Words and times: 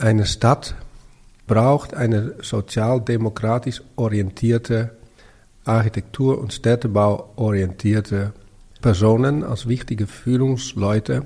Eine 0.00 0.26
Stadt 0.26 0.76
braucht 1.48 1.92
eine 1.92 2.34
sozialdemokratisch 2.40 3.82
orientierte, 3.96 4.96
Architektur- 5.64 6.38
und 6.38 6.52
Städtebau 6.52 7.32
orientierte 7.34 8.32
Personen 8.80 9.42
als 9.42 9.66
wichtige 9.66 10.06
Führungsleute 10.06 11.24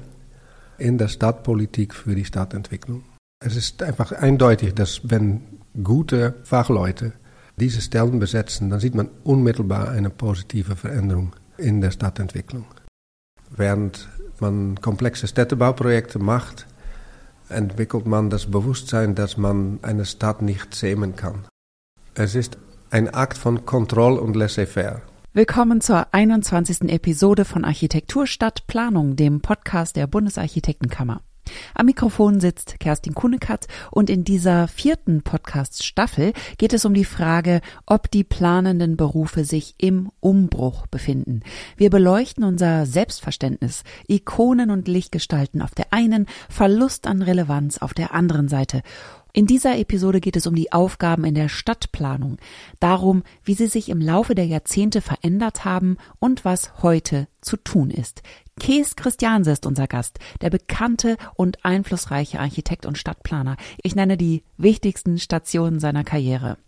in 0.78 0.96
der 0.96 1.08
Stadtpolitik 1.08 1.92
für 1.92 2.14
die 2.14 2.24
Stadtentwicklung. 2.24 3.04
Es 3.44 3.56
ist 3.56 3.82
einfach 3.82 4.10
eindeutig, 4.12 4.74
dass 4.74 5.02
wenn 5.04 5.42
gute 5.84 6.36
Fachleute 6.44 7.12
diese 7.58 7.82
Stellen 7.82 8.18
besetzen, 8.20 8.70
dann 8.70 8.80
sieht 8.80 8.94
man 8.94 9.10
unmittelbar 9.22 9.90
eine 9.90 10.08
positive 10.08 10.76
Veränderung 10.76 11.36
in 11.58 11.82
der 11.82 11.90
Stadtentwicklung. 11.90 12.64
Während 13.50 14.08
man 14.40 14.80
komplexe 14.80 15.28
Städtebauprojekte 15.28 16.18
macht, 16.18 16.66
entwickelt 17.52 18.06
man 18.06 18.30
das 18.30 18.50
Bewusstsein, 18.50 19.14
dass 19.14 19.36
man 19.36 19.78
eine 19.82 20.04
Stadt 20.04 20.42
nicht 20.42 20.74
zähmen 20.74 21.16
kann. 21.16 21.44
Es 22.14 22.34
ist 22.34 22.58
ein 22.90 23.08
Akt 23.08 23.38
von 23.38 23.64
Kontrolle 23.64 24.20
und 24.20 24.36
Laissez-faire. 24.36 25.02
Willkommen 25.32 25.80
zur 25.80 26.12
21. 26.12 26.90
Episode 26.90 27.46
von 27.46 27.64
Architektur 27.64 28.26
statt 28.26 28.66
Planung, 28.66 29.16
dem 29.16 29.40
Podcast 29.40 29.96
der 29.96 30.06
Bundesarchitektenkammer. 30.06 31.22
Am 31.74 31.86
Mikrofon 31.86 32.40
sitzt 32.40 32.80
Kerstin 32.80 33.14
Kunekat 33.14 33.66
und 33.90 34.10
in 34.10 34.24
dieser 34.24 34.68
vierten 34.68 35.22
Podcast-Staffel 35.22 36.32
geht 36.58 36.72
es 36.72 36.84
um 36.84 36.94
die 36.94 37.04
Frage, 37.04 37.60
ob 37.86 38.10
die 38.10 38.24
planenden 38.24 38.96
Berufe 38.96 39.44
sich 39.44 39.74
im 39.78 40.10
Umbruch 40.20 40.86
befinden. 40.86 41.40
Wir 41.76 41.90
beleuchten 41.90 42.44
unser 42.44 42.86
Selbstverständnis, 42.86 43.84
Ikonen 44.08 44.70
und 44.70 44.88
Lichtgestalten 44.88 45.62
auf 45.62 45.74
der 45.74 45.92
einen, 45.92 46.26
Verlust 46.48 47.06
an 47.06 47.22
Relevanz 47.22 47.78
auf 47.78 47.94
der 47.94 48.14
anderen 48.14 48.48
Seite 48.48 48.82
in 49.34 49.46
dieser 49.46 49.78
Episode 49.78 50.20
geht 50.20 50.36
es 50.36 50.46
um 50.46 50.54
die 50.54 50.72
Aufgaben 50.72 51.24
in 51.24 51.34
der 51.34 51.48
Stadtplanung, 51.48 52.36
darum, 52.80 53.22
wie 53.44 53.54
sie 53.54 53.66
sich 53.66 53.88
im 53.88 54.00
Laufe 54.00 54.34
der 54.34 54.44
Jahrzehnte 54.44 55.00
verändert 55.00 55.64
haben 55.64 55.96
und 56.18 56.44
was 56.44 56.82
heute 56.82 57.28
zu 57.40 57.56
tun 57.56 57.90
ist. 57.90 58.22
Kees 58.60 58.94
Christianse 58.94 59.52
ist 59.52 59.64
unser 59.64 59.86
Gast, 59.86 60.18
der 60.42 60.50
bekannte 60.50 61.16
und 61.34 61.64
einflussreiche 61.64 62.40
Architekt 62.40 62.84
und 62.84 62.98
Stadtplaner. 62.98 63.56
Ich 63.82 63.94
nenne 63.94 64.18
die 64.18 64.42
wichtigsten 64.58 65.18
Stationen 65.18 65.80
seiner 65.80 66.04
Karriere. 66.04 66.58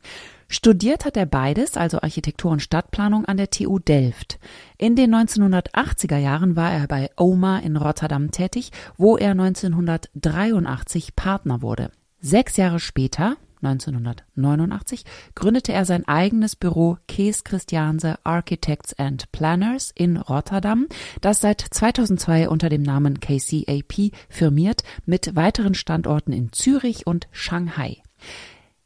Studiert 0.49 1.05
hat 1.05 1.19
er 1.19 1.27
beides, 1.27 1.77
also 1.77 2.01
Architektur 2.01 2.51
und 2.51 2.61
Stadtplanung 2.61 3.27
an 3.27 3.37
der 3.37 3.51
TU 3.51 3.79
Delft. 3.79 4.39
In 4.79 4.97
den 4.97 5.15
1980er 5.15 6.17
Jahren 6.17 6.57
war 6.57 6.73
er 6.73 6.87
bei 6.87 7.11
OMA 7.19 7.59
in 7.59 7.77
Rotterdam 7.77 8.31
tätig, 8.31 8.71
wo 8.97 9.19
er 9.19 9.33
1983 9.33 11.15
Partner 11.15 11.61
wurde. 11.61 11.91
Sechs 12.27 12.57
Jahre 12.57 12.81
später, 12.81 13.37
1989, 13.61 15.05
gründete 15.35 15.75
er 15.75 15.85
sein 15.85 16.09
eigenes 16.09 16.57
Büro 16.57 16.97
Kees 17.07 17.45
Christianse 17.45 18.19
Architects 18.25 18.99
and 18.99 19.31
Planners 19.31 19.93
in 19.95 20.17
Rotterdam, 20.17 20.87
das 21.21 21.43
seit 21.43 21.61
2002 21.61 22.49
unter 22.49 22.71
dem 22.71 22.81
Namen 22.81 23.21
KCAP 23.21 24.11
firmiert, 24.31 24.85
mit 25.05 25.37
weiteren 25.37 25.75
Standorten 25.75 26.33
in 26.33 26.51
Zürich 26.51 27.07
und 27.07 27.29
Shanghai. 27.31 27.99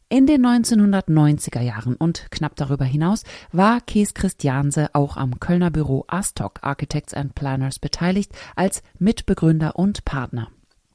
In 0.09 0.27
den 0.27 0.45
1990er 0.45 1.61
Jahren 1.61 1.95
und 1.95 2.33
knapp 2.33 2.57
darüber 2.57 2.87
hinaus 2.87 3.23
war 3.53 3.81
Kees 3.81 4.15
Christianse 4.15 4.93
auch 4.95 5.17
am 5.17 5.39
Kölner 5.39 5.71
Büro 5.71 6.05
Astok 6.09 6.59
Architects 6.63 7.15
and 7.15 7.37
Planners 7.37 7.79
beteiligt 7.79 8.33
als 8.57 8.83
Mitbegründer 8.99 9.77
und 9.77 10.05
Partner. 10.05 10.49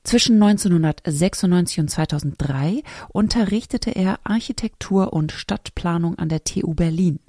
Zwischen 0.04 0.44
1996 0.44 1.80
und 1.80 1.90
2003 1.90 2.84
unterrichtete 3.14 3.92
er 3.92 4.20
Architektur 4.26 5.14
und 5.14 5.32
Stadtplanung 5.32 6.20
an 6.20 6.28
der 6.28 6.44
TU 6.44 6.74
Berlin. 6.74 7.20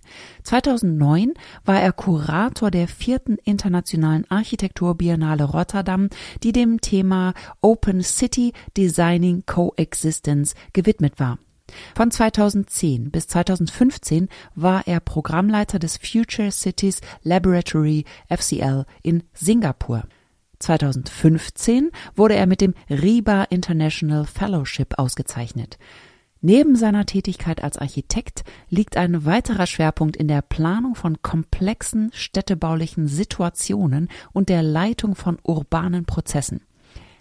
2009 0.42 1.34
war 1.64 1.80
er 1.80 1.92
Kurator 1.92 2.72
der 2.72 2.89
vierten 2.89 3.36
internationalen 3.45 4.29
Architekturbiennale 4.29 5.45
Rotterdam, 5.45 6.08
die 6.42 6.51
dem 6.51 6.80
Thema 6.80 7.34
Open 7.61 8.02
City 8.02 8.52
Designing 8.77 9.45
Coexistence 9.46 10.55
gewidmet 10.73 11.20
war. 11.20 11.39
Von 11.95 12.11
2010 12.11 13.13
bis 13.13 13.29
2015 13.29 14.29
war 14.57 14.86
er 14.86 14.98
Programmleiter 14.98 15.79
des 15.79 15.96
Future 15.96 16.51
Cities 16.51 17.01
Laboratory 17.23 18.05
FCL 18.29 18.84
in 19.02 19.23
Singapur. 19.33 20.02
2015 20.64 21.91
wurde 22.17 22.35
er 22.35 22.47
mit 22.47 22.61
dem 22.61 22.75
RIBA 22.89 23.45
International 23.45 24.25
Fellowship 24.25 24.98
ausgezeichnet. 24.98 25.79
Neben 26.41 26.77
seiner 26.77 27.07
Tätigkeit 27.07 27.63
als 27.64 27.79
Architekt 27.79 28.45
liegt 28.69 28.97
ein 28.97 29.25
weiterer 29.25 29.67
Schwerpunkt 29.67 30.17
in 30.17 30.29
der 30.29 30.42
Planung 30.42 30.95
von 30.95 31.23
komplexen 31.23 32.11
städtebaulichen 32.13 33.08
Situationen 33.08 34.08
und 34.33 34.51
der 34.51 34.63
Leitung 34.63 35.14
von 35.14 35.39
urbanen 35.42 36.05
Prozessen. 36.05 36.61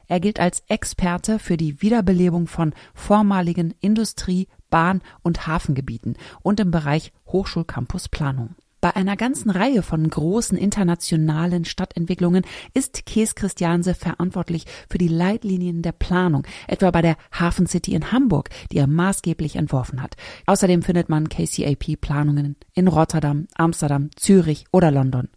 Er 0.07 0.19
gilt 0.19 0.39
als 0.39 0.63
Experte 0.67 1.39
für 1.39 1.55
die 1.55 1.81
Wiederbelebung 1.81 2.47
von 2.47 2.73
vormaligen 2.93 3.73
Industrie-, 3.79 4.47
Bahn- 4.69 5.01
und 5.21 5.47
Hafengebieten 5.47 6.17
und 6.41 6.59
im 6.59 6.71
Bereich 6.71 7.13
Hochschulcampusplanung. 7.27 8.55
Bei 8.83 8.97
einer 8.97 9.15
ganzen 9.15 9.49
Reihe 9.49 9.81
von 9.81 10.09
großen 10.09 10.57
internationalen 10.57 11.63
Stadtentwicklungen 11.63 12.43
ist 12.73 13.05
Kees 13.05 13.33
Christianse 13.33 13.93
verantwortlich 13.93 14.65
für 14.89 14.97
die 14.97 15.07
Leitlinien 15.07 15.81
der 15.81 15.93
Planung, 15.93 16.45
etwa 16.67 16.91
bei 16.91 17.01
der 17.01 17.15
Hafen 17.31 17.65
City 17.65 17.93
in 17.93 18.11
Hamburg, 18.11 18.49
die 18.73 18.79
er 18.79 18.87
maßgeblich 18.87 19.55
entworfen 19.55 20.01
hat. 20.01 20.17
Außerdem 20.47 20.81
findet 20.81 21.07
man 21.07 21.29
KCAP-Planungen 21.29 22.57
in 22.73 22.89
Rotterdam, 22.89 23.47
Amsterdam, 23.55 24.09
Zürich 24.17 24.65
oder 24.73 24.91
London. 24.91 25.29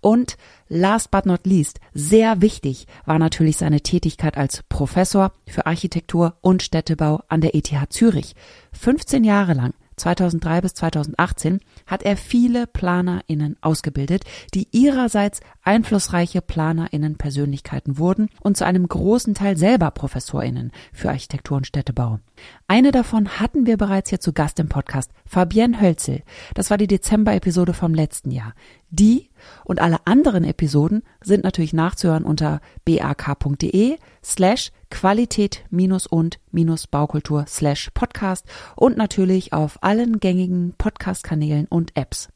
Und 0.00 0.36
last 0.68 1.10
but 1.10 1.26
not 1.26 1.48
least, 1.48 1.80
sehr 1.94 2.42
wichtig 2.42 2.86
war 3.06 3.18
natürlich 3.18 3.56
seine 3.56 3.80
Tätigkeit 3.80 4.36
als 4.36 4.62
Professor 4.68 5.32
für 5.48 5.66
Architektur 5.66 6.36
und 6.42 6.62
Städtebau 6.62 7.24
an 7.26 7.40
der 7.40 7.56
ETH 7.56 7.74
Zürich. 7.88 8.36
15 8.72 9.24
Jahre 9.24 9.54
lang 9.54 9.74
2003 9.96 10.60
bis 10.60 10.74
2018 10.74 11.60
hat 11.86 12.02
er 12.02 12.16
viele 12.16 12.66
PlanerInnen 12.66 13.56
ausgebildet, 13.60 14.24
die 14.54 14.68
ihrerseits 14.72 15.40
einflussreiche 15.62 16.40
PlanerInnen-Persönlichkeiten 16.40 17.98
wurden 17.98 18.28
und 18.40 18.56
zu 18.56 18.64
einem 18.64 18.86
großen 18.86 19.34
Teil 19.34 19.56
selber 19.56 19.90
ProfessorInnen 19.90 20.72
für 20.92 21.10
Architektur 21.10 21.56
und 21.56 21.66
Städtebau. 21.66 22.18
Eine 22.66 22.90
davon 22.90 23.40
hatten 23.40 23.66
wir 23.66 23.76
bereits 23.76 24.10
hier 24.10 24.20
zu 24.20 24.32
Gast 24.32 24.58
im 24.58 24.68
Podcast, 24.68 25.10
Fabienne 25.26 25.80
Hölzel. 25.80 26.22
Das 26.54 26.70
war 26.70 26.78
die 26.78 26.86
Dezember-Episode 26.86 27.74
vom 27.74 27.94
letzten 27.94 28.30
Jahr. 28.30 28.54
Die 28.90 29.30
und 29.64 29.80
alle 29.80 30.06
anderen 30.06 30.44
Episoden 30.44 31.02
sind 31.22 31.44
natürlich 31.44 31.72
nachzuhören 31.72 32.24
unter 32.24 32.60
bak.de 32.84 33.98
slash 34.22 34.72
Qualität 34.90 35.64
und 36.06 36.38
Baukultur 36.86 37.46
slash 37.48 37.90
Podcast 37.94 38.46
und 38.76 38.96
natürlich 38.96 39.52
auf 39.52 39.82
allen 39.82 40.20
gängigen 40.20 40.74
Podcast-Kanälen 40.78 41.66
und 41.66 41.96
Apps. 41.96 42.28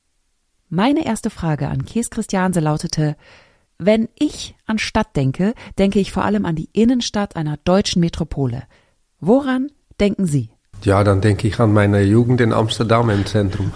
Meine 0.68 1.06
erste 1.06 1.30
Frage 1.30 1.68
an 1.68 1.84
Kees 1.84 2.10
Christianse 2.10 2.60
lautete, 2.60 3.16
wenn 3.78 4.08
ich 4.18 4.56
an 4.66 4.78
Stadt 4.78 5.14
denke, 5.16 5.54
denke 5.78 6.00
ich 6.00 6.12
vor 6.12 6.24
allem 6.24 6.44
an 6.44 6.56
die 6.56 6.68
Innenstadt 6.72 7.36
einer 7.36 7.56
deutschen 7.58 8.00
Metropole. 8.00 8.64
Woran 9.20 9.70
denken 10.00 10.26
Sie? 10.26 10.50
Ja, 10.82 11.02
dann 11.02 11.20
denke 11.20 11.48
ich 11.48 11.58
an 11.58 11.72
meine 11.72 12.02
Jugend 12.02 12.40
in 12.40 12.52
Amsterdam 12.52 13.10
im 13.10 13.26
Zentrum. 13.26 13.72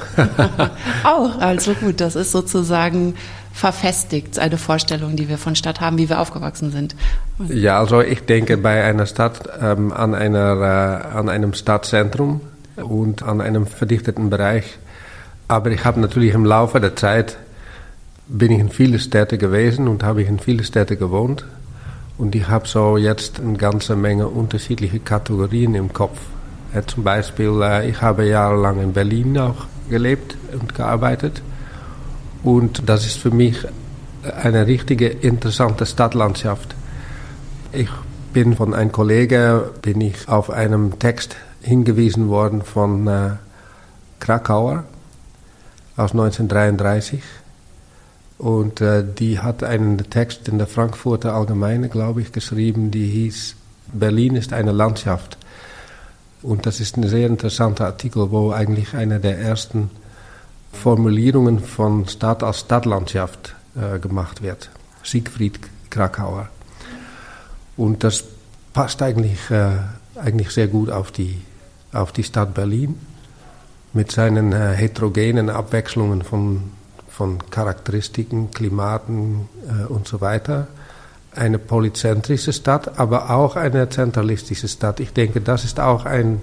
Auch, 1.05 1.37
also 1.41 1.75
gut, 1.75 2.01
das 2.01 2.15
ist 2.15 2.33
sozusagen 2.33 3.15
verfestigt, 3.53 4.39
eine 4.39 4.57
Vorstellung, 4.57 5.17
die 5.17 5.29
wir 5.29 5.37
von 5.37 5.57
Stadt 5.57 5.81
haben, 5.81 5.99
wie 5.99 6.09
wir 6.09 6.21
aufgewachsen 6.21 6.71
sind. 6.71 6.95
Ja, 7.49 7.81
also 7.81 8.01
ich 8.01 8.25
denke 8.25 8.57
bei 8.57 8.83
einer 8.83 9.07
Stadt 9.07 9.41
ähm, 9.61 9.93
an, 9.93 10.15
einer, 10.15 11.03
äh, 11.13 11.17
an 11.17 11.29
einem 11.29 11.53
Stadtzentrum 11.53 12.41
und 12.77 13.23
an 13.23 13.41
einem 13.41 13.67
verdichteten 13.67 14.31
Bereich. 14.31 14.79
Aber 15.49 15.71
ich 15.71 15.85
habe 15.85 16.01
natürlich 16.01 16.33
im 16.33 16.45
Laufe 16.45 16.81
der 16.81 16.97
Zeit 16.97 17.37
bin 18.29 18.53
ich 18.53 18.61
in 18.61 18.71
viele 18.71 18.99
Städte 18.99 19.37
gewesen 19.37 19.89
und 19.89 20.03
habe 20.03 20.23
ich 20.23 20.29
in 20.29 20.39
viele 20.39 20.65
Städte 20.65 20.97
gewohnt. 20.97 21.45
Und 22.17 22.35
ich 22.35 22.49
habe 22.49 22.67
so 22.67 22.97
jetzt 22.97 23.41
eine 23.41 23.59
ganze 23.59 23.97
Menge 23.97 24.29
unterschiedliche 24.29 25.01
Kategorien 25.01 25.75
im 25.75 25.93
Kopf. 25.93 26.19
Äh, 26.75 26.83
zum 26.87 27.05
Beispiel, 27.05 27.61
äh, 27.63 27.89
ich 27.89 28.01
habe 28.01 28.27
jahrelang 28.27 28.81
in 28.81 28.93
Berlin 28.93 29.39
auch 29.39 29.67
gelebt 29.89 30.37
und 30.53 30.75
gearbeitet. 30.75 31.43
Und 32.43 32.89
das 32.89 33.07
ist 33.07 33.19
für 33.19 33.31
mich 33.31 33.67
eine 34.23 34.67
richtige 34.67 35.09
interessante 35.09 35.87
Stadtlandschaft. 35.87 36.75
Ich 37.73 37.89
bin 38.33 38.57
von 38.57 38.75
einem 38.75 38.93
Kollegen 38.93 39.63
bin 39.83 40.01
ich 40.01 40.29
auf 40.29 40.51
einen 40.51 40.99
Text 40.99 41.37
hingewiesen 41.61 42.29
worden 42.29 42.63
von 42.63 43.07
äh, 43.07 43.31
Krakauer 44.21 44.85
aus 45.97 46.13
1933. 46.13 47.23
Und 48.39 48.81
äh, 48.81 49.05
die 49.05 49.39
hat 49.39 49.63
einen 49.63 49.99
Text 50.11 50.49
in 50.49 50.59
der 50.59 50.67
Frankfurter 50.67 51.35
Allgemeine, 51.35 51.89
glaube 51.89 52.23
ich, 52.23 52.33
geschrieben, 52.33 52.91
die 52.91 53.07
hieß 53.07 53.57
Berlin 53.93 54.37
ist 54.37 54.53
eine 54.53 54.73
Landschaft. 54.73 55.37
Und 56.43 56.67
das 56.67 56.81
ist 56.81 56.97
ein 56.97 57.09
sehr 57.09 57.27
interessanter 57.27 57.87
Artikel, 57.87 58.31
wo 58.31 58.51
eigentlich 58.51 58.95
eine 58.95 59.21
der 59.21 59.39
ersten 59.39 59.91
Formulierungen 60.73 61.61
von 61.61 62.09
Stadt 62.09 62.43
als 62.43 62.61
Stadtlandschaft 62.61 63.55
äh, 63.77 63.99
gemacht 63.99 64.43
wird. 64.43 64.71
Siegfried 65.05 65.61
Krakauer. 65.91 66.49
Und 67.77 68.03
das 68.05 68.25
passt 68.73 69.03
eigentlich, 69.03 69.51
äh, 69.51 69.71
eigentlich 70.17 70.51
sehr 70.51 70.69
gut 70.69 70.91
auf 70.91 71.13
die, 71.13 71.41
auf 71.93 72.13
die 72.13 72.25
Stadt 72.25 72.55
Berlin 72.55 72.99
mit 73.93 74.11
seinen 74.11 74.53
äh, 74.53 74.73
heterogenen 74.73 75.51
Abwechslungen 75.51 76.23
von, 76.23 76.73
von 77.09 77.39
Charakteristiken, 77.51 78.51
Klimaten 78.51 79.49
äh, 79.69 79.85
und 79.85 80.09
so 80.09 80.21
weiter. 80.21 80.69
Eine 81.35 81.59
polyzentrische 81.59 82.53
Stadt, 82.53 82.99
aber 82.99 83.31
auch 83.31 83.57
eine 83.57 83.89
zentralistische 83.89 84.69
Stadt. 84.69 85.01
Ich 85.01 85.13
denke, 85.13 85.41
das 85.41 85.65
ist 85.65 85.81
auch 85.81 86.05
ein, 86.05 86.41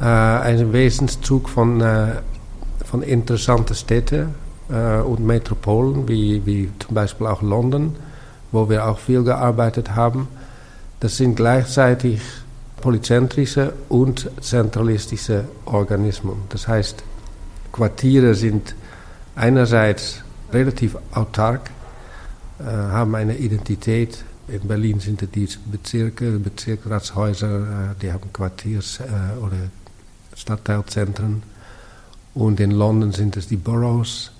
äh, 0.00 0.04
ein 0.04 0.72
Wesenszug 0.72 1.48
von, 1.48 1.80
äh, 1.80 2.08
von 2.84 3.02
interessanten 3.02 3.74
Städten 3.74 4.34
äh, 4.68 5.00
und 5.00 5.24
Metropolen, 5.24 6.08
wie, 6.08 6.44
wie 6.44 6.70
zum 6.78 6.94
Beispiel 6.94 7.26
auch 7.26 7.42
London, 7.42 7.96
wo 8.50 8.68
wir 8.68 8.86
auch 8.86 8.98
viel 8.98 9.22
gearbeitet 9.22 9.94
haben. 9.94 10.28
Das 10.98 11.16
sind 11.16 11.36
gleichzeitig 11.36 12.20
polyzentrische 12.80 13.74
und 13.88 14.30
zentralistische 14.40 15.44
Organismen. 15.66 16.42
Das 16.48 16.66
heißt, 16.66 17.04
Quartiere 17.72 18.34
sind 18.34 18.74
einerseits 19.36 20.22
relativ 20.52 20.96
autark, 21.12 21.70
haben 22.64 23.14
eine 23.14 23.36
Identität. 23.36 24.24
In 24.48 24.66
Berlin 24.66 25.00
sind 25.00 25.22
es 25.22 25.30
die 25.30 25.48
Bezirke, 25.70 26.38
Bezirksratshäuser, 26.38 27.92
äh, 27.92 27.94
die 28.02 28.12
haben 28.12 28.32
Quartiers- 28.32 29.00
äh, 29.00 29.38
oder 29.38 29.56
Stadtteilzentren. 30.34 31.42
Und 32.34 32.60
in 32.60 32.72
London 32.72 33.12
sind 33.12 33.36
es 33.36 33.48
die 33.48 33.56
Boroughs. 33.56 34.32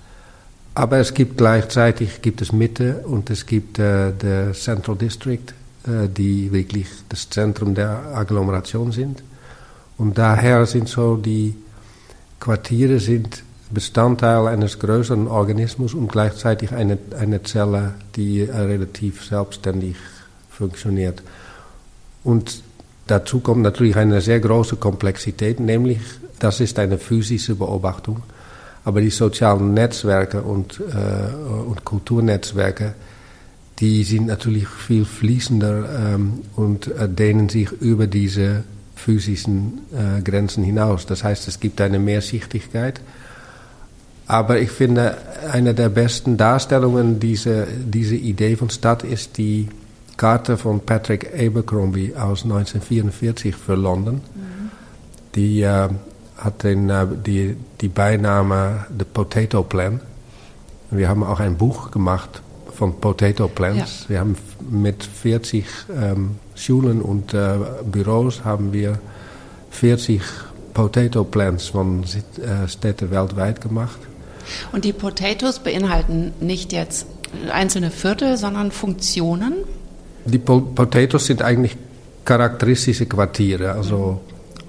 Aber 0.73 0.97
es 0.97 1.13
gibt 1.13 1.37
gleichzeitig 1.37 2.21
gibt 2.21 2.41
es 2.41 2.51
Mitte 2.51 3.03
und 3.05 3.29
es 3.29 3.45
gibt 3.45 3.77
äh, 3.79 4.11
der 4.13 4.53
Central 4.53 4.95
District, 4.95 5.53
äh, 5.85 6.07
die 6.07 6.51
wirklich 6.51 6.87
das 7.09 7.29
Zentrum 7.29 7.75
der 7.75 8.15
Agglomeration 8.15 8.91
sind. 8.91 9.23
Und 9.97 10.17
daher 10.17 10.65
sind 10.65 10.87
so 10.87 11.17
die 11.17 11.55
Quartiere 12.39 12.99
sind 12.99 13.43
Bestandteil 13.73 14.47
eines 14.47 14.79
größeren 14.79 15.27
Organismus 15.27 15.93
und 15.93 16.11
gleichzeitig 16.11 16.71
eine, 16.71 16.97
eine 17.19 17.43
Zelle, 17.43 17.95
die 18.15 18.41
äh, 18.41 18.55
relativ 18.55 19.23
selbstständig 19.23 19.95
funktioniert. 20.49 21.21
Und 22.23 22.61
dazu 23.07 23.39
kommt 23.39 23.61
natürlich 23.61 23.95
eine 23.95 24.21
sehr 24.21 24.39
große 24.39 24.75
Komplexität, 24.75 25.59
nämlich 25.59 25.99
das 26.39 26.59
ist 26.59 26.79
eine 26.79 26.97
physische 26.97 27.55
Beobachtung. 27.55 28.23
Aber 28.83 29.01
die 29.01 29.11
sozialen 29.11 29.73
Netzwerke 29.73 30.41
und, 30.41 30.79
äh, 30.79 31.63
und 31.69 31.85
Kulturnetzwerke, 31.85 32.95
die 33.79 34.03
sind 34.03 34.27
natürlich 34.27 34.67
viel 34.67 35.05
fließender 35.05 36.13
ähm, 36.15 36.41
und 36.55 36.87
äh, 36.87 37.07
dehnen 37.07 37.49
sich 37.49 37.71
über 37.71 38.07
diese 38.07 38.63
physischen 38.95 39.81
äh, 39.91 40.21
Grenzen 40.21 40.63
hinaus. 40.63 41.05
Das 41.05 41.23
heißt, 41.23 41.47
es 41.47 41.59
gibt 41.59 41.81
eine 41.81 41.99
Mehrsichtigkeit. 41.99 43.01
Aber 44.31 44.61
ich 44.61 44.71
finde, 44.71 45.17
eine 45.51 45.73
der 45.73 45.89
besten 45.89 46.37
Darstellungen 46.37 47.19
dieser 47.19 47.65
diese 47.65 48.15
Idee 48.15 48.55
von 48.55 48.69
Stadt 48.69 49.03
ist 49.03 49.37
die 49.37 49.67
Karte 50.15 50.55
von 50.55 50.79
Patrick 50.79 51.33
Abercrombie 51.37 52.15
aus 52.15 52.45
1944 52.45 53.53
für 53.53 53.75
London. 53.75 54.21
Mhm. 54.33 54.71
Die 55.35 55.63
äh, 55.63 55.89
hat 56.37 56.63
den, 56.63 56.89
äh, 56.89 57.07
die, 57.25 57.57
die 57.81 57.89
Beiname 57.89 58.85
The 58.97 59.03
Potato 59.03 59.63
Plan. 59.63 59.99
Wir 60.91 61.09
haben 61.09 61.23
auch 61.23 61.41
ein 61.41 61.57
Buch 61.57 61.91
gemacht 61.91 62.41
von 62.73 63.01
Potato 63.01 63.49
Plants. 63.49 64.03
Ja. 64.03 64.09
Wir 64.09 64.19
haben 64.21 64.37
mit 64.69 65.03
40 65.03 65.65
ähm, 65.93 66.37
Schulen 66.55 67.01
und 67.01 67.33
äh, 67.33 67.57
Büros 67.83 68.45
haben 68.45 68.71
wir 68.71 68.97
40 69.71 70.21
Potato 70.73 71.25
Plants 71.25 71.67
von 71.67 72.03
äh, 72.03 72.69
Städten 72.69 73.11
weltweit 73.11 73.59
gemacht. 73.59 73.99
Und 74.71 74.85
die 74.85 74.93
Potatoes 74.93 75.59
beinhalten 75.59 76.33
nicht 76.39 76.73
jetzt 76.73 77.05
einzelne 77.51 77.91
Viertel, 77.91 78.37
sondern 78.37 78.71
Funktionen? 78.71 79.53
Die 80.25 80.37
po 80.37 80.61
Potatoes 80.61 81.25
sind 81.25 81.41
eigentlich 81.41 81.77
charakteristische 82.25 83.05
Quartiere. 83.05 83.71
Also, 83.71 84.21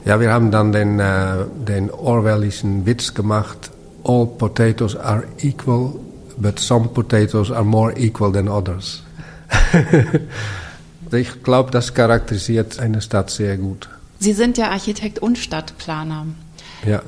ja, 0.05 0.21
wir 0.21 0.33
haben 0.33 0.51
dann 0.51 0.73
den, 0.73 0.99
äh, 0.99 1.45
den 1.69 1.91
Orwellischen 1.91 2.87
Witz 2.87 3.15
gemacht. 3.15 3.71
All 4.05 4.27
potatoes 4.27 4.97
are 4.97 5.25
equal 5.43 5.93
but 6.37 6.59
some 6.59 6.89
potatoes 6.89 7.51
are 7.51 7.65
more 7.65 7.93
equal 7.97 8.33
than 8.33 8.49
others. 8.49 9.03
ich 11.13 11.43
glaube, 11.43 11.71
das 11.71 11.95
charakterisiert 11.95 12.79
eine 12.79 13.01
Stadt 13.01 13.31
sehr 13.31 13.57
gut. 13.57 13.89
Sie 14.19 14.33
sind 14.33 14.59
ja 14.59 14.71
Architekt 14.71 15.19
und 15.19 15.39
Stadtplaner. 15.39 16.27
Ja. 16.87 17.03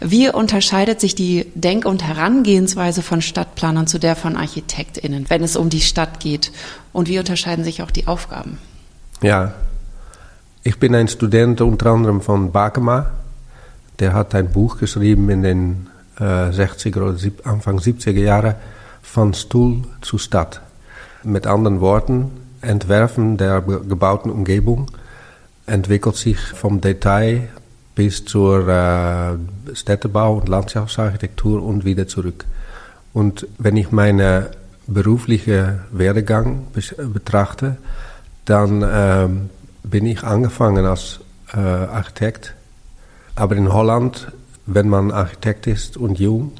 Wie 0.00 0.30
unterscheidet 0.30 1.00
sich 1.00 1.14
die 1.14 1.46
Denk- 1.54 1.84
und 1.84 2.02
Herangehensweise 2.02 3.02
von 3.02 3.20
Stadtplanern 3.20 3.86
zu 3.86 3.98
der 3.98 4.16
von 4.16 4.36
ArchitektInnen, 4.36 5.26
wenn 5.28 5.42
es 5.42 5.56
um 5.56 5.68
die 5.68 5.82
Stadt 5.82 6.20
geht? 6.20 6.52
Und 6.92 7.08
wie 7.08 7.18
unterscheiden 7.18 7.64
sich 7.64 7.82
auch 7.82 7.90
die 7.90 8.06
Aufgaben? 8.06 8.58
Ja, 9.20 9.52
ich 10.62 10.78
bin 10.78 10.94
ein 10.94 11.08
Student 11.08 11.60
unter 11.60 11.90
anderem 11.90 12.22
von 12.22 12.50
Bakema. 12.50 13.10
Der 13.98 14.14
hat 14.14 14.34
ein 14.34 14.50
Buch 14.50 14.78
geschrieben 14.78 15.28
in 15.28 15.42
den 15.42 15.86
60er 16.18 16.96
äh, 16.96 17.00
oder 17.00 17.18
Anfang 17.44 17.78
70er 17.78 18.20
Jahre 18.20 18.56
von 19.02 19.34
Stuhl 19.34 19.82
zu 20.00 20.16
Stadt. 20.16 20.62
Mit 21.22 21.46
anderen 21.46 21.80
Worten, 21.80 22.30
Entwerfen 22.62 23.36
der 23.36 23.60
gebauten 23.60 24.30
Umgebung 24.30 24.90
entwickelt 25.66 26.16
sich 26.16 26.38
vom 26.38 26.80
Detail 26.80 27.48
bis 28.00 28.24
zur 28.24 28.66
äh, 28.66 29.36
Städtebau 29.74 30.38
und 30.38 30.48
Landschaftsarchitektur 30.48 31.62
und 31.62 31.84
wieder 31.84 32.08
zurück. 32.08 32.46
Und 33.12 33.46
wenn 33.58 33.76
ich 33.76 33.92
meinen 33.92 34.46
beruflichen 34.86 35.80
Werdegang 35.92 36.68
betrachte, 37.12 37.76
dann 38.46 38.80
äh, 38.80 39.28
bin 39.82 40.06
ich 40.06 40.22
angefangen 40.22 40.86
als 40.86 41.20
äh, 41.52 41.58
Architekt. 41.58 42.54
Aber 43.34 43.54
in 43.54 43.70
Holland 43.70 44.32
wenn 44.64 44.88
man 44.88 45.10
Architekt 45.10 45.66
ist 45.66 45.98
und 45.98 46.18
jung, 46.18 46.52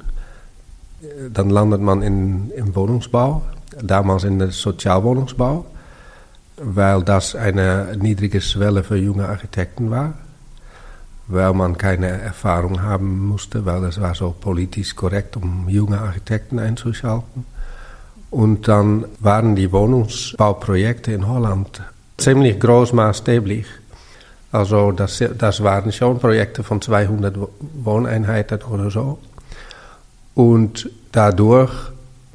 dann 1.33 1.49
landet 1.49 1.81
man 1.81 2.03
in, 2.03 2.51
im 2.51 2.75
Wohnungsbau, 2.75 3.43
damals 3.81 4.25
in 4.25 4.39
der 4.39 4.51
Sozialwohnungsbau, 4.51 5.65
weil 6.57 7.03
das 7.03 7.35
eine 7.35 7.97
niedrige 7.99 8.43
Schwelle 8.43 8.83
für 8.83 8.97
junge 8.97 9.27
Architekten 9.27 9.91
war, 9.91 10.15
weil 11.31 11.53
man 11.53 11.79
keine 11.79 12.09
Erfahrung 12.09 12.83
haben 12.83 13.29
musste, 13.29 13.65
weil 13.65 13.85
es 13.85 14.01
war 14.01 14.15
so 14.15 14.35
politisch 14.39 14.97
korrekt, 14.97 15.37
um 15.37 15.69
junge 15.69 16.01
Architekten 16.01 16.59
einzuschalten. 16.59 17.47
Und 18.31 18.69
dann 18.69 19.05
waren 19.19 19.57
die 19.57 19.73
Wohnungsbauprojekte 19.73 21.13
in 21.13 21.27
Holland 21.27 21.83
ziemlich 22.17 22.61
großmaßstäblich. 22.61 23.67
Also 24.53 24.93
das, 24.93 25.23
das 25.39 25.63
waren 25.63 25.93
schon 25.93 26.19
Projekte 26.19 26.63
von 26.63 26.81
200 26.81 27.37
Wohneinheiten 27.85 28.63
oder 28.63 28.91
so. 28.91 29.19
Und 30.35 30.91
dadurch 31.13 31.73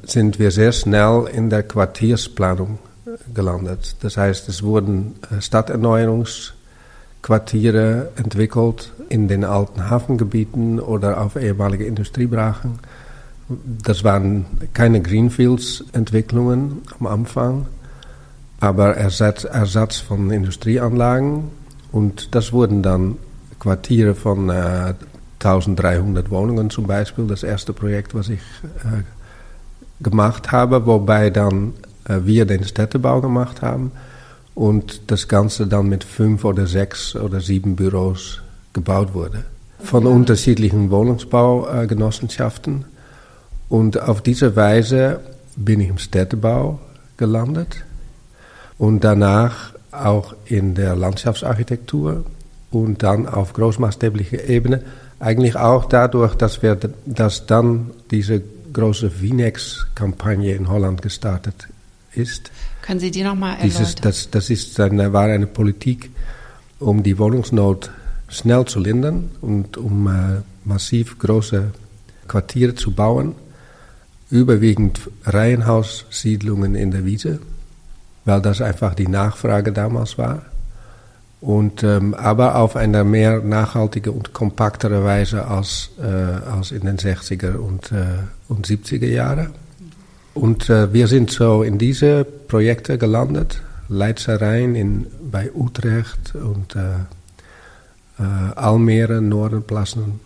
sind 0.02 0.38
wir 0.38 0.50
sehr 0.50 0.72
schnell 0.72 1.28
in 1.32 1.50
der 1.50 1.62
Quartiersplanung 1.62 2.78
gelandet. 3.34 3.96
Das 4.00 4.16
heißt, 4.16 4.48
es 4.48 4.62
wurden 4.62 5.16
äh, 5.30 5.40
Stadterneuerungsquartiere 7.26 8.12
entwickelt 8.16 8.92
in 9.08 9.28
den 9.28 9.44
alten 9.44 9.90
Hafengebieten 9.90 10.80
oder 10.80 11.20
auf 11.20 11.36
ehemalige 11.36 11.84
Industriebrachen. 11.84 12.78
Das 13.82 14.04
waren 14.04 14.46
keine 14.74 15.00
Greenfields-Entwicklungen 15.00 16.82
am 16.98 17.06
Anfang, 17.06 17.66
aber 18.60 18.96
Ersatz, 18.96 19.44
Ersatz 19.44 19.98
von 19.98 20.30
Industrieanlagen 20.30 21.50
und 21.92 22.34
das 22.34 22.52
wurden 22.52 22.82
dann 22.82 23.16
Quartiere 23.58 24.14
von 24.14 24.48
äh, 24.48 24.94
1300 25.40 26.30
Wohnungen 26.30 26.70
zum 26.70 26.86
Beispiel, 26.86 27.26
das 27.26 27.42
erste 27.42 27.72
Projekt, 27.72 28.14
was 28.14 28.28
ich 28.28 28.40
äh, 28.84 29.02
gemacht 30.02 30.50
habe, 30.52 30.86
wobei 30.86 31.30
dann 31.30 31.74
äh, 32.08 32.18
wir 32.24 32.46
den 32.46 32.64
Städtebau 32.64 33.20
gemacht 33.20 33.62
haben 33.62 33.92
und 34.56 35.12
das 35.12 35.28
Ganze 35.28 35.66
dann 35.66 35.86
mit 35.88 36.02
fünf 36.02 36.44
oder 36.44 36.66
sechs 36.66 37.14
oder 37.14 37.40
sieben 37.40 37.76
Büros 37.76 38.40
gebaut 38.72 39.12
wurde. 39.12 39.44
Von 39.78 40.06
unterschiedlichen 40.06 40.90
Wohnungsbaugenossenschaften. 40.90 42.86
Und 43.68 44.00
auf 44.00 44.22
diese 44.22 44.56
Weise 44.56 45.20
bin 45.56 45.80
ich 45.80 45.90
im 45.90 45.98
Städtebau 45.98 46.80
gelandet. 47.18 47.84
Und 48.78 49.04
danach 49.04 49.74
auch 49.92 50.34
in 50.46 50.74
der 50.74 50.96
Landschaftsarchitektur 50.96 52.24
und 52.70 53.02
dann 53.02 53.26
auf 53.26 53.52
großmaßstäblicher 53.52 54.48
Ebene. 54.48 54.82
Eigentlich 55.20 55.56
auch 55.56 55.84
dadurch, 55.84 56.34
dass 56.34 56.62
wir 56.62 56.78
dass 57.04 57.46
dann 57.46 57.90
diese 58.10 58.42
große 58.72 59.20
Vinex-Kampagne 59.20 60.54
in 60.54 60.68
Holland 60.68 61.02
gestartet 61.02 61.68
ist. 62.14 62.50
Können 62.86 63.00
Sie 63.00 63.10
die 63.10 63.24
nochmal 63.24 63.56
erläutern? 63.56 63.68
Dieses, 63.68 63.94
das, 63.96 64.30
das 64.30 64.48
ist 64.48 64.78
eine, 64.78 65.12
war 65.12 65.24
eine 65.24 65.48
Politik, 65.48 66.10
um 66.78 67.02
die 67.02 67.18
Wohnungsnot 67.18 67.90
schnell 68.28 68.64
zu 68.64 68.78
lindern 68.78 69.30
und 69.40 69.76
um 69.76 70.06
äh, 70.06 70.42
massiv 70.64 71.18
große 71.18 71.72
Quartiere 72.28 72.76
zu 72.76 72.92
bauen. 72.92 73.34
Überwiegend 74.30 75.00
Reihenhaussiedlungen 75.24 76.76
in 76.76 76.92
der 76.92 77.04
Wiese, 77.04 77.40
weil 78.24 78.40
das 78.40 78.60
einfach 78.60 78.94
die 78.94 79.08
Nachfrage 79.08 79.72
damals 79.72 80.16
war. 80.16 80.42
Und, 81.40 81.82
ähm, 81.82 82.14
aber 82.14 82.56
auf 82.56 82.76
eine 82.76 83.04
mehr 83.04 83.40
nachhaltige 83.40 84.12
und 84.12 84.32
kompaktere 84.32 85.04
Weise 85.04 85.46
als, 85.46 85.90
äh, 86.00 86.04
als 86.04 86.70
in 86.70 86.86
den 86.86 86.98
60er 86.98 87.56
und, 87.56 87.90
äh, 87.92 88.18
und 88.48 88.66
70er 88.66 89.08
Jahren. 89.08 89.54
Und 90.36 90.68
äh, 90.68 90.92
wir 90.92 91.08
sind 91.08 91.30
so 91.30 91.62
in 91.62 91.78
diese 91.78 92.24
Projekte 92.24 92.98
gelandet. 92.98 93.62
Leidserein 93.88 94.74
in, 94.74 95.06
bei 95.30 95.50
Utrecht 95.54 96.34
und 96.34 96.76
äh, 96.76 96.80
äh, 98.18 98.52
Almere, 98.54 99.22
Nordenplassen. 99.22 100.20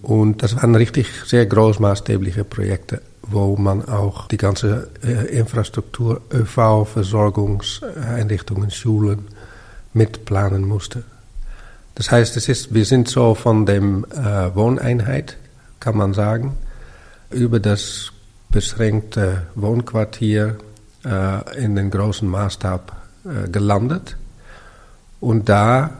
Und 0.00 0.42
das 0.42 0.56
waren 0.56 0.74
richtig 0.74 1.06
sehr 1.26 1.44
großmaßstäbliche 1.44 2.44
Projekte, 2.44 3.02
wo 3.22 3.56
man 3.56 3.86
auch 3.86 4.26
die 4.28 4.38
ganze 4.38 4.88
äh, 5.04 5.36
Infrastruktur, 5.38 6.22
ÖV, 6.32 6.86
Versorgungseinrichtungen, 6.90 8.70
Schulen 8.70 9.26
mitplanen 9.92 10.66
musste. 10.66 11.02
Das 11.94 12.10
heißt, 12.10 12.38
es 12.38 12.48
ist, 12.48 12.72
wir 12.72 12.86
sind 12.86 13.08
so 13.08 13.34
von 13.34 13.66
dem 13.66 14.06
äh, 14.06 14.54
Wohneinheit, 14.54 15.36
kann 15.78 15.98
man 15.98 16.14
sagen, 16.14 16.56
über 17.30 17.60
das 17.60 18.12
beschränkte 18.50 19.42
Wohnquartier 19.54 20.56
äh, 21.04 21.64
in 21.64 21.76
den 21.76 21.90
großen 21.90 22.28
Maßstab 22.28 22.96
äh, 23.24 23.48
gelandet. 23.48 24.16
Und 25.20 25.48
da 25.48 25.90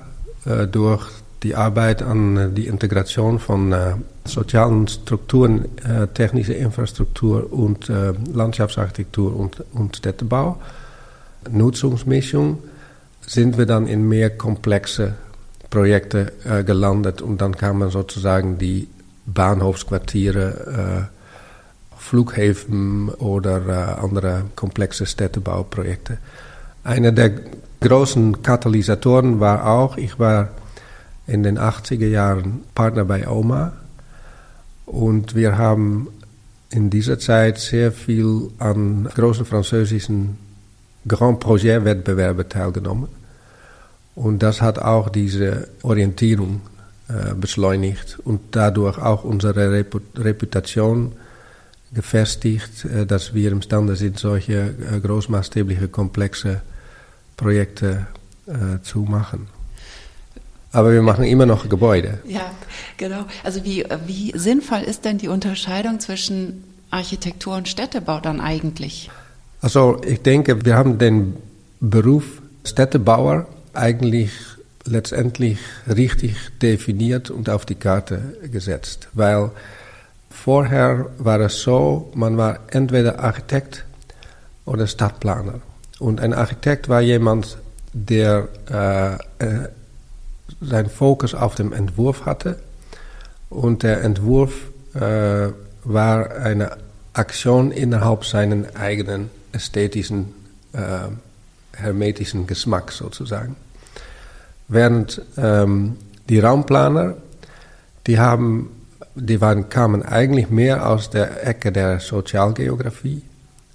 äh, 0.45 0.67
durch 0.67 1.07
die 1.43 1.55
Arbeit 1.55 2.03
an 2.03 2.37
äh, 2.37 2.51
die 2.51 2.67
Integration 2.67 3.39
von 3.39 3.73
äh, 3.73 3.95
sozialen 4.25 4.87
Strukturen, 4.87 5.65
technische 6.15 6.53
Infrastruktur 6.53 7.53
und 7.53 7.91
Landschaftsarchitektur 8.33 9.35
und, 9.35 9.65
und 9.73 9.97
Städtebau, 9.97 10.61
Nutzungsmischung, 11.51 12.59
sind 13.27 13.59
wir 13.59 13.67
dann 13.67 13.89
in 13.89 14.07
mehr 14.07 14.31
komplexe 14.31 15.15
Projekte 15.69 16.33
gelandet 16.65 17.23
und 17.23 17.41
dann 17.41 17.57
kamen 17.57 17.91
sozusagen 17.91 18.59
die 18.59 18.87
Bahnhofsquartiere, 19.27 21.09
Flughäfen 22.01 23.11
oder 23.11 24.03
andere 24.03 24.47
komplexe 24.57 25.07
Städtebauprojekte. 25.07 26.19
Einer 26.83 27.13
der 27.13 27.31
großen 27.81 28.43
Katalysatoren 28.43 29.39
war 29.39 29.67
auch, 29.67 29.97
ich 29.97 30.19
war 30.19 30.49
in 31.27 31.43
den 31.43 31.59
80er 31.59 32.09
Jahren 32.09 32.63
Partner 32.75 33.05
bei 33.05 33.29
OMA 33.29 33.73
und 34.87 35.35
wir 35.37 35.59
haben 35.59 36.09
in 36.71 36.91
dieser 36.91 37.19
Zeit 37.19 37.59
sehr 37.59 37.93
viel 37.93 38.51
an 38.59 39.09
großen 39.15 39.45
französischen 39.45 40.39
Grand 41.07 41.39
Projet 41.39 41.85
Wettbewerben 41.85 42.49
teilgenommen. 42.49 43.09
Und 44.15 44.43
das 44.43 44.61
hat 44.61 44.79
auch 44.79 45.09
diese 45.11 45.69
Orientierung 45.83 46.63
äh, 47.09 47.35
beschleunigt 47.35 48.19
und 48.25 48.41
dadurch 48.53 48.99
auch 48.99 49.23
unsere 49.25 49.71
Repu 49.71 50.01
Reputation 50.17 51.13
gefestigt, 51.93 52.85
äh, 52.85 53.07
dass 53.07 53.35
wir 53.35 53.53
imstande 53.53 53.97
sind, 53.97 54.19
solche 54.19 54.75
äh, 54.93 55.01
großmaßstäbliche, 55.01 55.89
komplexe 55.89 56.63
Projekte 57.37 58.07
zu 58.83 59.01
machen. 59.01 59.47
Aber 60.73 60.93
wir 60.93 61.03
machen 61.03 61.25
immer 61.25 61.47
noch 61.47 61.69
Gebäude. 61.69 62.19
Ja, 62.27 62.51
genau. 62.97 63.25
Also 63.45 63.65
wie, 63.65 63.85
wie 64.07 64.33
sinnvoll 64.37 64.81
ist 64.81 65.05
denn 65.05 65.19
die 65.19 65.29
Unterscheidung 65.29 66.01
zwischen 66.01 66.65
Architektur 66.91 67.57
und 67.57 67.69
Städtebau 67.69 68.21
dann 68.21 68.41
eigentlich? 68.41 69.11
Also 69.61 70.01
ich 70.05 70.21
denke, 70.23 70.65
wir 70.65 70.77
haben 70.77 70.99
den 70.99 71.37
Beruf 71.81 72.43
Städtebauer 72.65 73.47
eigentlich 73.75 74.33
letztendlich 74.85 75.59
richtig 75.89 76.37
definiert 76.63 77.31
und 77.31 77.49
auf 77.49 77.67
die 77.67 77.75
Karte 77.75 78.37
gesetzt, 78.51 79.09
weil 79.13 79.51
vorher 80.31 81.07
war 81.19 81.41
es 81.41 81.63
so, 81.63 82.11
man 82.15 82.37
war 82.37 82.61
entweder 82.71 83.21
Architekt 83.21 83.85
oder 84.65 84.87
Stadtplaner. 84.87 85.61
Und 85.99 86.21
ein 86.21 86.33
Architekt 86.33 86.89
war 86.89 87.01
jemand, 87.01 87.59
der 87.93 88.49
äh, 88.71 89.45
äh, 89.45 89.69
seinen 90.61 90.89
Fokus 90.89 91.35
auf 91.35 91.55
dem 91.55 91.73
Entwurf 91.73 92.25
hatte. 92.25 92.59
Und 93.49 93.83
der 93.83 94.03
Entwurf 94.03 94.53
äh, 94.95 95.49
war 95.85 96.31
eine 96.37 96.77
Aktion 97.13 97.73
innerhalb 97.73 98.25
seinen 98.25 98.75
eigenen 98.77 99.31
ästhetischen, 99.53 100.35
äh, 100.73 101.09
hermetischen 101.77 102.47
Geschmack 102.47 102.93
sozusagen. 102.93 103.57
Während 104.69 105.21
ähm, 105.37 105.97
die 106.29 106.39
Raumplaner, 106.39 107.17
die 108.07 108.21
haben, 108.21 108.71
die 109.15 109.41
waren, 109.41 109.69
kamen 109.69 110.03
eigentlich 110.03 110.51
mehr 110.51 110.89
aus 110.89 111.11
der 111.11 111.47
Ecke 111.47 111.73
der 111.73 112.01
Sozialgeografie 112.01 113.23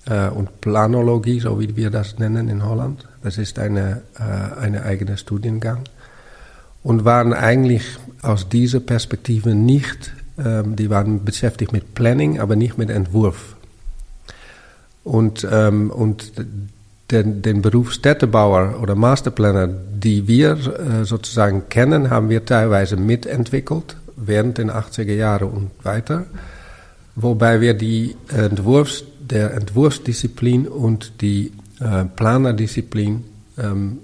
äh, 0.06 0.30
und 0.30 0.62
Planologie, 0.62 1.40
so 1.40 1.60
wie 1.60 1.76
wir 1.76 1.90
das 1.90 2.20
nennen 2.20 2.50
in 2.50 2.66
Holland. 2.66 3.08
Das 3.24 3.38
ist 3.38 3.60
eine, 3.60 4.02
äh, 4.18 4.60
eine 4.60 4.84
eigene 4.84 5.18
Studiengang. 5.18 5.80
Und 6.84 7.04
waren 7.04 7.34
eigentlich 7.34 7.98
aus 8.22 8.48
dieser 8.48 8.80
Perspektive 8.80 9.56
nicht, 9.56 10.14
ähm, 10.38 10.76
die 10.76 10.90
waren 10.90 11.26
beschäftigt 11.26 11.72
mit 11.72 11.96
Planning, 11.96 12.40
aber 12.40 12.56
nicht 12.56 12.78
mit 12.78 12.90
Entwurf. 12.90 13.56
Und, 15.04 15.48
ähm, 15.52 15.92
und 15.92 16.34
den, 17.12 17.42
den 17.42 17.62
Beruf 17.62 17.92
Städtebauer 17.92 18.80
oder 18.82 18.96
Masterplanner, 18.96 19.68
die 19.68 20.28
wir 20.28 20.52
äh, 20.54 21.06
sozusagen 21.06 21.70
kennen, 21.70 22.10
haben 22.10 22.30
wir 22.30 22.46
teilweise 22.46 22.98
mitentwickelt 22.98 23.96
während 24.16 24.58
den 24.58 24.72
80er 24.72 25.14
Jahren 25.14 25.50
und 25.50 25.72
weiter. 25.84 26.26
Wobei 27.16 27.62
wir 27.62 27.74
die 27.74 28.16
Entwurfs 28.30 29.04
der 29.20 29.54
Entwurfsdisziplin 29.54 30.68
und 30.68 31.22
die 31.22 31.52
äh, 31.80 32.06
Planerdisziplin 32.06 33.24
ähm, 33.58 34.00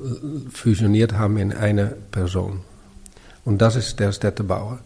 fusioniert 0.51 1.13
haben 1.13 1.37
in 1.37 1.53
eine 1.53 1.95
Person. 2.11 2.61
Und 3.45 3.61
das 3.61 3.75
ist 3.75 3.99
der 3.99 4.11
Städtebauer. 4.11 4.79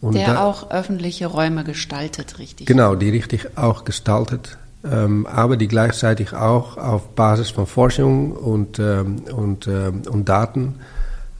Und 0.00 0.14
der 0.14 0.34
da, 0.34 0.44
auch 0.44 0.70
öffentliche 0.70 1.26
Räume 1.26 1.64
gestaltet, 1.64 2.38
richtig? 2.38 2.66
Genau, 2.66 2.94
die 2.94 3.10
richtig 3.10 3.58
auch 3.58 3.84
gestaltet, 3.84 4.56
ähm, 4.82 5.26
aber 5.26 5.56
die 5.56 5.68
gleichzeitig 5.68 6.32
auch 6.32 6.78
auf 6.78 7.08
Basis 7.14 7.50
von 7.50 7.66
Forschung 7.66 8.32
und, 8.32 8.78
ähm, 8.78 9.24
und, 9.34 9.66
ähm, 9.66 10.02
und 10.10 10.28
Daten 10.28 10.76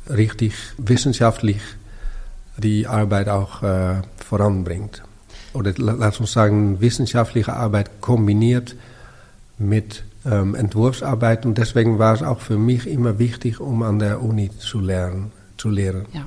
richtig 0.09 0.55
wissenschaftlich 0.77 1.61
die 2.61 2.87
Arbeit 2.87 3.29
auch 3.29 3.62
äh, 3.62 4.02
voranbringt 4.25 5.02
oder 5.52 5.73
lass 5.76 6.21
uns 6.21 6.33
sagen, 6.33 6.81
wissenschaftliche 6.81 7.55
Arbeit 7.55 8.00
kombiniert 8.00 8.76
mit 9.59 10.05
ähm, 10.25 10.55
Entwurfsarbeit. 10.55 11.45
Und 11.45 11.59
deswegen 11.59 11.99
war 11.99 12.14
es 12.14 12.23
auch 12.23 12.40
für 12.40 12.59
mich 12.59 12.87
immer 12.87 13.19
wichtig, 13.19 13.61
um 13.61 13.83
an 13.83 13.99
der 13.99 14.23
Uni 14.23 14.50
zu 14.57 14.81
lernen. 14.81 15.33
Zu 15.57 15.69
lehren. 15.69 16.07
Ja. 16.12 16.25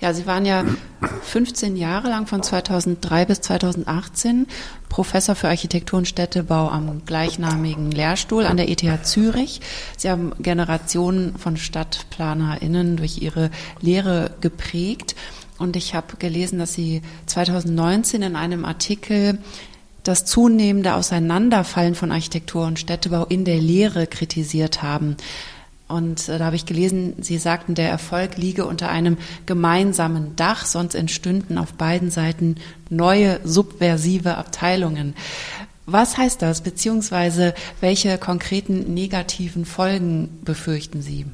Ja, 0.00 0.12
Sie 0.12 0.26
waren 0.26 0.44
ja 0.44 0.64
15 1.22 1.76
Jahre 1.76 2.08
lang 2.08 2.26
von 2.26 2.42
2003 2.42 3.26
bis 3.26 3.40
2018 3.42 4.48
Professor 4.88 5.36
für 5.36 5.48
Architektur 5.48 5.98
und 5.98 6.08
Städtebau 6.08 6.68
am 6.68 7.02
gleichnamigen 7.06 7.92
Lehrstuhl 7.92 8.44
an 8.44 8.56
der 8.56 8.68
ETH 8.68 9.06
Zürich. 9.06 9.60
Sie 9.96 10.10
haben 10.10 10.32
Generationen 10.40 11.38
von 11.38 11.56
StadtplanerInnen 11.56 12.96
durch 12.96 13.22
Ihre 13.22 13.50
Lehre 13.80 14.32
geprägt. 14.40 15.14
Und 15.62 15.76
ich 15.76 15.94
habe 15.94 16.16
gelesen, 16.16 16.58
dass 16.58 16.74
Sie 16.74 17.02
2019 17.26 18.22
in 18.22 18.34
einem 18.34 18.64
Artikel 18.64 19.38
das 20.02 20.24
zunehmende 20.24 20.94
Auseinanderfallen 20.94 21.94
von 21.94 22.10
Architektur 22.10 22.66
und 22.66 22.80
Städtebau 22.80 23.26
in 23.26 23.44
der 23.44 23.58
Lehre 23.58 24.08
kritisiert 24.08 24.82
haben. 24.82 25.16
Und 25.86 26.28
äh, 26.28 26.38
da 26.38 26.46
habe 26.46 26.56
ich 26.56 26.66
gelesen, 26.66 27.14
Sie 27.20 27.38
sagten, 27.38 27.76
der 27.76 27.88
Erfolg 27.88 28.38
liege 28.38 28.66
unter 28.66 28.88
einem 28.88 29.18
gemeinsamen 29.46 30.34
Dach, 30.34 30.66
sonst 30.66 30.96
entstünden 30.96 31.58
auf 31.58 31.74
beiden 31.74 32.10
Seiten 32.10 32.56
neue 32.90 33.38
subversive 33.44 34.36
Abteilungen. 34.38 35.14
Was 35.86 36.16
heißt 36.16 36.42
das, 36.42 36.62
beziehungsweise 36.62 37.54
welche 37.80 38.18
konkreten 38.18 38.94
negativen 38.94 39.64
Folgen 39.64 40.40
befürchten 40.42 41.02
Sie? 41.02 41.24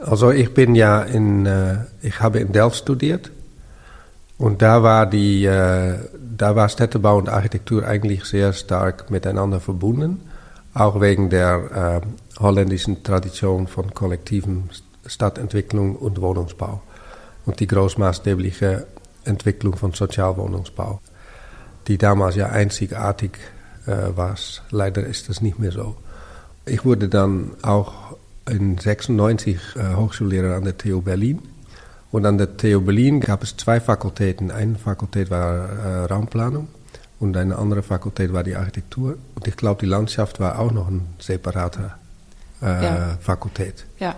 Also 0.00 0.30
ich 0.30 0.54
bin 0.54 0.74
ja 0.74 1.02
in, 1.02 1.46
äh, 1.46 1.78
ich 2.02 2.20
habe 2.20 2.38
in 2.38 2.52
Delft 2.52 2.76
studiert 2.76 3.30
und 4.38 4.62
da 4.62 4.82
war 4.82 5.06
die, 5.06 5.44
äh, 5.44 5.98
da 6.36 6.54
war 6.54 6.68
Städtebau 6.68 7.18
und 7.18 7.28
Architektur 7.28 7.84
eigentlich 7.84 8.24
sehr 8.24 8.52
stark 8.52 9.10
miteinander 9.10 9.60
verbunden, 9.60 10.20
auch 10.74 11.00
wegen 11.00 11.30
der 11.30 12.02
äh, 12.04 12.40
holländischen 12.40 13.02
Tradition 13.02 13.66
von 13.66 13.92
kollektiven 13.92 14.70
Stadtentwicklung 15.04 15.96
und 15.96 16.20
Wohnungsbau 16.20 16.80
und 17.46 17.58
die 17.58 17.66
großmaßstäbliche 17.66 18.86
Entwicklung 19.24 19.76
von 19.76 19.92
Sozialwohnungsbau, 19.92 21.00
die 21.88 21.98
damals 21.98 22.36
ja 22.36 22.50
einzigartig 22.50 23.32
äh, 23.86 24.16
war. 24.16 24.36
Leider 24.70 25.04
ist 25.04 25.28
das 25.28 25.40
nicht 25.40 25.58
mehr 25.58 25.72
so. 25.72 25.96
Ich 26.66 26.84
wurde 26.84 27.08
dann 27.08 27.52
auch 27.62 28.07
in 28.50 28.78
96 28.78 29.56
äh, 29.76 29.94
Hochschullehrer 29.94 30.56
an 30.56 30.64
der 30.64 30.76
TU 30.76 31.00
Berlin. 31.00 31.40
Und 32.10 32.24
an 32.24 32.38
der 32.38 32.56
TU 32.56 32.80
Berlin 32.80 33.20
gab 33.20 33.42
es 33.42 33.56
zwei 33.56 33.80
Fakultäten. 33.80 34.50
Eine 34.50 34.76
Fakultät 34.76 35.30
war 35.30 35.68
äh, 35.68 36.04
Raumplanung 36.06 36.68
und 37.20 37.36
eine 37.36 37.56
andere 37.56 37.82
Fakultät 37.82 38.32
war 38.32 38.44
die 38.44 38.56
Architektur. 38.56 39.18
Und 39.34 39.46
ich 39.46 39.56
glaube, 39.56 39.80
die 39.80 39.86
Landschaft 39.86 40.40
war 40.40 40.58
auch 40.58 40.72
noch 40.72 40.88
eine 40.88 41.02
separate 41.18 41.92
äh, 42.62 42.66
ja. 42.66 43.18
Fakultät. 43.20 43.84
Ja. 43.98 44.14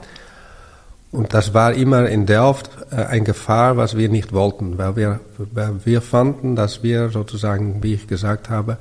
Und 1.13 1.35
das 1.35 1.55
war 1.55 1.73
immer 1.73 2.09
in 2.09 2.27
Delft 2.27 2.71
äh, 2.91 2.97
eine 2.97 3.25
Gefahr, 3.25 3.77
was 3.77 3.97
wir 3.97 4.09
nicht 4.09 4.33
wollten, 4.33 4.79
weil 4.79 4.97
wir, 4.97 5.21
weil 5.39 5.75
wir 5.85 6.03
fanden, 6.03 6.55
dass 6.55 6.83
wir 6.83 7.09
sozusagen, 7.11 7.83
wie 7.83 7.95
ich 7.95 8.07
gesagt 8.07 8.49
habe, 8.49 8.79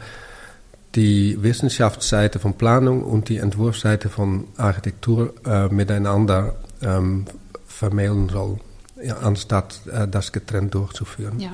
die 0.96 1.41
Wissenschaftsseite 1.41 2.39
von 2.39 2.53
Planung 2.53 3.03
und 3.03 3.29
die 3.29 3.38
Entwurfsseite 3.38 4.10
von 4.10 4.46
Architektur 4.58 5.34
äh, 5.46 5.67
miteinander 5.67 6.55
ähm, 6.81 7.25
vermählen 7.67 8.29
sollen, 8.29 8.60
ja, 9.03 9.17
anstatt 9.17 9.81
äh, 9.91 10.08
das 10.08 10.31
getrennt 10.31 10.74
durchzuführen. 10.74 11.39
Ja. 11.39 11.51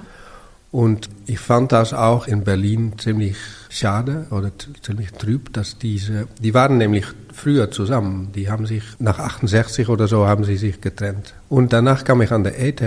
Und 0.71 1.09
ich 1.25 1.39
fand 1.39 1.71
das 1.71 1.93
auch 1.93 2.27
in 2.27 2.43
Berlin 2.43 2.93
ziemlich 2.97 3.37
schade 3.69 4.27
oder 4.29 4.51
ziemlich 4.81 5.11
trüb, 5.13 5.53
dass 5.53 5.77
diese, 5.77 6.27
die 6.41 6.53
waren 6.53 6.77
nämlich 6.77 7.05
früher 7.31 7.71
zusammen, 7.71 8.31
die 8.35 8.49
haben 8.49 8.65
sich 8.65 8.83
nach 8.99 9.19
68 9.19 9.87
oder 9.87 10.07
so 10.07 10.27
haben 10.27 10.43
sie 10.43 10.57
sich 10.57 10.81
getrennt. 10.81 11.33
Und 11.47 11.71
danach 11.71 12.03
kam 12.03 12.21
ich 12.21 12.31
an 12.31 12.43
der 12.43 12.59
ETH. 12.59 12.81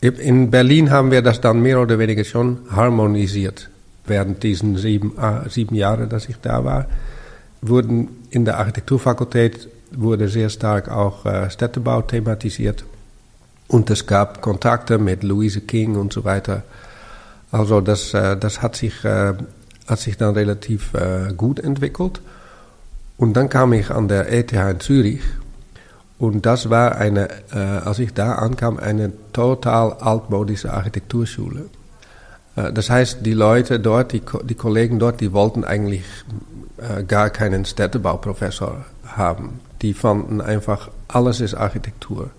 In 0.00 0.50
Berlin 0.50 0.90
haben 0.90 1.10
wir 1.10 1.22
das 1.22 1.40
dann 1.40 1.60
mehr 1.60 1.80
oder 1.80 1.98
weniger 1.98 2.24
schon 2.24 2.58
harmonisiert 2.70 3.70
während 4.08 4.42
diesen 4.42 4.76
sieben, 4.76 5.16
äh, 5.18 5.48
sieben 5.48 5.74
Jahren, 5.74 6.08
dass 6.08 6.28
ich 6.28 6.36
da 6.40 6.64
war, 6.64 6.86
wurden 7.60 8.08
in 8.30 8.44
der 8.44 8.58
Architekturfakultät 8.58 9.68
wurde 9.90 10.28
sehr 10.28 10.50
stark 10.50 10.90
auch 10.90 11.24
äh, 11.24 11.50
Städtebau 11.50 12.02
thematisiert. 12.02 12.84
Und 13.68 13.90
es 13.90 14.06
gab 14.06 14.42
Kontakte 14.42 14.98
mit 14.98 15.22
Louise 15.22 15.60
King 15.60 15.96
und 15.96 16.12
so 16.12 16.24
weiter. 16.24 16.62
Also 17.50 17.80
das, 17.80 18.14
äh, 18.14 18.36
das 18.36 18.62
hat, 18.62 18.76
sich, 18.76 19.04
hat 19.04 19.98
sich 19.98 20.16
dann 20.16 20.34
relativ 20.34 20.92
gut 21.36 21.60
entwickelt. 21.60 22.20
Und 23.16 23.34
dann 23.34 23.48
kam 23.48 23.72
ich 23.72 23.90
an 23.90 24.08
der 24.08 24.30
ETH 24.32 24.52
in 24.52 24.80
Zürich. 24.80 25.20
Und 26.18 26.46
das 26.46 26.68
war 26.68 26.96
eine, 26.96 27.28
als 27.50 27.98
ich 27.98 28.12
da 28.12 28.34
ankam, 28.34 28.78
eine 28.78 29.12
total 29.32 29.92
altmodische 29.94 30.72
Architekturschule. 30.72 31.66
Äh, 32.58 32.72
das 32.72 32.90
heißt, 32.90 33.24
die 33.24 33.34
Leute 33.34 33.80
dort, 33.80 34.12
die, 34.12 34.22
die 34.44 34.54
Kollegen 34.54 34.98
dort, 34.98 35.20
die 35.20 35.32
wollten 35.32 35.64
eigentlich 35.64 36.04
äh, 36.78 37.04
gar 37.04 37.30
keinen 37.30 37.64
Städtebauprofessor 37.64 38.84
haben. 39.06 39.60
Die 39.82 39.94
fanden 39.94 40.40
einfach, 40.40 40.90
alles 41.08 41.40
ist 41.40 41.54
Architektur. 41.54 42.30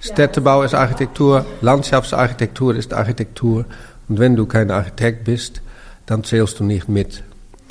Städtebau 0.00 0.62
ist 0.62 0.74
Architektur, 0.74 1.44
Landschaftsarchitektur 1.60 2.74
ist 2.74 2.94
Architektur. 2.94 3.64
Und 4.08 4.18
wenn 4.18 4.36
du 4.36 4.46
kein 4.46 4.70
Architekt 4.70 5.24
bist, 5.24 5.60
dann 6.06 6.24
zählst 6.24 6.60
du 6.60 6.64
nicht 6.64 6.88
mit. 6.88 7.22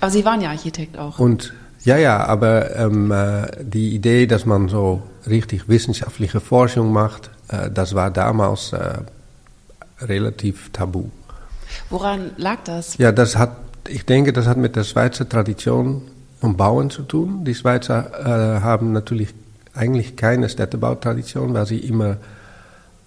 Aber 0.01 0.11
Sie 0.11 0.25
waren 0.25 0.41
ja 0.41 0.49
Architekt 0.49 0.97
auch. 0.97 1.17
Und 1.17 1.53
ja, 1.83 1.97
ja, 1.97 2.25
aber 2.25 2.75
ähm, 2.75 3.11
äh, 3.11 3.63
die 3.63 3.95
Idee, 3.95 4.27
dass 4.27 4.45
man 4.45 4.67
so 4.67 5.01
richtig 5.25 5.69
wissenschaftliche 5.69 6.41
Forschung 6.41 6.91
macht, 6.91 7.29
äh, 7.47 7.71
das 7.71 7.95
war 7.95 8.11
damals 8.11 8.73
äh, 8.73 8.97
relativ 10.01 10.69
tabu. 10.73 11.05
Woran 11.89 12.31
lag 12.37 12.59
das? 12.63 12.97
Ja, 12.97 13.11
das 13.11 13.37
hat, 13.37 13.57
ich 13.87 14.05
denke, 14.05 14.33
das 14.33 14.47
hat 14.47 14.57
mit 14.57 14.75
der 14.75 14.83
Schweizer 14.83 15.27
Tradition 15.27 16.03
vom 16.39 16.57
Bauen 16.57 16.89
zu 16.89 17.03
tun. 17.03 17.43
Die 17.45 17.55
Schweizer 17.55 18.11
äh, 18.57 18.61
haben 18.61 18.91
natürlich 18.91 19.33
eigentlich 19.73 20.15
keine 20.15 20.49
Städtebautradition, 20.49 21.53
weil 21.53 21.65
sie 21.65 21.79
immer 21.79 22.17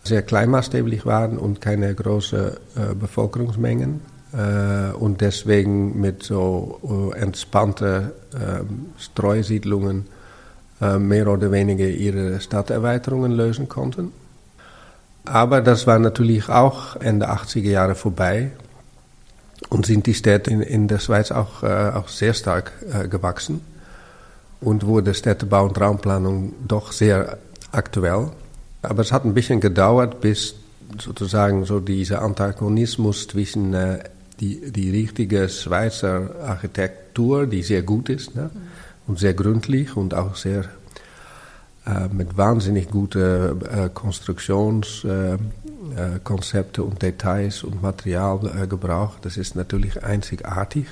sehr 0.02 0.22
kleinmaßstäblich 0.22 1.04
waren 1.04 1.38
und 1.38 1.60
keine 1.60 1.94
großen 1.94 2.48
äh, 2.48 2.94
Bevölkerungsmengen. 2.98 4.00
Äh, 4.32 4.92
und 4.94 5.20
deswegen 5.20 6.00
mit 6.00 6.22
so 6.22 7.12
äh, 7.14 7.18
entspannten 7.18 8.12
ähm, 8.34 8.86
Streusiedlungen 8.98 10.06
äh, 10.80 10.98
mehr 10.98 11.28
oder 11.28 11.50
weniger 11.50 11.86
ihre 11.86 12.40
Stadterweiterungen 12.40 13.32
lösen 13.32 13.68
konnten. 13.68 14.12
Aber 15.24 15.60
das 15.60 15.86
war 15.86 15.98
natürlich 15.98 16.48
auch 16.48 16.96
Ende 16.96 17.30
80er 17.30 17.68
Jahre 17.68 17.94
vorbei 17.94 18.50
und 19.68 19.86
sind 19.86 20.06
die 20.06 20.14
Städte 20.14 20.50
in, 20.50 20.62
in 20.62 20.88
der 20.88 20.98
Schweiz 20.98 21.30
auch, 21.30 21.62
äh, 21.62 21.90
auch 21.94 22.08
sehr 22.08 22.34
stark 22.34 22.72
äh, 22.92 23.08
gewachsen 23.08 23.60
und 24.60 24.86
wurde 24.86 25.14
Städtebau 25.14 25.64
und 25.64 25.80
Raumplanung 25.80 26.52
doch 26.66 26.92
sehr 26.92 27.38
aktuell. 27.72 28.30
Aber 28.82 29.02
es 29.02 29.12
hat 29.12 29.24
ein 29.24 29.34
bisschen 29.34 29.60
gedauert, 29.60 30.20
bis 30.20 30.54
sozusagen 30.98 31.64
so 31.64 31.80
dieser 31.80 32.22
Antagonismus 32.22 33.28
zwischen 33.28 33.74
äh, 33.74 33.98
die, 34.40 34.72
die 34.72 34.90
richtige 34.90 35.48
Schweizer 35.48 36.30
Architektur, 36.42 37.46
die 37.46 37.62
sehr 37.62 37.82
gut 37.82 38.08
ist 38.08 38.34
ne? 38.34 38.50
und 39.06 39.18
sehr 39.18 39.34
gründlich 39.34 39.96
und 39.96 40.14
auch 40.14 40.34
sehr 40.34 40.64
äh, 41.90 42.08
mit 42.12 42.36
wahnsinnig 42.36 42.88
guten 42.88 43.62
äh, 43.62 43.88
Konstruktionskonzepten 43.92 46.84
und 46.84 47.02
Details 47.02 47.64
und 47.64 47.82
Materialgebrauch. 47.82 49.18
Das 49.20 49.36
ist 49.36 49.56
natürlich 49.56 50.04
einzigartig. 50.04 50.86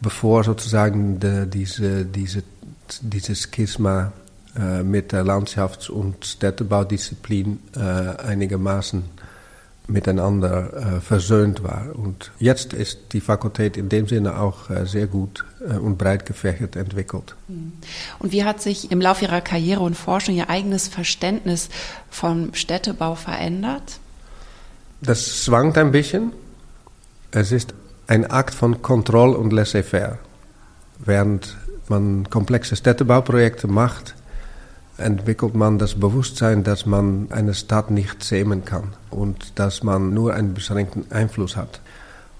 Bevor 0.00 0.44
sozusagen 0.44 1.20
de, 1.20 1.44
diese, 1.46 2.06
diese, 2.06 2.42
dieses 3.02 3.50
Schisma 3.54 4.12
mit 4.82 5.12
der 5.12 5.22
Landschafts- 5.22 5.88
und 5.88 6.26
Städtebaudisziplin 6.26 7.60
einigermaßen 8.18 9.04
miteinander 9.90 10.72
äh, 10.72 11.00
versöhnt 11.00 11.62
war. 11.62 11.86
Und 11.94 12.30
jetzt 12.38 12.72
ist 12.72 13.12
die 13.12 13.20
Fakultät 13.20 13.76
in 13.76 13.88
dem 13.88 14.06
Sinne 14.06 14.38
auch 14.38 14.70
äh, 14.70 14.86
sehr 14.86 15.06
gut 15.06 15.44
äh, 15.60 15.74
und 15.74 15.98
breit 15.98 16.26
gefächert 16.26 16.76
entwickelt. 16.76 17.34
Mhm. 17.48 17.72
Und 18.18 18.32
wie 18.32 18.44
hat 18.44 18.62
sich 18.62 18.90
im 18.90 19.00
Laufe 19.00 19.24
Ihrer 19.24 19.40
Karriere 19.40 19.80
und 19.80 19.96
Forschung 19.96 20.34
Ihr 20.34 20.50
eigenes 20.50 20.88
Verständnis 20.88 21.68
vom 22.08 22.54
Städtebau 22.54 23.14
verändert? 23.14 23.98
Das 25.00 25.44
schwankt 25.44 25.78
ein 25.78 25.92
bisschen. 25.92 26.32
Es 27.30 27.52
ist 27.52 27.74
ein 28.06 28.30
Akt 28.30 28.54
von 28.54 28.82
Kontrolle 28.82 29.36
und 29.36 29.52
Laissez-faire. 29.52 30.18
Während 30.98 31.56
man 31.88 32.28
komplexe 32.28 32.76
Städtebauprojekte 32.76 33.66
macht, 33.66 34.14
entwickelt 35.00 35.54
man 35.54 35.78
das 35.78 35.94
Bewusstsein, 35.94 36.64
dass 36.64 36.86
man 36.86 37.28
eine 37.30 37.54
Stadt 37.54 37.90
nicht 37.90 38.22
zähmen 38.22 38.64
kann 38.64 38.94
und 39.10 39.58
dass 39.58 39.82
man 39.82 40.14
nur 40.14 40.34
einen 40.34 40.54
beschränkten 40.54 41.10
Einfluss 41.10 41.56
hat. 41.56 41.80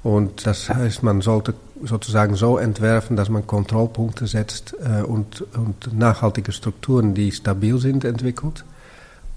Und 0.03 0.47
das 0.47 0.71
heißt, 0.71 1.03
man 1.03 1.21
sollte 1.21 1.55
sozusagen 1.83 2.35
so 2.35 2.59
entwerfen, 2.59 3.17
dass 3.17 3.29
man 3.29 3.47
Kontrollpunkte 3.47 4.27
setzt 4.27 4.75
äh, 4.81 5.03
und, 5.03 5.43
und, 5.55 5.93
nachhaltige 5.97 6.53
Strukturen, 6.53 7.15
die 7.15 7.33
stabil 7.33 7.79
sind, 7.79 8.05
entwickelt, 8.05 8.65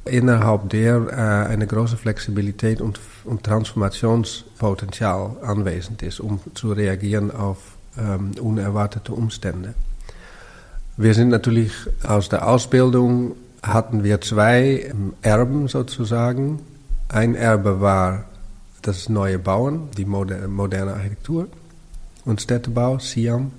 innerhalb 0.05 0.69
der 0.69 1.07
äh, 1.09 1.51
eine 1.51 1.67
große 1.67 1.97
Flexibilität 1.97 2.79
und, 2.79 2.99
und, 3.25 3.43
Transformationspotenzial 3.43 5.37
anwesend 5.41 6.01
ist, 6.01 6.19
um 6.19 6.39
zu 6.53 6.71
reagieren 6.71 7.31
auf 7.31 7.57
ähm, 7.97 8.31
unerwartete 8.39 9.11
Umstände. 9.13 9.73
Wir 10.95 11.15
sind 11.15 11.29
natürlich 11.29 11.71
aus 12.03 12.29
der 12.29 12.47
Ausbildung 12.47 13.35
hatten 13.63 14.03
wir 14.03 14.21
zwei 14.21 14.93
Erben 15.21 15.67
sozusagen. 15.67 16.59
Ein 17.09 17.33
Erbe 17.33 17.81
war 17.81 18.25
das 18.83 19.09
neue 19.09 19.39
Bauen, 19.39 19.89
die 19.97 20.05
moderne 20.05 20.93
Architektur 20.93 21.47
und 22.25 22.41
Städtebau, 22.41 22.99
Siam. 22.99 23.51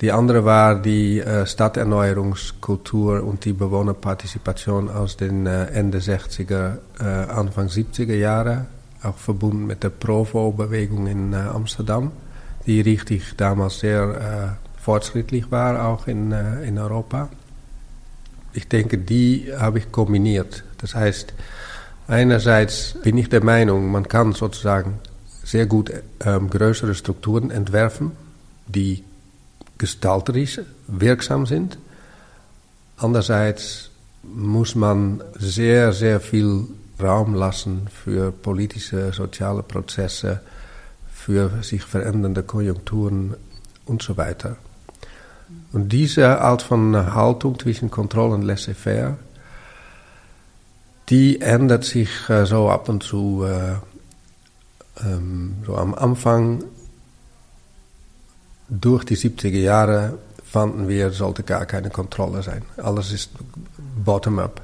Die 0.00 0.12
andere 0.12 0.44
war 0.44 0.80
die 0.80 1.20
äh, 1.20 1.46
Stadterneuerungskultur 1.46 3.22
und 3.22 3.44
die 3.44 3.52
Bewohnerpartizipation 3.52 4.90
aus 4.90 5.16
den 5.16 5.46
äh, 5.46 5.66
Ende 5.66 5.98
60er, 5.98 6.78
äh, 7.00 7.04
Anfang 7.04 7.68
70er 7.68 8.14
Jahre, 8.14 8.66
auch 9.02 9.16
verbunden 9.16 9.66
mit 9.66 9.82
der 9.82 9.90
Provo-Bewegung 9.90 11.06
in 11.06 11.34
Amsterdam, 11.34 12.12
die 12.66 12.80
richtig 12.80 13.36
damals 13.36 13.78
sehr 13.78 14.58
fortschrittlich 14.82 15.50
war, 15.50 15.86
auch 15.86 16.08
in, 16.08 16.32
äh, 16.32 16.64
in 16.64 16.78
Europa. 16.78 17.30
ich 18.52 18.68
denke, 18.68 18.98
die 18.98 19.50
habe 19.56 19.78
ich 19.78 19.90
kombiniert. 19.90 20.64
Das 20.78 20.94
heißt, 20.94 21.32
einerseits 22.06 22.98
bin 23.02 23.16
ich 23.16 23.30
der 23.30 23.42
Meinung, 23.42 23.90
man 23.90 24.06
kann 24.08 24.32
sozusagen 24.32 24.98
sehr 25.42 25.66
gut 25.66 25.90
ähm, 26.20 26.50
größere 26.50 26.94
Strukturen 26.94 27.50
entwerfen, 27.50 28.12
die 28.66 29.04
gestalterisch 29.78 30.60
wirksam 30.86 31.46
sind. 31.46 31.78
Andererseits 32.98 33.90
muss 34.22 34.74
man 34.74 35.22
sehr, 35.38 35.92
sehr 35.92 36.20
viel 36.20 36.66
Raum 37.00 37.34
lassen 37.34 37.88
für 37.88 38.32
politische, 38.32 39.12
soziale 39.12 39.62
Prozesse, 39.62 40.40
für 41.12 41.62
sich 41.62 41.82
verändernde 41.82 42.42
Konjunkturen 42.42 43.34
und 43.86 44.02
so 44.02 44.16
weiter. 44.16 44.56
Und 45.72 45.90
diese 45.90 46.40
Art 46.40 46.62
von 46.62 47.14
Haltung 47.14 47.58
zwischen 47.58 47.90
Kontrolle 47.90 48.34
und 48.34 48.42
Laissez-faire, 48.42 49.16
die 51.08 51.40
ändert 51.40 51.84
sich 51.84 52.10
äh, 52.28 52.44
so 52.46 52.68
ab 52.68 52.88
und 52.88 53.02
zu. 53.02 53.44
Äh, 53.44 53.76
ähm, 55.00 55.56
so 55.66 55.76
am 55.76 55.94
Anfang, 55.94 56.64
durch 58.68 59.04
die 59.04 59.16
70er 59.16 59.58
Jahre, 59.58 60.18
fanden 60.44 60.88
wir, 60.88 61.10
sollte 61.10 61.42
gar 61.42 61.66
keine 61.66 61.90
Kontrolle 61.90 62.42
sein. 62.42 62.62
Alles 62.76 63.12
ist 63.12 63.30
bottom-up. 64.04 64.60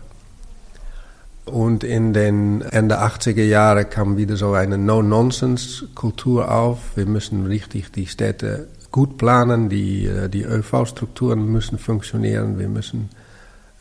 Und 1.46 1.83
in 1.83 2.12
den 2.12 2.61
Ende 2.61 3.01
80er 3.01 3.42
Jahre 3.42 3.87
kam 3.87 4.18
wieder 4.18 4.37
so 4.37 4.53
eine 4.53 4.77
No-Nonsense-Kultur 4.77 6.51
auf. 6.51 6.79
Wir 6.94 7.07
müssen 7.07 7.46
richtig 7.46 7.90
die 7.90 8.07
Städte 8.07 8.68
gut 8.90 9.18
planen, 9.18 9.68
die, 9.68 10.07
äh, 10.07 10.29
die 10.29 10.42
ÖV-Strukturen 10.42 11.46
müssen 11.51 11.79
funktionieren, 11.79 12.59
wir 12.59 12.68
müssen 12.68 13.11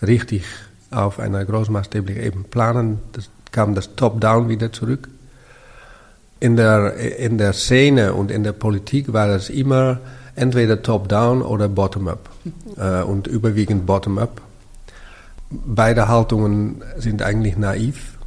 richtig 0.01 0.43
auf 0.91 1.19
einer 1.19 1.43
großmaßstäblichen 1.43 2.23
Ebene 2.23 2.45
planen. 2.45 2.99
Das 3.13 3.29
kam 3.51 3.75
das 3.75 3.95
Top-Down 3.95 4.49
wieder 4.49 4.71
zurück. 4.71 5.09
In 6.39 6.55
der, 6.55 6.93
in 6.95 7.37
der 7.37 7.53
Szene 7.53 8.13
und 8.13 8.29
in 8.29 8.43
der 8.43 8.51
Politik 8.51 9.11
war 9.11 9.29
es 9.29 9.49
immer 9.49 9.99
entweder 10.35 10.81
Top-Down 10.81 11.41
oder 11.41 11.67
Bottom-up. 11.67 12.29
Äh, 12.77 13.01
und 13.01 13.27
überwiegend 13.27 13.85
Bottom-up. 13.85 14.41
Beide 15.49 16.07
Haltungen 16.07 16.83
sind 16.97 17.21
eigentlich 17.21 17.57
naiv. 17.57 18.17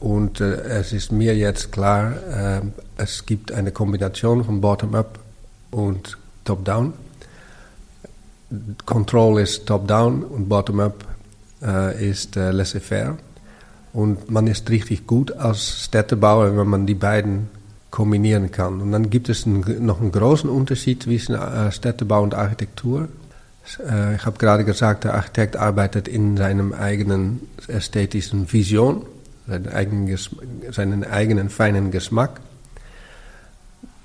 Und 0.00 0.40
äh, 0.40 0.60
es 0.62 0.92
ist 0.92 1.12
mir 1.12 1.34
jetzt 1.36 1.72
klar, 1.72 2.12
äh, 2.30 2.60
es 2.96 3.24
gibt 3.26 3.52
eine 3.52 3.72
Kombination 3.72 4.44
von 4.44 4.60
Bottom-up 4.60 5.23
und 5.74 6.16
Top-down. 6.44 6.92
Control 8.86 9.40
ist 9.40 9.66
Top-down 9.66 10.22
und 10.22 10.48
Bottom-up 10.48 11.04
äh, 11.62 12.10
ist 12.10 12.36
äh, 12.36 12.52
Laissez-faire. 12.52 13.16
Und 13.92 14.30
man 14.30 14.46
ist 14.46 14.70
richtig 14.70 15.06
gut 15.06 15.32
als 15.32 15.84
Städtebauer, 15.84 16.56
wenn 16.56 16.68
man 16.68 16.86
die 16.86 16.94
beiden 16.94 17.48
kombinieren 17.90 18.50
kann. 18.50 18.80
Und 18.80 18.92
dann 18.92 19.10
gibt 19.10 19.28
es 19.28 19.46
einen, 19.46 19.86
noch 19.86 20.00
einen 20.00 20.12
großen 20.12 20.50
Unterschied 20.50 21.02
zwischen 21.04 21.34
äh, 21.34 21.70
Städtebau 21.72 22.22
und 22.22 22.34
Architektur. 22.34 23.08
Äh, 23.78 24.16
ich 24.16 24.26
habe 24.26 24.38
gerade 24.38 24.64
gesagt, 24.64 25.04
der 25.04 25.14
Architekt 25.14 25.56
arbeitet 25.56 26.08
in 26.08 26.36
seinem 26.36 26.72
eigenen 26.72 27.40
ästhetischen 27.68 28.52
Vision, 28.52 29.06
seinen 29.46 29.68
eigenen, 29.68 30.18
seinen 30.70 31.04
eigenen 31.04 31.50
feinen 31.50 31.90
Geschmack. 31.90 32.40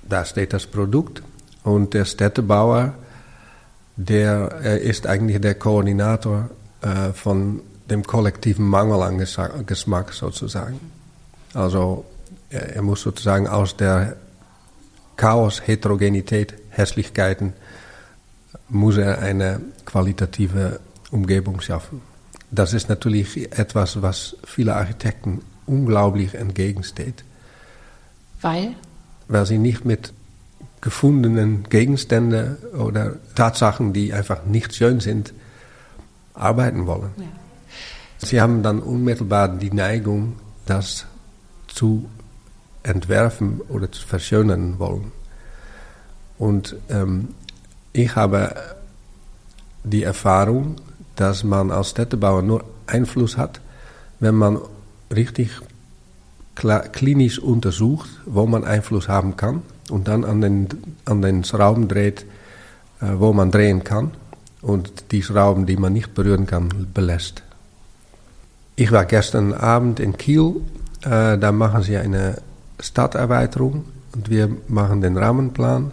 Da 0.08 0.26
steht 0.26 0.54
das 0.54 0.66
Produkt. 0.66 1.22
Und 1.64 1.94
der 1.94 2.06
Städtebauer, 2.06 2.94
der 3.96 4.52
ist 4.82 5.08
eigentlich 5.08 5.42
der 5.42 5.56
Koordinator 5.56 6.50
äh, 6.82 7.12
von 7.14 7.62
dem 7.90 8.04
kollektiven 8.04 8.66
Mangel 8.66 9.02
an 9.02 9.18
Geschmack 9.66 10.14
sozusagen. 10.14 10.80
Also 11.54 12.06
er, 12.50 12.76
er 12.76 12.82
muss 12.82 13.02
sozusagen 13.02 13.48
aus 13.48 13.76
der 13.76 14.16
Chaos, 15.18 15.62
Heterogenität, 15.66 16.54
Hässlichkeiten, 16.70 17.54
muss 18.70 18.98
er 18.98 19.20
eine 19.20 19.60
qualitative 19.86 20.80
Umgebung 21.12 21.60
schaffen. 21.60 22.02
Das 22.52 22.74
ist 22.74 22.90
natürlich 22.90 23.52
etwas, 23.58 24.02
was 24.02 24.38
viele 24.46 24.76
Architekten 24.76 25.42
unglaublich 25.66 26.36
entgegensteht. 26.36 27.24
Weil? 28.42 28.76
Weil 29.28 29.46
sie 29.46 29.58
nicht 29.58 29.86
mit 29.86 30.14
gefundenen 30.82 31.64
Gegenstände 31.70 32.58
oder 32.78 33.16
Tatsachen, 33.36 33.94
die 33.94 34.14
einfach 34.14 34.46
nicht 34.46 34.76
schön 34.76 35.00
sind, 35.00 35.34
arbeiten 36.34 36.88
wollen. 36.88 37.12
Ja. 37.18 37.26
Sie 38.20 38.42
haben 38.42 38.64
dann 38.64 38.80
unmittelbar 38.80 39.50
die 39.50 39.72
Neigung, 39.72 40.38
das 40.66 41.06
zu 41.68 42.10
entwerfen 42.84 43.62
oder 43.68 43.92
zu 43.92 44.06
verschönern 44.06 44.80
wollen. 44.80 45.12
Und 46.38 46.76
ähm, 46.90 47.30
ich 47.92 48.16
habe 48.16 48.56
die 49.84 50.04
Erfahrung, 50.04 50.76
dass 51.16 51.44
man 51.44 51.72
als 51.72 51.90
Städtebauer 51.92 52.42
nur 52.42 52.64
Einfluss 52.88 53.38
hat, 53.38 53.60
wenn 54.20 54.36
man 54.36 54.60
richtig 55.14 55.52
klinisch 56.56 57.40
untersucht, 57.40 58.10
wo 58.26 58.46
man 58.46 58.66
Einfluss 58.66 59.08
haben 59.08 59.38
kann 59.38 59.62
und 59.90 60.08
dann 60.08 60.24
an 60.24 60.42
den, 60.42 60.68
an 61.06 61.22
den 61.22 61.44
Schrauben 61.44 61.88
dreht, 61.88 62.26
äh, 63.02 63.08
wo 63.18 63.34
man 63.34 63.52
drehen 63.52 63.84
kann 63.84 64.12
und 64.62 65.12
die 65.12 65.24
Schrauben, 65.24 65.66
die 65.66 65.78
man 65.78 65.94
nicht 65.94 66.14
berühren 66.14 66.46
kann, 66.46 66.88
belässt. 66.94 67.44
Ich 68.76 68.92
war 68.92 69.06
gestern 69.06 69.54
Abend 69.54 70.00
in 70.00 70.18
Kiel, 70.18 70.56
äh, 71.02 71.38
da 71.38 71.52
machen 71.52 71.84
sie 71.84 71.98
eine 71.98 72.42
Stadterweiterung 72.80 73.86
und 74.16 74.30
wir 74.30 74.50
machen 74.68 75.02
den 75.02 75.18
Rahmenplan, 75.18 75.92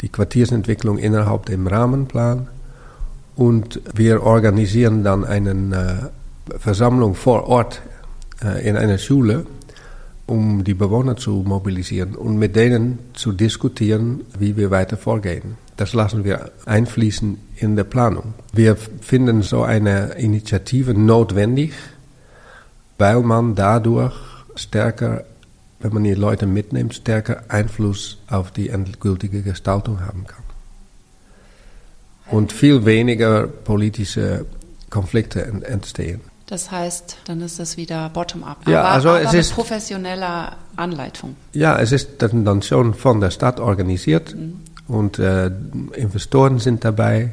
die 0.00 0.08
Quartiersentwicklung 0.08 0.98
innerhalb 0.98 1.46
dem 1.46 1.66
Rahmenplan 1.66 2.48
und 3.36 3.80
wir 3.94 4.22
organisieren 4.22 5.04
dann 5.04 5.24
eine 5.24 6.10
äh, 6.50 6.58
Versammlung 6.58 7.14
vor 7.14 7.48
Ort 7.48 7.80
in 8.62 8.76
einer 8.76 8.98
Schule 8.98 9.46
um 10.26 10.64
die 10.64 10.74
Bewohner 10.74 11.16
zu 11.16 11.42
mobilisieren 11.46 12.14
und 12.14 12.38
mit 12.38 12.56
denen 12.56 12.98
zu 13.14 13.32
diskutieren, 13.32 14.22
wie 14.38 14.56
wir 14.56 14.70
weiter 14.70 14.96
vorgehen. 14.96 15.56
Das 15.76 15.92
lassen 15.92 16.24
wir 16.24 16.52
einfließen 16.66 17.36
in 17.56 17.76
der 17.76 17.84
Planung. 17.84 18.34
Wir 18.52 18.76
finden 18.76 19.42
so 19.42 19.62
eine 19.62 20.14
Initiative 20.14 20.94
notwendig, 20.94 21.72
weil 22.96 23.20
man 23.20 23.54
dadurch 23.54 24.14
stärker, 24.54 25.24
wenn 25.80 25.92
man 25.92 26.04
die 26.04 26.14
Leute 26.14 26.46
mitnimmt, 26.46 26.94
stärker 26.94 27.42
Einfluss 27.48 28.18
auf 28.28 28.50
die 28.52 28.68
endgültige 28.68 29.42
Gestaltung 29.42 30.00
haben 30.00 30.26
kann. 30.26 30.44
Und 32.30 32.52
viel 32.52 32.84
weniger 32.86 33.46
politische 33.46 34.46
Konflikte 34.90 35.44
entstehen. 35.44 36.20
Das 36.46 36.70
heißt, 36.70 37.16
dann 37.24 37.40
ist 37.40 37.58
das 37.58 37.78
wieder 37.78 38.10
bottom-up. 38.10 38.68
Ja, 38.68 38.80
aber, 38.80 38.90
also 38.90 39.08
aber 39.10 39.22
es 39.22 39.32
mit 39.32 39.40
ist 39.40 39.54
professioneller 39.54 40.56
Anleitung. 40.76 41.36
Ja, 41.52 41.78
es 41.78 41.92
ist 41.92 42.10
dann 42.18 42.62
schon 42.62 42.94
von 42.94 43.20
der 43.20 43.30
Stadt 43.30 43.60
organisiert 43.60 44.34
mhm. 44.34 44.60
und 44.86 45.18
äh, 45.18 45.50
Investoren 45.94 46.58
sind 46.58 46.84
dabei. 46.84 47.32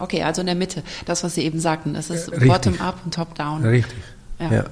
Okay, 0.00 0.24
also 0.24 0.40
in 0.40 0.46
der 0.46 0.56
Mitte, 0.56 0.82
das, 1.06 1.22
was 1.22 1.36
Sie 1.36 1.42
eben 1.42 1.60
sagten, 1.60 1.94
es 1.94 2.10
ist 2.10 2.32
bottom-up 2.32 2.98
und 3.04 3.14
top-down. 3.14 3.64
Richtig. 3.64 3.98
Ja. 4.40 4.50
ja. 4.50 4.64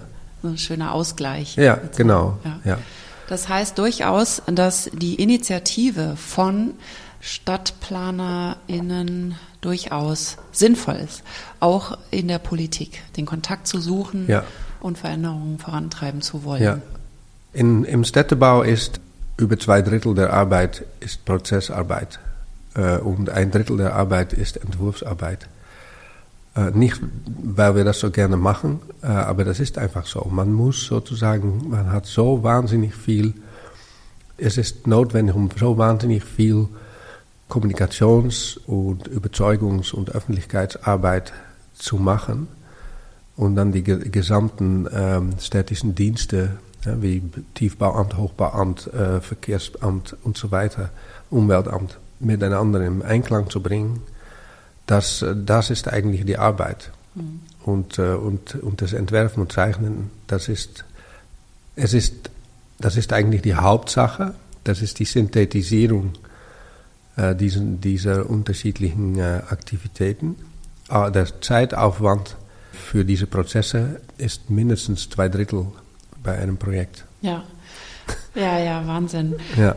So 0.42 0.48
ein 0.48 0.58
schöner 0.58 0.92
Ausgleich. 0.92 1.54
Ja, 1.56 1.78
genau. 1.96 2.38
Ja. 2.44 2.58
ja. 2.64 2.78
Das 3.28 3.48
heißt 3.48 3.78
durchaus, 3.78 4.42
dass 4.46 4.90
die 4.92 5.14
Initiative 5.16 6.16
von 6.16 6.74
StadtplanerInnen 7.20 9.36
durchaus 9.66 10.36
sinnvoll 10.52 10.94
ist, 10.94 11.24
auch 11.58 11.98
in 12.12 12.28
der 12.28 12.38
Politik, 12.38 13.02
den 13.16 13.26
Kontakt 13.26 13.66
zu 13.66 13.80
suchen 13.80 14.26
ja. 14.28 14.44
und 14.80 14.96
Veränderungen 14.96 15.58
vorantreiben 15.58 16.22
zu 16.22 16.44
wollen. 16.44 16.62
Ja. 16.62 16.78
In, 17.52 17.84
Im 17.84 18.04
Städtebau 18.04 18.62
ist 18.62 19.00
über 19.36 19.58
zwei 19.58 19.82
Drittel 19.82 20.14
der 20.14 20.32
Arbeit 20.32 20.84
ist 21.00 21.24
Prozessarbeit 21.24 22.20
äh, 22.74 22.98
und 22.98 23.28
ein 23.28 23.50
Drittel 23.50 23.76
der 23.76 23.94
Arbeit 23.94 24.32
ist 24.32 24.56
Entwurfsarbeit. 24.56 25.48
Äh, 26.54 26.70
nicht, 26.70 27.00
weil 27.26 27.74
wir 27.74 27.84
das 27.84 27.98
so 27.98 28.10
gerne 28.12 28.36
machen, 28.36 28.80
äh, 29.02 29.08
aber 29.08 29.44
das 29.44 29.58
ist 29.58 29.78
einfach 29.78 30.06
so. 30.06 30.26
Man 30.30 30.52
muss 30.52 30.86
sozusagen, 30.86 31.68
man 31.70 31.90
hat 31.90 32.06
so 32.06 32.44
wahnsinnig 32.44 32.94
viel, 32.94 33.34
es 34.38 34.58
ist 34.58 34.86
notwendig, 34.86 35.34
um 35.34 35.50
so 35.58 35.76
wahnsinnig 35.76 36.24
viel 36.24 36.68
Kommunikations- 37.48 38.58
und 38.66 39.08
Überzeugungs- 39.08 39.92
und 39.92 40.10
Öffentlichkeitsarbeit 40.10 41.32
zu 41.74 41.96
machen 41.96 42.48
und 43.36 43.56
dann 43.56 43.72
die 43.72 43.84
gesamten 43.84 44.88
ähm, 44.92 45.34
städtischen 45.40 45.94
Dienste 45.94 46.58
ja, 46.84 47.00
wie 47.02 47.22
Tiefbauamt, 47.54 48.16
Hochbauamt, 48.16 48.92
äh, 48.92 49.20
Verkehrsamt 49.20 50.16
und 50.22 50.36
so 50.36 50.50
weiter, 50.50 50.90
Umweltamt 51.30 51.98
miteinander 52.18 52.80
in 52.80 53.02
Einklang 53.02 53.50
zu 53.50 53.60
bringen, 53.60 54.02
das, 54.86 55.24
das 55.34 55.70
ist 55.70 55.88
eigentlich 55.88 56.24
die 56.24 56.38
Arbeit. 56.38 56.92
Mhm. 57.14 57.40
und, 57.64 57.98
äh, 57.98 58.12
und, 58.12 58.54
und 58.56 58.82
das 58.82 58.92
Entwerfen 58.92 59.42
und 59.42 59.52
Zeichnen, 59.52 60.10
das 60.26 60.48
ist, 60.48 60.84
es 61.74 61.94
ist, 61.94 62.30
das 62.78 62.96
ist 62.96 63.12
eigentlich 63.12 63.42
die 63.42 63.54
Hauptsache. 63.54 64.34
Das 64.64 64.82
ist 64.82 64.98
die 64.98 65.04
Synthetisierung 65.04 66.12
äh, 66.14 66.25
diesen, 67.34 67.80
dieser 67.80 68.28
unterschiedlichen 68.28 69.18
äh, 69.18 69.42
Aktivitäten. 69.48 70.36
Aber 70.88 71.10
der 71.10 71.40
Zeitaufwand 71.40 72.36
für 72.72 73.04
diese 73.04 73.26
Prozesse 73.26 74.00
ist 74.18 74.50
mindestens 74.50 75.08
zwei 75.08 75.28
Drittel 75.28 75.66
bei 76.22 76.38
einem 76.38 76.56
Projekt. 76.56 77.04
Ja, 77.22 77.42
ja, 78.34 78.58
ja, 78.58 78.86
Wahnsinn. 78.86 79.34
Ja. 79.56 79.74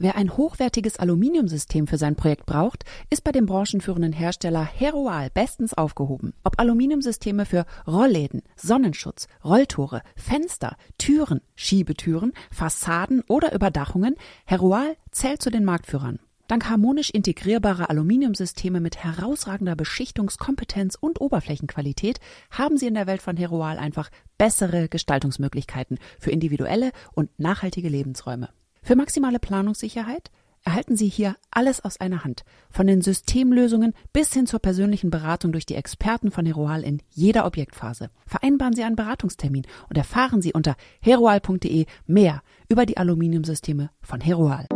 Wer 0.00 0.14
ein 0.14 0.36
hochwertiges 0.36 1.00
Aluminiumsystem 1.00 1.88
für 1.88 1.98
sein 1.98 2.14
Projekt 2.14 2.46
braucht, 2.46 2.84
ist 3.10 3.24
bei 3.24 3.32
dem 3.32 3.46
branchenführenden 3.46 4.12
Hersteller 4.12 4.64
Heroal 4.64 5.28
bestens 5.28 5.74
aufgehoben. 5.74 6.34
Ob 6.44 6.60
Aluminiumsysteme 6.60 7.44
für 7.44 7.66
Rollläden, 7.84 8.42
Sonnenschutz, 8.54 9.26
Rolltore, 9.44 10.02
Fenster, 10.14 10.76
Türen, 10.98 11.40
Schiebetüren, 11.56 12.32
Fassaden 12.52 13.24
oder 13.26 13.52
Überdachungen, 13.52 14.14
Heroal 14.44 14.96
zählt 15.10 15.42
zu 15.42 15.50
den 15.50 15.64
Marktführern. 15.64 16.20
Dank 16.46 16.70
harmonisch 16.70 17.10
integrierbarer 17.10 17.90
Aluminiumsysteme 17.90 18.80
mit 18.80 19.02
herausragender 19.02 19.74
Beschichtungskompetenz 19.74 20.96
und 20.98 21.20
Oberflächenqualität 21.20 22.20
haben 22.52 22.78
Sie 22.78 22.86
in 22.86 22.94
der 22.94 23.08
Welt 23.08 23.20
von 23.20 23.36
Heroal 23.36 23.78
einfach 23.78 24.10
bessere 24.38 24.88
Gestaltungsmöglichkeiten 24.88 25.98
für 26.20 26.30
individuelle 26.30 26.92
und 27.12 27.36
nachhaltige 27.40 27.88
Lebensräume. 27.88 28.48
Für 28.88 28.96
maximale 28.96 29.38
Planungssicherheit 29.38 30.30
erhalten 30.64 30.96
Sie 30.96 31.08
hier 31.08 31.36
alles 31.50 31.84
aus 31.84 32.00
einer 32.00 32.24
Hand, 32.24 32.46
von 32.70 32.86
den 32.86 33.02
Systemlösungen 33.02 33.92
bis 34.14 34.32
hin 34.32 34.46
zur 34.46 34.60
persönlichen 34.60 35.10
Beratung 35.10 35.52
durch 35.52 35.66
die 35.66 35.74
Experten 35.74 36.30
von 36.30 36.46
Heroal 36.46 36.84
in 36.84 37.02
jeder 37.10 37.44
Objektphase. 37.44 38.08
Vereinbaren 38.26 38.74
Sie 38.74 38.84
einen 38.84 38.96
Beratungstermin 38.96 39.66
und 39.90 39.98
erfahren 39.98 40.40
Sie 40.40 40.54
unter 40.54 40.74
heroal.de 41.02 41.84
mehr 42.06 42.42
über 42.70 42.86
die 42.86 42.96
Aluminiumsysteme 42.96 43.90
von 44.00 44.22
Heroal. 44.22 44.66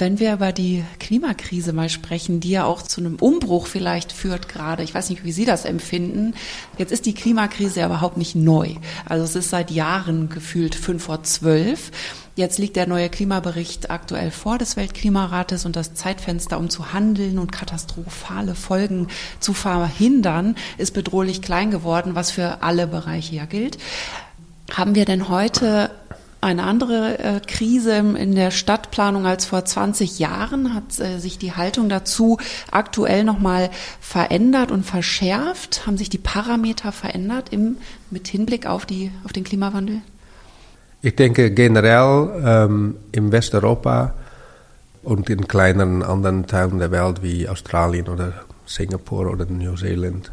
Wenn 0.00 0.20
wir 0.20 0.32
über 0.32 0.52
die 0.52 0.84
Klimakrise 1.00 1.72
mal 1.72 1.88
sprechen, 1.88 2.38
die 2.38 2.50
ja 2.50 2.64
auch 2.66 2.82
zu 2.82 3.00
einem 3.00 3.16
Umbruch 3.16 3.66
vielleicht 3.66 4.12
führt 4.12 4.48
gerade, 4.48 4.84
ich 4.84 4.94
weiß 4.94 5.10
nicht, 5.10 5.24
wie 5.24 5.32
Sie 5.32 5.44
das 5.44 5.64
empfinden. 5.64 6.34
Jetzt 6.76 6.92
ist 6.92 7.04
die 7.04 7.14
Klimakrise 7.14 7.80
ja 7.80 7.86
überhaupt 7.86 8.16
nicht 8.16 8.36
neu. 8.36 8.76
Also 9.06 9.24
es 9.24 9.34
ist 9.34 9.50
seit 9.50 9.72
Jahren 9.72 10.28
gefühlt 10.28 10.76
fünf 10.76 11.02
vor 11.02 11.24
zwölf. 11.24 11.90
Jetzt 12.36 12.60
liegt 12.60 12.76
der 12.76 12.86
neue 12.86 13.08
Klimabericht 13.08 13.90
aktuell 13.90 14.30
vor 14.30 14.56
des 14.56 14.76
Weltklimarates 14.76 15.64
und 15.66 15.74
das 15.74 15.94
Zeitfenster, 15.94 16.60
um 16.60 16.70
zu 16.70 16.92
handeln 16.92 17.40
und 17.40 17.50
katastrophale 17.50 18.54
Folgen 18.54 19.08
zu 19.40 19.52
verhindern, 19.52 20.54
ist 20.76 20.94
bedrohlich 20.94 21.42
klein 21.42 21.72
geworden, 21.72 22.14
was 22.14 22.30
für 22.30 22.62
alle 22.62 22.86
Bereiche 22.86 23.34
ja 23.34 23.46
gilt. 23.46 23.78
Haben 24.70 24.94
wir 24.94 25.06
denn 25.06 25.28
heute 25.28 25.90
eine 26.40 26.62
andere 26.62 27.18
äh, 27.18 27.40
Krise 27.40 27.96
in 27.96 28.34
der 28.34 28.50
Stadtplanung 28.50 29.26
als 29.26 29.44
vor 29.44 29.64
20 29.64 30.20
Jahren 30.20 30.72
hat 30.74 31.00
äh, 31.00 31.18
sich 31.18 31.38
die 31.38 31.52
Haltung 31.52 31.88
dazu 31.88 32.38
aktuell 32.70 33.24
nochmal 33.24 33.70
verändert 34.00 34.70
und 34.70 34.86
verschärft. 34.86 35.86
Haben 35.86 35.96
sich 35.96 36.10
die 36.10 36.18
Parameter 36.18 36.92
verändert 36.92 37.48
im, 37.50 37.78
mit 38.10 38.28
Hinblick 38.28 38.66
auf, 38.66 38.86
die, 38.86 39.10
auf 39.24 39.32
den 39.32 39.42
Klimawandel? 39.42 40.00
Ich 41.02 41.16
denke 41.16 41.50
generell 41.50 42.30
ähm, 42.44 42.96
im 43.10 43.32
Westeuropa 43.32 44.14
und 45.02 45.30
in 45.30 45.48
kleineren 45.48 46.02
anderen 46.02 46.46
Teilen 46.46 46.78
der 46.78 46.90
Welt 46.92 47.22
wie 47.22 47.48
Australien 47.48 48.08
oder 48.08 48.32
Singapur 48.66 49.30
oder 49.30 49.46
Neuseeland 49.46 50.30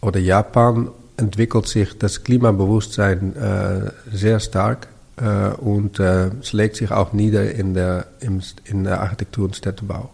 oder 0.00 0.18
Japan 0.18 0.90
entwickelt 1.16 1.68
sich 1.68 1.96
das 1.98 2.24
Klimabewusstsein 2.24 3.36
äh, 3.36 3.90
sehr 4.12 4.40
stark 4.40 4.88
äh, 5.16 5.48
und 5.54 5.98
äh, 5.98 6.30
schlägt 6.42 6.76
sich 6.76 6.90
auch 6.90 7.12
nieder 7.12 7.52
in 7.52 7.74
der, 7.74 8.06
im, 8.20 8.40
in 8.64 8.84
der 8.84 9.00
Architektur 9.00 9.46
und 9.46 9.56
Städtebau. 9.56 10.10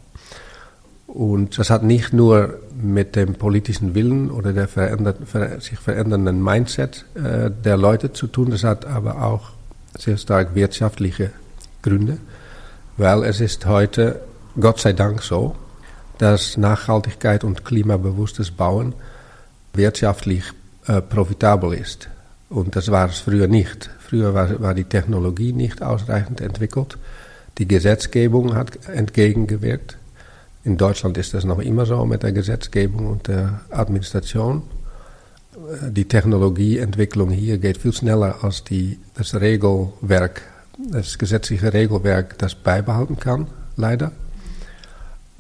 Und 1.07 1.59
das 1.59 1.71
hat 1.71 1.83
nicht 1.83 2.13
nur 2.13 2.59
mit 2.81 3.17
dem 3.17 3.35
politischen 3.35 3.95
Willen 3.95 4.31
oder 4.31 4.53
der 4.53 4.69
verändert, 4.69 5.17
ver, 5.25 5.61
sich 5.61 5.79
verändernden 5.79 6.43
Mindset 6.43 7.07
äh, 7.15 7.51
der 7.51 7.77
Leute 7.77 8.13
zu 8.13 8.27
tun, 8.27 8.51
das 8.51 8.63
hat 8.63 8.85
aber 8.85 9.25
auch 9.25 9.51
sehr 9.99 10.19
stark 10.19 10.55
wirtschaftliche 10.55 11.31
Gründe, 11.83 12.19
weil 12.97 13.25
es 13.25 13.41
ist 13.41 13.67
heute, 13.67 14.21
Gott 14.61 14.81
sei 14.81 14.93
Dank 14.93 15.23
so, 15.23 15.57
dass 16.19 16.57
Nachhaltigkeit 16.57 17.43
und 17.43 17.65
klimabewusstes 17.65 18.51
Bauen 18.51 18.95
wirtschaftlich 19.73 20.45
äh, 20.87 21.01
profitabel 21.01 21.73
ist. 21.73 22.09
Und 22.51 22.77
das 22.77 22.91
war 22.91 23.09
es 23.09 23.19
früher 23.19 23.47
nicht. 23.47 23.91
Früher 24.09 24.33
war, 24.33 24.59
war 24.61 24.73
die 24.73 24.85
Technologie 24.85 25.53
nicht 25.53 25.83
ausreichend 25.83 26.41
entwickelt. 26.41 26.97
Die 27.59 27.69
Gesetzgebung 27.69 28.55
hat 28.55 28.89
entgegengewirkt. 28.89 29.99
In 30.65 30.79
Deutschland 30.79 31.19
ist 31.19 31.35
das 31.35 31.45
noch 31.45 31.59
immer 31.59 31.85
so 31.85 32.07
mit 32.07 32.23
der 32.23 32.33
Gesetzgebung 32.33 33.07
und 33.07 33.29
der 33.29 33.61
Administration. 33.71 34.63
Die 35.91 36.07
Technologieentwicklung 36.07 37.31
hier 37.31 37.59
geht 37.59 37.77
viel 37.77 37.93
schneller 37.93 38.37
als 38.43 38.65
die, 38.65 38.99
das 39.15 39.35
Regelwerk, 39.35 40.41
das 40.91 41.19
gesetzliche 41.19 41.75
Regelwerk, 41.75 42.39
das 42.39 42.55
beibehalten 42.55 43.19
kann, 43.19 43.47
leider. 43.77 44.13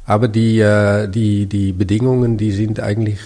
Aber 0.05 0.29
die, 0.29 0.61
äh, 0.61 1.09
die, 1.09 1.47
die 1.47 1.73
Bedingungen, 1.73 2.37
die 2.37 2.53
sind 2.53 2.81
eigentlich 2.81 3.21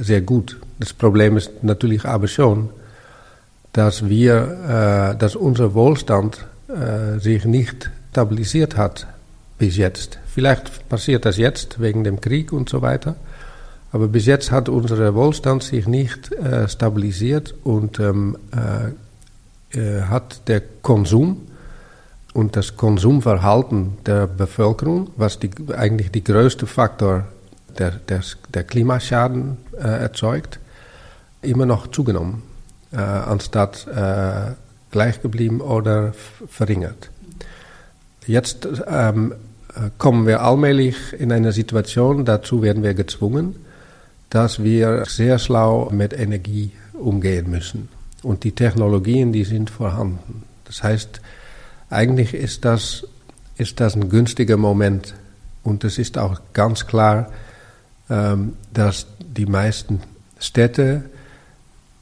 sehr 0.00 0.20
gut. 0.20 0.58
Das 0.78 0.92
Problem 0.92 1.38
ist 1.38 1.62
natürlich 1.62 2.04
aber 2.04 2.28
schon, 2.28 2.70
dass 3.72 4.08
wir, 4.08 5.12
äh, 5.14 5.18
dass 5.18 5.36
unser 5.36 5.74
Wohlstand 5.74 6.46
äh, 6.68 7.18
sich 7.18 7.44
nicht 7.44 7.90
stabilisiert 8.10 8.76
hat 8.76 9.06
bis 9.58 9.76
jetzt. 9.76 10.18
Vielleicht 10.26 10.88
passiert 10.88 11.24
das 11.24 11.38
jetzt 11.38 11.80
wegen 11.80 12.04
dem 12.04 12.20
Krieg 12.20 12.52
und 12.52 12.68
so 12.68 12.82
weiter. 12.82 13.16
Aber 13.90 14.08
bis 14.08 14.26
jetzt 14.26 14.50
hat 14.50 14.68
unser 14.68 15.14
Wohlstand 15.14 15.62
sich 15.62 15.86
nicht 15.86 16.32
äh, 16.32 16.68
stabilisiert 16.68 17.54
und 17.64 17.98
ähm, 18.00 18.36
äh, 18.52 19.78
äh, 19.78 20.02
hat 20.02 20.48
der 20.48 20.62
Konsum 20.82 21.42
und 22.32 22.56
das 22.56 22.76
Konsumverhalten 22.76 23.98
der 24.06 24.26
Bevölkerung, 24.26 25.10
was 25.16 25.38
die, 25.38 25.50
eigentlich 25.76 26.10
die 26.10 26.24
größte 26.24 26.66
Faktor 26.66 27.26
der, 27.78 27.92
der, 27.92 28.22
der 28.52 28.64
Klimaschaden 28.64 29.58
äh, 29.78 29.86
erzeugt, 29.86 30.58
immer 31.42 31.66
noch 31.66 31.86
zugenommen 31.86 32.42
äh, 32.92 32.96
anstatt 32.96 33.86
äh, 33.88 34.52
gleich 34.90 35.22
geblieben 35.22 35.60
oder 35.60 36.12
verringert. 36.48 37.10
Jetzt 38.26 38.68
ähm, 38.86 39.34
kommen 39.98 40.26
wir 40.26 40.42
allmählich 40.42 40.96
in 41.18 41.32
eine 41.32 41.52
Situation, 41.52 42.24
dazu 42.24 42.62
werden 42.62 42.82
wir 42.82 42.94
gezwungen, 42.94 43.56
dass 44.30 44.62
wir 44.62 45.04
sehr 45.06 45.38
schlau 45.38 45.90
mit 45.90 46.12
Energie 46.12 46.72
umgehen 46.92 47.50
müssen. 47.50 47.88
Und 48.22 48.44
die 48.44 48.52
Technologien, 48.52 49.32
die 49.32 49.44
sind 49.44 49.70
vorhanden. 49.70 50.44
Das 50.64 50.82
heißt, 50.82 51.20
eigentlich 51.90 52.32
ist 52.32 52.64
das, 52.64 53.06
ist 53.56 53.80
das 53.80 53.94
ein 53.94 54.08
günstiger 54.08 54.56
Moment. 54.56 55.14
Und 55.64 55.84
es 55.84 55.98
ist 55.98 56.16
auch 56.16 56.40
ganz 56.52 56.86
klar, 56.86 57.30
ähm, 58.08 58.54
dass 58.72 59.06
die 59.20 59.46
meisten 59.46 60.00
Städte 60.38 61.02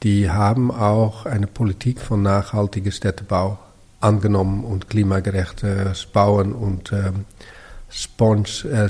die 0.03 0.31
haben 0.31 0.71
auch 0.71 1.27
eine 1.27 1.47
Politik 1.47 2.01
von 2.01 2.23
nachhaltigem 2.23 2.93
Städtebau 2.93 3.59
angenommen 4.01 4.65
und 4.65 4.89
klimagerechtes 4.89 6.07
Bauen 6.07 6.53
und 6.53 6.93
ähm, 6.93 7.27
Sponge 7.91 8.65
äh, 8.65 8.89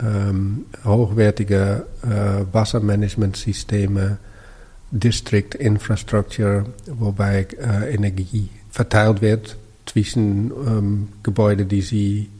ähm, 0.00 0.66
hochwertige 0.84 1.86
äh, 2.02 2.52
Wassermanagementsysteme, 2.52 4.18
District 4.90 5.54
Infrastructure, 5.58 6.66
wobei 6.86 7.46
äh, 7.58 7.94
Energie 7.94 8.50
verteilt 8.70 9.22
wird 9.22 9.56
zwischen 9.86 10.50
ähm, 10.50 11.08
Gebäuden, 11.22 11.68
die 11.68 11.82
sie 11.82 12.30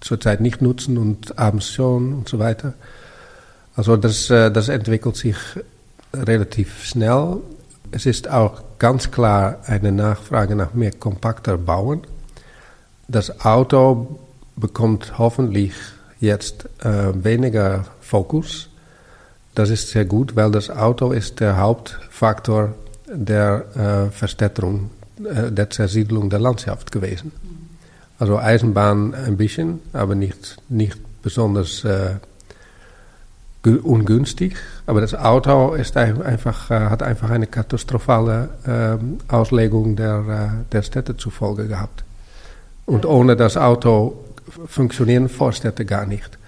zurzeit 0.00 0.40
nicht 0.40 0.60
nutzen 0.60 0.98
und 0.98 1.38
abends 1.38 1.70
schon 1.72 2.12
und 2.12 2.28
so 2.28 2.38
weiter. 2.38 2.74
Also 3.74 3.96
das, 3.96 4.28
äh, 4.30 4.50
das 4.50 4.68
entwickelt 4.68 5.16
sich 5.16 5.36
relativ 6.12 6.84
schnell. 6.84 7.38
Es 7.90 8.06
ist 8.06 8.28
auch 8.28 8.62
ganz 8.78 9.10
klar 9.10 9.58
eine 9.66 9.92
Nachfrage 9.92 10.56
nach 10.56 10.74
mehr 10.74 10.92
kompakter 10.92 11.58
Bauen. 11.58 12.02
Das 13.08 13.44
Auto 13.44 14.18
bekommt 14.56 15.18
hoffentlich 15.18 15.74
jetzt 16.20 16.68
äh, 16.84 17.12
weniger 17.14 17.84
Fokus. 18.00 18.68
Das 19.54 19.70
ist 19.70 19.88
sehr 19.88 20.04
gut, 20.04 20.36
weil 20.36 20.50
das 20.50 20.70
Auto 20.70 21.12
ist 21.12 21.40
der 21.40 21.58
Hauptfaktor 21.58 22.74
der 23.06 23.64
äh, 24.08 24.10
Verstädterung, 24.10 24.90
äh, 25.18 25.50
der 25.50 25.68
Zersiedlung 25.68 26.30
der 26.30 26.40
Landschaft 26.40 26.90
gewesen. 26.92 27.32
Also 28.18 28.38
Eisenbahn 28.38 29.14
ein 29.14 29.36
bisschen, 29.36 29.80
aber 29.92 30.14
nicht, 30.14 30.56
nicht 30.68 30.96
besonders 31.22 31.84
ungünstig. 33.66 34.54
Aber 34.86 35.00
das 35.00 35.14
Auto 35.14 35.72
ist 35.74 35.96
einfach, 35.96 36.70
äh, 36.70 36.90
hat 36.90 37.02
einfach 37.02 37.30
eine 37.30 37.46
katastrophale 37.46 38.50
äh, 38.66 38.98
Auslegung 39.32 39.96
der, 39.96 40.24
äh, 40.28 40.48
der 40.72 40.82
Städte 40.82 41.16
zufolge 41.16 41.66
gehabt. 41.68 42.04
Und 42.86 43.06
ohne 43.06 43.36
das 43.36 43.56
Auto 43.56 44.24
funktionieren 44.66 45.28
Vorstädte 45.28 45.84
gar 45.84 46.06
nicht. 46.06 46.38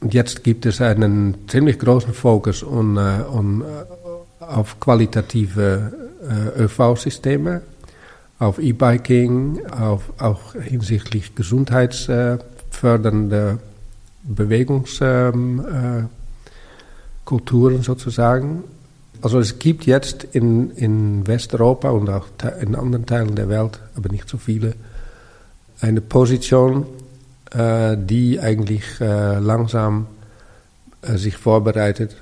Und 0.00 0.12
jetzt 0.14 0.44
gibt 0.44 0.66
es 0.66 0.82
einen 0.82 1.48
ziemlich 1.48 1.78
großen 1.78 2.12
Fokus 2.12 2.62
on, 2.64 2.98
uh, 2.98 3.24
on, 3.32 3.64
auf 4.40 4.80
qualitative 4.80 5.92
ÖV-Systeme, 6.58 7.62
auf 8.38 8.58
E-Biking, 8.58 9.60
auf, 9.70 10.12
auch 10.18 10.54
hinsichtlich 10.54 11.36
gesundheitsfördernde 11.36 13.58
Bewegungskulturen 17.24 17.82
sozusagen. 17.82 18.64
Also 19.20 19.38
es 19.38 19.58
gibt 19.58 19.86
jetzt 19.86 20.24
in, 20.24 20.70
in 20.72 21.26
Westeuropa 21.26 21.90
und 21.90 22.10
auch 22.10 22.26
in 22.60 22.74
anderen 22.74 23.06
Teilen 23.06 23.36
der 23.36 23.48
Welt, 23.48 23.80
aber 23.96 24.08
nicht 24.08 24.28
so 24.28 24.36
viele, 24.36 24.74
eine 25.80 26.00
Position, 26.00 26.86
äh, 27.52 27.96
die 27.96 28.40
eigentlich 28.40 29.00
äh, 29.00 29.38
langsam 29.38 30.06
äh, 31.02 31.16
sich 31.16 31.36
vorbereitet 31.36 32.16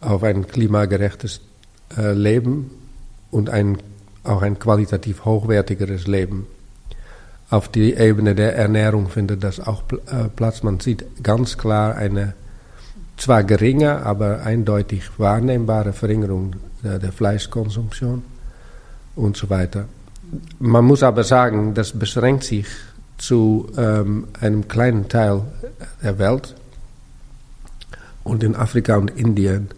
auf 0.00 0.22
ein 0.22 0.46
klimagerechtes 0.46 1.40
Leben 1.96 2.70
und 3.30 3.50
ein, 3.50 3.78
auch 4.24 4.42
ein 4.42 4.58
qualitativ 4.58 5.24
hochwertigeres 5.24 6.08
Leben. 6.08 6.46
Auf 7.48 7.68
die 7.68 7.94
Ebene 7.94 8.34
der 8.34 8.56
Ernährung 8.56 9.08
findet 9.08 9.44
das 9.44 9.60
auch 9.60 9.84
Platz. 10.34 10.62
Man 10.62 10.80
sieht 10.80 11.04
ganz 11.22 11.56
klar 11.56 11.94
eine 11.94 12.34
zwar 13.16 13.44
geringe, 13.44 14.04
aber 14.04 14.42
eindeutig 14.42 15.18
wahrnehmbare 15.18 15.92
Verringerung 15.92 16.56
der, 16.82 17.12
Fleischkonsumtion 17.12 18.22
und 19.16 19.36
so 19.36 19.48
weiter. 19.48 19.86
Man 20.58 20.84
muss 20.84 21.02
aber 21.02 21.24
sagen, 21.24 21.74
das 21.74 21.92
beschränkt 21.92 22.44
sich 22.44 22.66
zu 23.16 23.70
ähm, 23.76 24.28
einem 24.40 24.68
kleinen 24.68 25.08
Teil 25.08 25.42
der 26.02 26.18
Welt. 26.18 26.54
Und 28.24 28.42
in 28.42 28.56
Afrika 28.56 28.96
und 28.96 29.10
Indien 29.10 29.68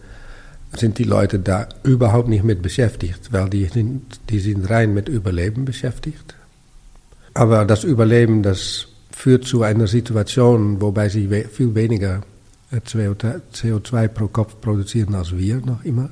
sind 0.75 0.97
die 0.97 1.03
Leute 1.03 1.39
da 1.39 1.67
überhaupt 1.83 2.27
nicht 2.27 2.43
mit 2.43 2.61
beschäftigt, 2.61 3.31
weil 3.31 3.49
die 3.49 3.65
sind, 3.65 4.19
die 4.29 4.39
sind 4.39 4.69
rein 4.69 4.93
mit 4.93 5.07
Überleben 5.07 5.65
beschäftigt. 5.65 6.35
Aber 7.33 7.65
das 7.65 7.83
Überleben, 7.83 8.41
das 8.41 8.87
führt 9.11 9.45
zu 9.45 9.63
einer 9.63 9.87
Situation, 9.87 10.81
wobei 10.81 11.09
sie 11.09 11.27
viel 11.51 11.75
weniger 11.75 12.21
CO2 12.71 14.07
pro 14.07 14.27
Kopf 14.27 14.59
produzieren 14.59 15.15
als 15.15 15.37
wir 15.37 15.57
noch 15.57 15.83
immer. 15.83 16.09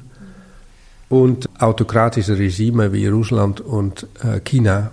Und 1.09 1.49
autokratische 1.59 2.37
Regime 2.37 2.93
wie 2.93 3.07
Russland 3.07 3.61
und 3.61 4.07
äh, 4.23 4.39
China 4.39 4.91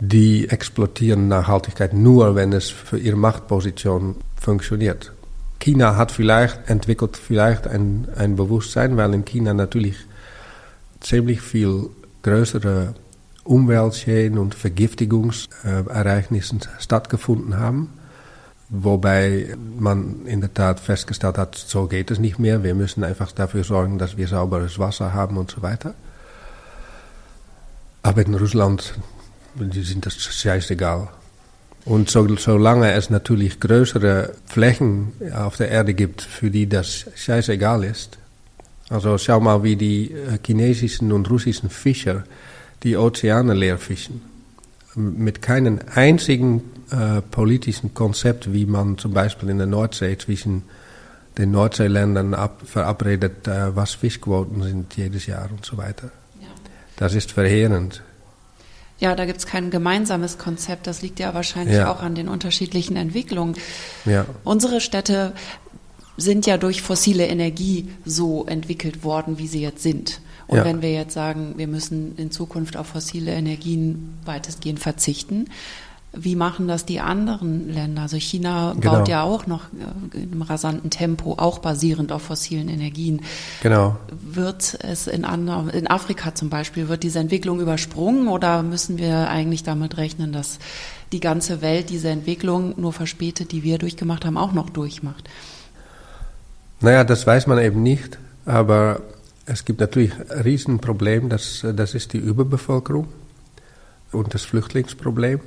die 0.00 0.48
exploitieren 0.48 1.28
Nachhaltigkeit 1.28 1.94
nur, 1.94 2.34
wenn 2.34 2.52
es 2.52 2.70
für 2.70 2.98
ihre 2.98 3.16
Machtposition 3.16 4.16
funktioniert. 4.36 5.12
China 5.60 5.96
hat 5.96 6.12
vielleicht, 6.12 6.68
entwickelt 6.68 7.16
vielleicht 7.16 7.66
ein, 7.66 8.08
ein 8.16 8.36
Bewusstsein, 8.36 8.96
weil 8.96 9.14
in 9.14 9.24
China 9.24 9.54
natürlich 9.54 9.96
ziemlich 11.00 11.40
viel 11.40 11.88
größere 12.22 12.94
Umweltschäden 13.44 14.38
und 14.38 14.54
Vergiftigungsereignisse 14.54 16.56
stattgefunden 16.78 17.58
haben. 17.58 17.90
Wobei 18.70 19.54
man 19.78 20.26
in 20.26 20.40
der 20.40 20.52
Tat 20.52 20.80
festgestellt 20.80 21.38
hat, 21.38 21.54
so 21.56 21.86
geht 21.86 22.10
es 22.10 22.18
nicht 22.18 22.38
mehr. 22.38 22.64
Wir 22.64 22.74
müssen 22.74 23.04
einfach 23.04 23.30
dafür 23.32 23.62
sorgen, 23.62 23.98
dass 23.98 24.16
wir 24.16 24.26
sauberes 24.26 24.78
Wasser 24.78 25.12
haben 25.12 25.36
und 25.36 25.50
so 25.50 25.62
weiter. 25.62 25.94
Aber 28.02 28.24
in 28.24 28.34
Russland 28.34 28.94
die 29.54 29.82
sind 29.82 30.06
das 30.06 30.16
scheißegal. 30.16 31.08
Und 31.84 32.10
so, 32.10 32.26
solange 32.36 32.92
es 32.92 33.10
natürlich 33.10 33.60
größere 33.60 34.34
Flächen 34.46 35.12
auf 35.34 35.56
der 35.56 35.68
Erde 35.68 35.94
gibt, 35.94 36.22
für 36.22 36.50
die 36.50 36.66
das 36.68 37.06
scheißegal 37.14 37.84
ist. 37.84 38.18
Also 38.88 39.18
schau 39.18 39.40
mal, 39.40 39.62
wie 39.62 39.76
die 39.76 40.12
äh, 40.12 40.38
chinesischen 40.44 41.12
und 41.12 41.30
russischen 41.30 41.70
Fischer 41.70 42.24
die 42.82 42.96
Ozeane 42.96 43.54
leer 43.54 43.78
fischen. 43.78 44.22
Mit 44.94 45.42
keinem 45.42 45.80
einzigen 45.94 46.62
äh, 46.94 47.22
politischen 47.22 47.94
Konzept, 47.94 48.52
wie 48.52 48.66
man 48.66 48.98
zum 48.98 49.12
Beispiel 49.12 49.48
in 49.48 49.58
der 49.58 49.66
Nordsee 49.66 50.16
zwischen 50.18 50.62
den 51.38 51.50
Nordseeländern 51.50 52.34
ab, 52.34 52.62
verabredet, 52.64 53.48
äh, 53.48 53.74
was 53.74 53.94
Fischquoten 53.94 54.62
sind 54.62 54.96
jedes 54.96 55.26
Jahr 55.26 55.48
und 55.50 55.64
so 55.64 55.76
weiter. 55.76 56.10
Ja. 56.40 56.48
Das 56.96 57.14
ist 57.14 57.32
verheerend. 57.32 58.02
Ja, 59.00 59.16
da 59.16 59.24
gibt 59.24 59.38
es 59.38 59.46
kein 59.46 59.70
gemeinsames 59.70 60.38
Konzept. 60.38 60.86
Das 60.86 61.02
liegt 61.02 61.18
ja 61.18 61.34
wahrscheinlich 61.34 61.76
ja. 61.76 61.92
auch 61.92 62.00
an 62.00 62.14
den 62.14 62.28
unterschiedlichen 62.28 62.96
Entwicklungen. 62.96 63.56
Ja. 64.04 64.24
Unsere 64.44 64.80
Städte 64.80 65.32
sind 66.16 66.46
ja 66.46 66.58
durch 66.58 66.80
fossile 66.80 67.26
Energie 67.26 67.90
so 68.04 68.46
entwickelt 68.46 69.02
worden, 69.02 69.38
wie 69.38 69.48
sie 69.48 69.60
jetzt 69.60 69.82
sind. 69.82 70.20
Und 70.46 70.58
ja. 70.58 70.64
wenn 70.64 70.82
wir 70.82 70.92
jetzt 70.92 71.14
sagen, 71.14 71.54
wir 71.56 71.66
müssen 71.66 72.16
in 72.16 72.30
Zukunft 72.30 72.76
auf 72.76 72.88
fossile 72.88 73.32
Energien 73.32 74.18
weitestgehend 74.24 74.78
verzichten, 74.78 75.46
wie 76.16 76.36
machen 76.36 76.68
das 76.68 76.84
die 76.84 77.00
anderen 77.00 77.72
Länder? 77.72 78.02
Also 78.02 78.16
China 78.16 78.74
genau. 78.78 78.98
baut 78.98 79.08
ja 79.08 79.22
auch 79.22 79.46
noch 79.46 79.62
äh, 80.12 80.18
in 80.18 80.32
einem 80.32 80.42
rasanten 80.42 80.90
Tempo, 80.90 81.34
auch 81.38 81.58
basierend 81.58 82.12
auf 82.12 82.22
fossilen 82.22 82.68
Energien. 82.68 83.22
Genau. 83.62 83.96
Wird 84.10 84.78
es 84.80 85.06
in, 85.06 85.24
anderen, 85.24 85.70
in 85.70 85.86
Afrika 85.86 86.34
zum 86.34 86.50
Beispiel, 86.50 86.88
wird 86.88 87.02
diese 87.02 87.18
Entwicklung 87.18 87.60
übersprungen 87.60 88.28
oder 88.28 88.62
müssen 88.62 88.98
wir 88.98 89.28
eigentlich 89.28 89.62
damit 89.62 89.96
rechnen, 89.96 90.32
dass 90.32 90.58
die 91.12 91.20
ganze 91.20 91.62
Welt 91.62 91.90
diese 91.90 92.08
Entwicklung 92.08 92.74
nur 92.76 92.92
verspätet, 92.92 93.52
die 93.52 93.62
wir 93.62 93.78
durchgemacht 93.78 94.24
haben, 94.24 94.36
auch 94.36 94.52
noch 94.52 94.70
durchmacht? 94.70 95.28
Naja, 96.80 97.04
das 97.04 97.26
weiß 97.26 97.46
man 97.46 97.58
eben 97.58 97.82
nicht, 97.82 98.18
aber 98.44 99.00
es 99.46 99.64
gibt 99.64 99.80
natürlich 99.80 100.12
ein 100.30 100.42
Riesenproblem, 100.42 101.28
das, 101.28 101.64
das 101.74 101.94
ist 101.94 102.12
die 102.12 102.18
Überbevölkerung 102.18 103.08
und 104.12 104.34
das 104.34 104.42
Flüchtlingsproblem. 104.42 105.40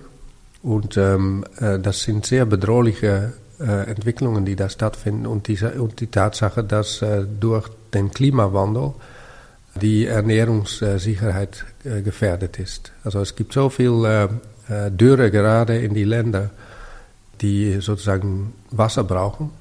Und 0.67 0.97
ähm, 0.97 1.45
äh, 1.61 1.79
das 1.79 2.01
sind 2.01 2.25
sehr 2.25 2.45
bedrohliche 2.45 3.31
äh, 3.57 3.89
Entwicklungen, 3.89 4.43
die 4.43 4.57
da 4.57 4.67
stattfinden. 4.67 5.25
Und, 5.25 5.47
diese, 5.47 5.81
und 5.81 6.01
die 6.01 6.07
Tatsache, 6.07 6.61
dass 6.61 7.01
äh, 7.01 7.23
durch 7.23 7.69
den 7.93 8.11
Klimawandel 8.11 8.91
die 9.81 10.07
Ernährungssicherheit 10.07 11.63
äh, 11.85 12.01
gefährdet 12.01 12.59
ist. 12.59 12.91
Also 13.05 13.21
es 13.21 13.37
gibt 13.37 13.53
so 13.53 13.69
viel 13.69 14.03
äh, 14.03 14.23
äh, 14.67 14.91
Dürre 14.91 15.31
gerade 15.31 15.77
in 15.77 15.93
die 15.93 16.03
Länder, 16.03 16.49
die 17.39 17.79
sozusagen 17.79 18.53
Wasser 18.71 19.05
brauchen, 19.05 19.51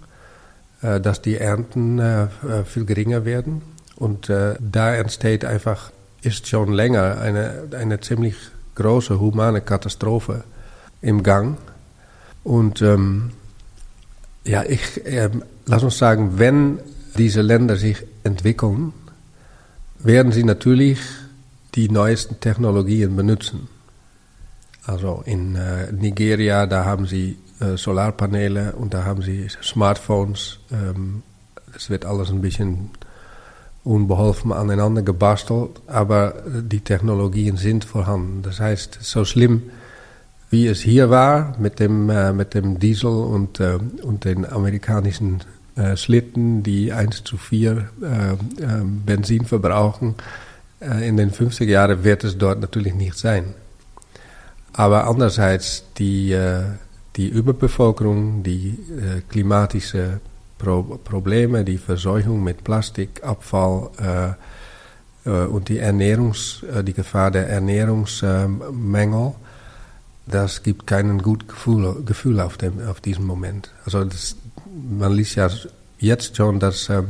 dass 0.81 1.21
die 1.21 1.37
Ernten 1.37 2.01
viel 2.65 2.87
geringer 2.87 3.27
werden. 3.27 3.61
Und 3.97 4.31
da 4.31 4.95
entsteht 4.95 5.45
einfach, 5.45 5.91
ist 6.23 6.47
schon 6.47 6.73
länger 6.73 7.19
eine, 7.19 7.65
eine 7.79 8.01
ziemlich 8.01 8.37
große 8.77 9.21
humane 9.21 9.61
Katastrophe 9.61 10.45
im 11.03 11.23
Gang. 11.23 11.59
Und 12.45 12.83
ähm, 12.83 13.31
ja, 14.45 14.63
ich, 14.63 15.05
äh, 15.05 15.31
lass 15.67 15.83
uns 15.83 15.99
sagen, 15.99 16.39
wenn 16.39 16.79
diese 17.17 17.43
Länder 17.43 17.77
sich 17.77 18.05
entwickeln, 18.23 18.93
werden 19.99 20.33
sie 20.33 20.45
natürlich 20.45 20.99
die 21.75 21.89
neuesten 21.89 22.41
Technologien 22.41 23.17
benutzen. 23.17 23.69
Also 24.85 25.23
in 25.27 25.57
äh, 25.57 25.91
Nigeria, 25.93 26.67
da 26.67 26.85
haben 26.85 27.07
sie 27.07 27.39
äh, 27.61 27.77
Solarpaneele 27.77 28.73
und 28.77 28.95
da 28.95 29.05
haben 29.05 29.23
sie 29.23 29.49
Smartphones. 29.63 30.61
Ähm, 30.71 31.23
das 31.73 31.91
wird 31.91 32.05
alles 32.05 32.31
ein 32.31 32.41
bisschen 32.41 32.91
unbeholfen 33.83 34.53
aneinander 34.53 35.03
gebastelt, 35.03 35.81
aber 35.87 36.35
die 36.47 36.81
Technologien 36.81 37.57
sind 37.57 37.85
vorhanden. 37.85 38.43
Das 38.43 38.61
heißt, 38.61 38.99
so 39.01 39.25
schlimm 39.25 39.63
wie 40.51 40.67
es 40.67 40.81
hier 40.81 41.11
war 41.11 41.57
mit 41.59 41.81
dem, 41.81 42.09
äh, 42.11 42.33
mit 42.33 42.55
dem 42.55 42.79
Diesel 42.79 43.11
und, 43.11 43.61
äh, 43.61 43.79
und 44.03 44.25
den 44.25 44.45
amerikanischen 44.45 45.41
äh, 45.77 45.97
Schlitten, 45.97 46.63
die 46.63 46.91
1 46.93 47.25
zu 47.25 47.37
4 47.37 47.71
äh, 47.71 48.33
äh, 48.33 48.37
Benzin 48.83 49.45
verbrauchen. 49.45 50.15
Äh, 50.81 51.07
in 51.07 51.19
den 51.19 51.31
50er 51.31 51.65
Jahren 51.65 52.03
wird 52.03 52.25
es 52.25 52.39
dort 52.39 52.61
natürlich 52.61 52.95
nicht 52.95 53.19
sein. 53.19 53.55
Aber 54.73 55.07
andererseits 55.07 55.85
die, 55.97 56.37
die 57.17 57.29
Überbevölkerung, 57.29 58.43
die 58.43 58.79
klimatische 59.31 60.21
Pro 60.59 60.83
Probleme, 60.83 61.65
die 61.65 61.79
Verseuchung 61.79 62.45
mit 62.45 62.63
Plastikabfall 62.63 64.37
und 65.25 65.71
die, 65.71 65.79
Ernährungs, 65.79 66.63
die 66.87 66.93
Gefahr 66.93 67.31
der 67.31 67.49
Ernährungsmängel, 67.49 69.33
das 70.27 70.63
gibt 70.63 70.87
keinen 70.87 71.23
guten 71.23 71.49
Gefühl, 71.49 72.03
Gefühl 72.05 72.41
auf, 72.41 72.57
dem, 72.57 72.85
auf 72.87 73.01
diesem 73.01 73.27
Moment. 73.27 73.71
Also 73.85 74.05
das, 74.05 74.37
man 74.75 75.13
liest 75.13 75.37
ja 75.37 75.49
jetzt 75.99 76.37
schon, 76.37 76.59
dass 76.59 76.89
äh, 76.89 77.03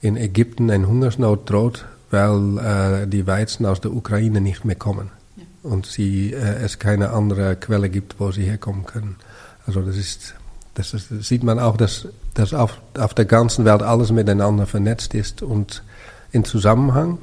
in 0.00 0.16
Ägypten 0.16 0.70
ein 0.70 0.86
Hungersnot 0.86 1.48
droht, 1.50 1.86
weil 2.10 2.58
äh, 2.58 3.06
die 3.06 3.26
Weizen 3.26 3.66
aus 3.66 3.80
der 3.80 3.92
Ukraine 3.92 4.40
nicht 4.40 4.64
mehr 4.64 4.76
kommen 4.76 5.10
ja. 5.36 5.44
und 5.62 5.86
sie, 5.86 6.32
äh, 6.32 6.62
es 6.62 6.78
keine 6.78 7.10
andere 7.10 7.56
Quelle 7.56 7.88
gibt, 7.88 8.20
wo 8.20 8.30
sie 8.30 8.44
herkommen 8.44 8.84
können. 8.84 9.16
Also 9.66 9.80
das 9.80 9.96
ist, 9.96 10.34
das, 10.74 10.94
ist, 10.94 11.10
das 11.10 11.26
sieht 11.26 11.42
man 11.42 11.58
auch, 11.58 11.76
dass, 11.76 12.08
dass 12.34 12.52
auf, 12.54 12.78
auf 12.98 13.14
der 13.14 13.24
ganzen 13.24 13.64
Welt 13.64 13.82
alles 13.82 14.12
miteinander 14.12 14.66
vernetzt 14.66 15.14
ist 15.14 15.42
und 15.42 15.82
in 16.32 16.44
Zusammenhang. 16.44 17.18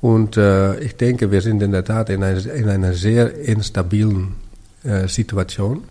Und 0.00 0.36
äh, 0.36 0.78
ich 0.80 0.96
denke, 0.96 1.30
wir 1.30 1.42
sind 1.42 1.62
in 1.62 1.72
der 1.72 1.84
Tat 1.84 2.08
in 2.08 2.22
einer, 2.22 2.44
in 2.46 2.68
einer 2.68 2.94
sehr 2.94 3.34
instabilen 3.38 4.36
äh, 4.82 5.06
Situation. 5.08 5.84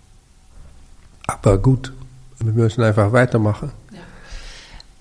Aber 1.27 1.59
gut, 1.59 1.93
wir 2.39 2.53
müssen 2.53 2.83
einfach 2.83 3.11
weitermachen. 3.11 3.71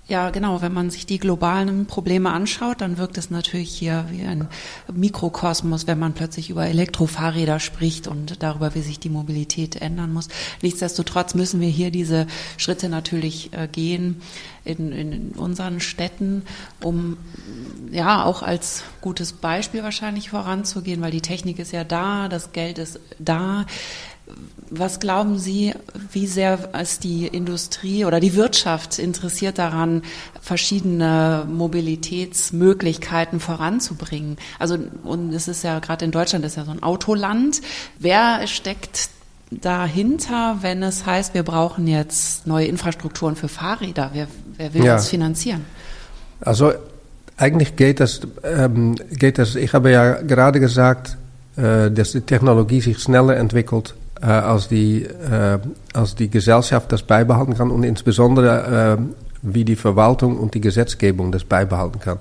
Ja, 0.09 0.30
genau. 0.30 0.62
Wenn 0.62 0.72
man 0.72 0.88
sich 0.88 1.04
die 1.04 1.18
globalen 1.18 1.84
Probleme 1.84 2.30
anschaut, 2.30 2.80
dann 2.80 2.96
wirkt 2.96 3.18
es 3.18 3.28
natürlich 3.28 3.68
hier 3.68 4.06
wie 4.09 4.22
ein 4.22 4.48
Mikrokosmos, 4.90 5.86
wenn 5.86 5.98
man 5.98 6.14
plötzlich 6.14 6.48
über 6.48 6.66
Elektrofahrräder 6.66 7.61
spricht 7.61 8.09
und 8.09 8.42
darüber, 8.42 8.74
wie 8.74 8.80
sich 8.80 8.98
die 8.98 9.11
Mobilität 9.11 9.76
ändern 9.76 10.14
muss. 10.14 10.28
Nichtsdestotrotz 10.62 11.34
müssen 11.34 11.61
wir 11.61 11.68
hier 11.68 11.90
diese 11.90 12.26
Schritte 12.56 12.88
natürlich 12.88 13.52
äh, 13.52 13.68
gehen 13.70 14.22
in, 14.64 14.92
in 14.92 15.28
unseren 15.32 15.78
Städten, 15.78 16.42
um 16.82 17.18
ja 17.92 18.24
auch 18.24 18.42
als 18.42 18.84
gutes 19.02 19.34
Beispiel 19.34 19.82
wahrscheinlich 19.82 20.30
voranzugehen, 20.30 21.02
weil 21.02 21.11
die 21.11 21.20
Technik 21.20 21.59
ist 21.59 21.72
ja 21.72 21.84
da, 21.84 22.30
das 22.30 22.52
Geld 22.52 22.78
ist 22.78 22.98
da. 23.18 23.66
Was 24.70 25.01
glauben 25.01 25.39
Sie, 25.39 25.72
wie 26.12 26.26
sehr 26.26 26.74
ist 26.79 27.05
die 27.05 27.26
Industrie 27.26 28.05
oder 28.05 28.20
die 28.20 28.35
Wirtschaft 28.35 28.99
interessiert 28.99 29.59
daran, 29.59 30.03
verschiedene 30.43 31.47
Mobilitätsmöglichkeiten 31.51 33.41
voranzubringen? 33.41 34.37
Also, 34.59 34.79
und 35.05 35.33
es 35.33 35.49
ist 35.49 35.64
ja 35.64 35.79
gerade 35.79 36.05
in 36.05 36.11
Deutschland 36.11 36.45
ist 36.45 36.57
ja 36.57 36.64
so 36.64 36.70
ein 36.70 36.83
Autoland. 36.83 37.62
Wer 37.99 38.47
steckt 38.47 39.09
dahinter, 39.51 40.59
wenn 40.61 40.83
es 40.83 41.07
heißt, 41.07 41.33
wir 41.33 41.43
brauchen 41.43 41.87
jetzt 41.87 42.47
neue 42.47 42.66
Infrastrukturen 42.66 43.37
für 43.37 43.49
Fahrräder? 43.49 44.11
Wer, 44.12 44.29
wer 44.57 44.74
will 44.74 44.85
ja. 44.85 44.95
das 44.95 45.09
finanzieren? 45.09 45.64
Also, 46.41 46.72
eigentlich 47.39 47.76
geht 47.76 48.01
das, 48.01 48.20
ähm, 48.43 48.97
geht 49.11 49.39
das, 49.39 49.55
ich 49.55 49.72
habe 49.72 49.91
ja 49.91 50.20
gerade 50.20 50.61
gesagt, 50.61 51.16
äh, 51.57 51.91
dass 51.91 52.12
die 52.12 52.20
Technologie 52.20 52.81
sich 52.81 52.99
schneller 52.99 53.37
entwickelt 53.37 53.95
als, 54.24 54.68
die, 54.68 55.04
äh, 55.04 55.58
als 55.92 56.14
die 56.14 56.28
Gesellschaft 56.28 56.90
das 56.92 57.02
beibehalten 57.02 57.54
kann 57.54 57.70
und 57.70 57.84
insbesondere 57.84 58.98
äh, 58.98 59.02
wie 59.42 59.64
die 59.64 59.76
Verwaltung 59.76 60.36
und 60.38 60.54
die 60.54 60.60
Gesetzgebung 60.60 61.30
das 61.30 61.44
beibehalten 61.44 62.00
kann. 62.00 62.18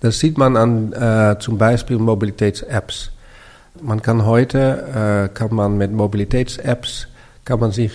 Das 0.00 0.18
sieht 0.18 0.38
man 0.38 0.56
an 0.56 1.38
zum 1.40 1.58
Beispiel 1.58 1.98
Mobilitäts-Apps. 1.98 3.10
Man 3.82 4.00
kann 4.00 4.24
heute, 4.24 5.30
kann 5.34 5.54
man 5.54 5.76
mit 5.76 5.92
Mobilitäts-Apps, 5.92 7.06
kann 7.44 7.60
man 7.60 7.72
sich 7.72 7.92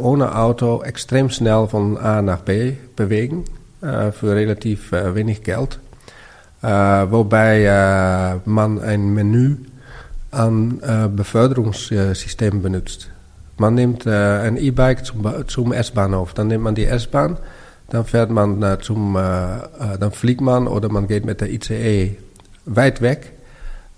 ohne 0.00 0.36
Auto 0.36 0.82
extrem 0.82 1.30
schnell 1.30 1.68
von 1.68 1.96
A 1.96 2.22
nach 2.22 2.40
B 2.40 2.72
bewegen, 2.96 3.44
für 3.80 4.34
relativ 4.34 4.90
wenig 4.90 5.44
Geld. 5.44 5.78
Wobei 6.60 8.40
man 8.44 8.80
ein 8.80 9.14
Menü 9.14 9.58
an 10.34 10.80
äh, 10.82 11.08
Beförderungssystemen 11.08 12.62
benutzt. 12.62 13.10
Man 13.56 13.74
nimmt 13.74 14.06
äh, 14.06 14.10
ein 14.10 14.56
E-Bike 14.56 15.04
zum, 15.04 15.24
zum 15.46 15.72
S-Bahnhof, 15.72 16.34
dann 16.34 16.48
nimmt 16.48 16.64
man 16.64 16.74
die 16.74 16.86
S-Bahn, 16.86 17.38
dann 17.90 18.04
fährt 18.04 18.30
man 18.30 18.62
äh, 18.62 18.78
zum, 18.80 19.16
äh, 19.16 19.56
äh, 19.56 19.98
dann 19.98 20.10
fliegt 20.10 20.40
man 20.40 20.66
oder 20.66 20.88
man 20.88 21.06
geht 21.06 21.24
mit 21.24 21.40
der 21.40 21.52
ICE 21.52 22.16
weit 22.64 23.00
weg. 23.00 23.32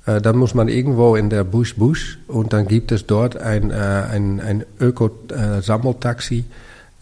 Äh, 0.04 0.20
dann 0.20 0.36
muss 0.36 0.54
man 0.54 0.68
irgendwo 0.68 1.16
in 1.16 1.30
der 1.30 1.44
Busch 1.44 1.76
Busch 1.76 2.18
und 2.26 2.52
dann 2.52 2.68
gibt 2.68 2.92
es 2.92 3.06
dort 3.06 3.36
ein, 3.36 3.72
ein, 3.72 4.40
ein 4.40 4.64
Öko-Sammeltaxi, 4.80 6.44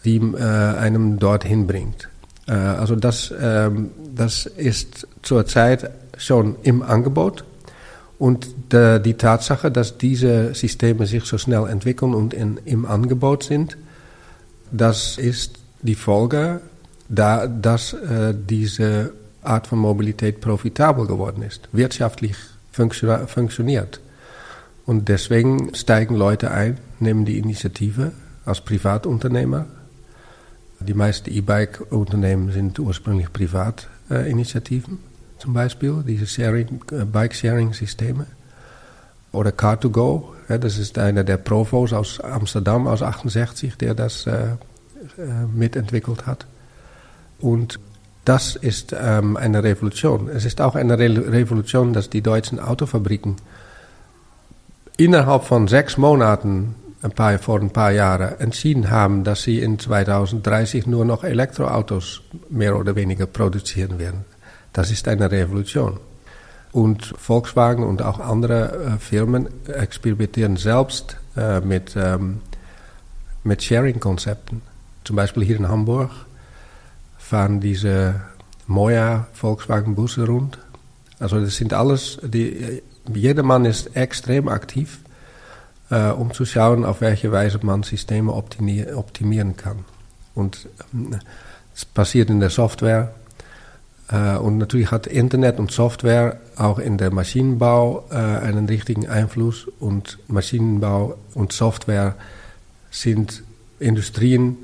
die 0.05 0.21
einem 0.37 1.17
dorthin 1.17 1.65
bringt. 1.65 2.09
also 2.45 2.95
das, 2.95 3.33
ähm, 3.41 3.89
das 4.15 4.45
ist 4.45 5.07
zurzeit 5.23 5.89
schon 6.17 6.57
im 6.61 6.83
Angebot. 6.83 7.43
Und 8.17 8.47
de, 8.71 8.99
die 8.99 9.15
Tatsache, 9.15 9.71
dass 9.71 9.97
diese 9.97 10.53
Systeme 10.53 11.05
sich 11.05 11.25
so 11.25 11.37
schnell 11.37 11.67
entwickeln 11.67 12.13
und 12.13 12.33
in, 12.33 12.57
im 12.65 12.85
Angebot 12.85 13.43
sind, 13.43 13.77
das 14.71 15.17
ist 15.17 15.59
die 15.81 15.95
Folge, 15.95 16.61
da, 17.09 17.47
dass 17.47 17.93
äh, 17.93 18.33
diese 18.33 19.13
Art 19.43 19.67
von 19.67 19.79
Mobilität 19.79 20.41
profitabel 20.41 21.05
geworden 21.05 21.43
ist, 21.43 21.69
wirtschaftlich 21.71 22.35
funktio 22.71 23.27
funktioniert. 23.27 23.99
Und 24.85 25.09
deswegen 25.09 25.73
steigen 25.75 26.15
Leute 26.15 26.51
ein, 26.51 26.77
nehmen 26.99 27.25
die 27.25 27.37
Initiative 27.37 28.11
als 28.45 28.61
Privatunternehmer. 28.61 29.65
Die 30.79 30.93
meisten 30.93 31.31
E-Bike-Unternehmen 31.31 32.51
sind 32.51 32.77
ursprünglich 32.79 33.31
Privatinitiativen. 33.31 34.93
Äh, 34.95 35.14
zum 35.37 35.53
Beispiel, 35.53 36.03
diese 36.07 36.25
Sharing, 36.25 36.81
äh, 36.91 37.05
Bike-Sharing-Systeme. 37.05 38.25
Oder 39.31 39.51
Car2Go, 39.51 40.23
ja, 40.47 40.57
das 40.57 40.77
ist 40.77 40.97
einer 40.97 41.23
der 41.23 41.37
Provos 41.37 41.91
aus 41.91 42.21
Amsterdam 42.21 42.87
aus 42.87 43.01
68, 43.01 43.77
der 43.77 43.93
das 43.93 44.27
äh, 44.27 44.51
äh, 45.17 45.45
mitentwickelt 45.53 46.25
hat. 46.25 46.45
Und 47.39 47.79
das 48.23 48.55
ist 48.55 48.95
ähm, 48.97 49.37
eine 49.37 49.63
Revolution. 49.63 50.29
Es 50.29 50.45
ist 50.45 50.61
auch 50.61 50.75
eine 50.75 50.97
Re 50.97 51.31
Revolution, 51.31 51.93
dass 51.93 52.09
die 52.09 52.21
deutschen 52.21 52.59
Autofabriken 52.59 53.35
innerhalb 54.97 55.43
von 55.43 55.67
sechs 55.67 55.97
Monaten 55.97 56.75
ein 57.01 57.11
paar, 57.11 57.37
vor 57.37 57.59
ein 57.59 57.69
paar 57.69 57.91
Jahren 57.91 58.39
entschieden 58.39 58.89
haben, 58.89 59.23
dass 59.23 59.43
sie 59.43 59.59
in 59.59 59.77
2030 59.77 60.87
nur 60.87 61.05
noch 61.05 61.23
Elektroautos 61.23 62.21
mehr 62.49 62.77
oder 62.77 62.95
weniger 62.95 63.27
produzieren 63.27 63.99
werden. 63.99 64.25
Das 64.75 64.91
ist 64.91 65.07
eine 65.07 65.31
Revolution. 65.31 66.01
Und 66.73 67.05
Volkswagen 67.05 67.85
und 67.85 68.01
auch 68.01 68.19
andere 68.19 68.73
äh, 68.73 68.99
Firmen 68.99 69.47
experimentieren 69.69 70.57
selbst 70.57 71.15
äh, 71.37 71.61
mit, 71.61 71.95
ähm, 71.95 72.41
mit 73.45 73.63
Sharing-Konzepten. 73.63 74.61
Zum 75.05 75.15
Beispiel 75.15 75.45
hier 75.45 75.55
in 75.55 75.69
Hamburg 75.69 76.11
fahren 77.17 77.61
diese 77.61 78.15
Moja 78.67 79.27
Volkswagen-Busse 79.31 80.27
rund. 80.27 80.57
Also 81.19 81.39
das 81.39 81.55
sind 81.55 81.73
alles, 81.73 82.19
die, 82.21 82.81
jedermann 83.13 83.63
ist 83.63 83.95
extrem 83.95 84.49
aktiv, 84.49 84.99
äh, 85.89 86.09
um 86.09 86.33
zu 86.33 86.43
schauen, 86.43 86.83
auf 86.83 86.99
welche 86.99 87.31
Weise 87.31 87.59
man 87.61 87.83
Systeme 87.83 88.33
optimieren 88.33 89.55
kann. 89.55 89.85
Und 90.33 90.67
ähm, 90.93 91.17
es 91.73 91.85
passiert 91.85 92.29
in 92.29 92.41
der 92.41 92.49
Software, 92.49 93.13
äh, 93.13 93.24
und 94.13 94.59
natürlich 94.59 94.91
hat 94.91 95.07
Internet 95.07 95.57
und 95.57 95.71
Software 95.71 96.39
auch 96.55 96.77
in 96.77 96.97
der 96.97 97.11
Maschinenbau 97.11 98.05
äh, 98.11 98.15
einen 98.15 98.67
richtigen 98.67 99.07
Einfluss. 99.07 99.67
Und 99.79 100.19
Maschinenbau 100.27 101.17
und 101.33 101.53
Software 101.53 102.15
sind 102.91 103.43
Industrien, 103.79 104.57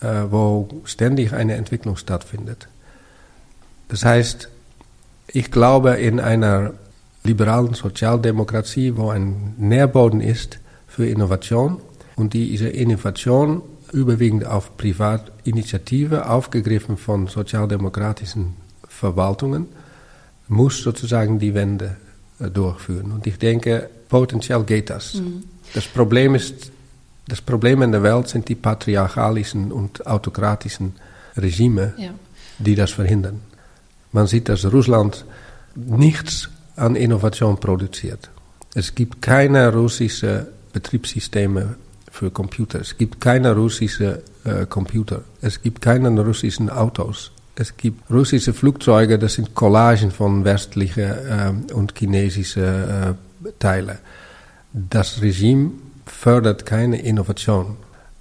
äh, 0.00 0.24
wo 0.30 0.68
ständig 0.84 1.34
eine 1.34 1.54
Entwicklung 1.54 1.96
stattfindet. 1.96 2.68
Das 3.88 4.04
heißt, 4.04 4.48
ich 5.28 5.50
glaube 5.50 5.90
in 5.92 6.18
einer 6.18 6.72
liberalen 7.24 7.74
Sozialdemokratie, 7.74 8.96
wo 8.96 9.10
ein 9.10 9.54
Nährboden 9.58 10.22
ist 10.22 10.60
für 10.86 11.06
Innovation 11.06 11.80
und 12.16 12.32
diese 12.32 12.68
Innovation 12.68 13.62
überwiegend 13.92 14.46
auf 14.46 14.76
Privatinitiative, 14.78 16.28
aufgegriffen 16.28 16.96
von 16.96 17.26
sozialdemokratischen 17.26 18.67
Verwaltungen, 18.98 19.66
muss 20.48 20.82
sozusagen 20.82 21.38
die 21.38 21.54
Wende 21.54 21.96
äh, 22.40 22.50
durchführen. 22.50 23.12
Und 23.12 23.26
ich 23.26 23.38
denke, 23.38 23.88
potenziell 24.08 24.64
geht 24.64 24.90
das. 24.90 25.14
Mhm. 25.14 25.44
Das 25.74 25.86
Problem 25.86 26.34
ist, 26.34 26.70
das 27.28 27.40
Problem 27.40 27.82
in 27.82 27.92
der 27.92 28.02
Welt 28.02 28.28
sind 28.28 28.48
die 28.48 28.54
patriarchalischen 28.54 29.70
und 29.70 30.06
autokratischen 30.06 30.94
Regime, 31.36 31.92
ja. 31.98 32.10
die 32.58 32.74
das 32.74 32.90
verhindern. 32.92 33.40
Man 34.12 34.26
sieht, 34.26 34.48
dass 34.48 34.64
Russland 34.64 35.24
nichts 35.74 36.48
an 36.76 36.96
Innovation 36.96 37.60
produziert. 37.60 38.30
Es 38.74 38.94
gibt 38.94 39.20
keine 39.20 39.72
russischen 39.72 40.46
Betriebssysteme 40.72 41.76
für 42.10 42.30
Computer. 42.30 42.80
Es 42.80 42.96
gibt 42.96 43.20
keine 43.20 43.54
russischen 43.54 44.18
äh, 44.44 44.66
Computer. 44.66 45.22
Es 45.42 45.60
gibt 45.60 45.82
keine 45.82 46.08
russischen 46.20 46.70
Autos. 46.70 47.32
Es 47.60 47.76
gibt 47.76 48.08
russische 48.08 48.54
Flugzeuge, 48.54 49.18
das 49.18 49.34
sind 49.34 49.54
Collagen 49.54 50.12
von 50.12 50.44
westlichen 50.44 51.02
äh, 51.02 51.72
und 51.72 51.92
chinesischen 51.98 52.62
äh, 52.62 53.14
Teilen. 53.58 53.98
Das 54.72 55.20
Regime 55.22 55.72
fördert 56.06 56.66
keine 56.66 57.00
Innovation. 57.02 57.76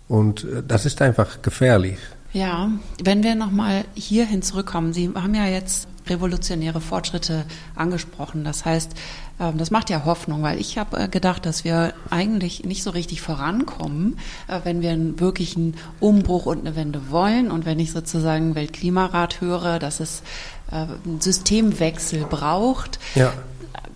Und 0.08 0.44
äh, 0.44 0.64
das 0.68 0.88
ist 0.88 1.04
einfach 1.04 1.44
gefährlich. 1.44 2.00
Ja, 2.34 2.72
wenn 3.04 3.22
wir 3.22 3.36
nochmal 3.36 3.86
hierhin 3.94 4.42
zurückkommen, 4.42 4.92
Sie 4.92 5.12
haben 5.14 5.36
ja 5.36 5.46
jetzt 5.46 5.88
revolutionäre 6.08 6.82
Fortschritte 6.82 7.46
angesprochen. 7.76 8.44
Das 8.44 8.66
heißt, 8.66 8.92
ähm, 8.94 9.02
das 9.38 9.72
macht 9.72 9.90
ja 9.90 10.06
Hoffnung, 10.06 10.42
weil 10.42 10.60
ich 10.60 10.78
habe 10.78 10.98
äh, 10.98 11.08
gedacht, 11.08 11.46
dass 11.46 11.64
wir 11.64 11.94
eigentlich 12.10 12.66
nicht 12.66 12.84
so 12.84 12.90
richtig 12.90 13.22
vorankommen, 13.22 14.18
äh, 14.48 14.62
wenn 14.64 14.82
wir 14.82 14.92
einen 14.92 15.20
wirklichen 15.20 15.76
Umbruch 16.00 16.46
und 16.46 16.60
eine 16.60 16.76
Wende 16.76 17.12
wollen. 17.12 17.52
Und 17.52 17.66
wenn 17.66 17.80
ich 17.80 17.92
sozusagen 17.92 18.56
Weltklimarat 18.56 19.42
höre, 19.42 19.80
dass 19.80 20.00
es 20.00 20.24
einen 20.70 21.22
Systemwechsel 21.22 22.26
braucht. 22.26 23.00
Ja 23.16 23.32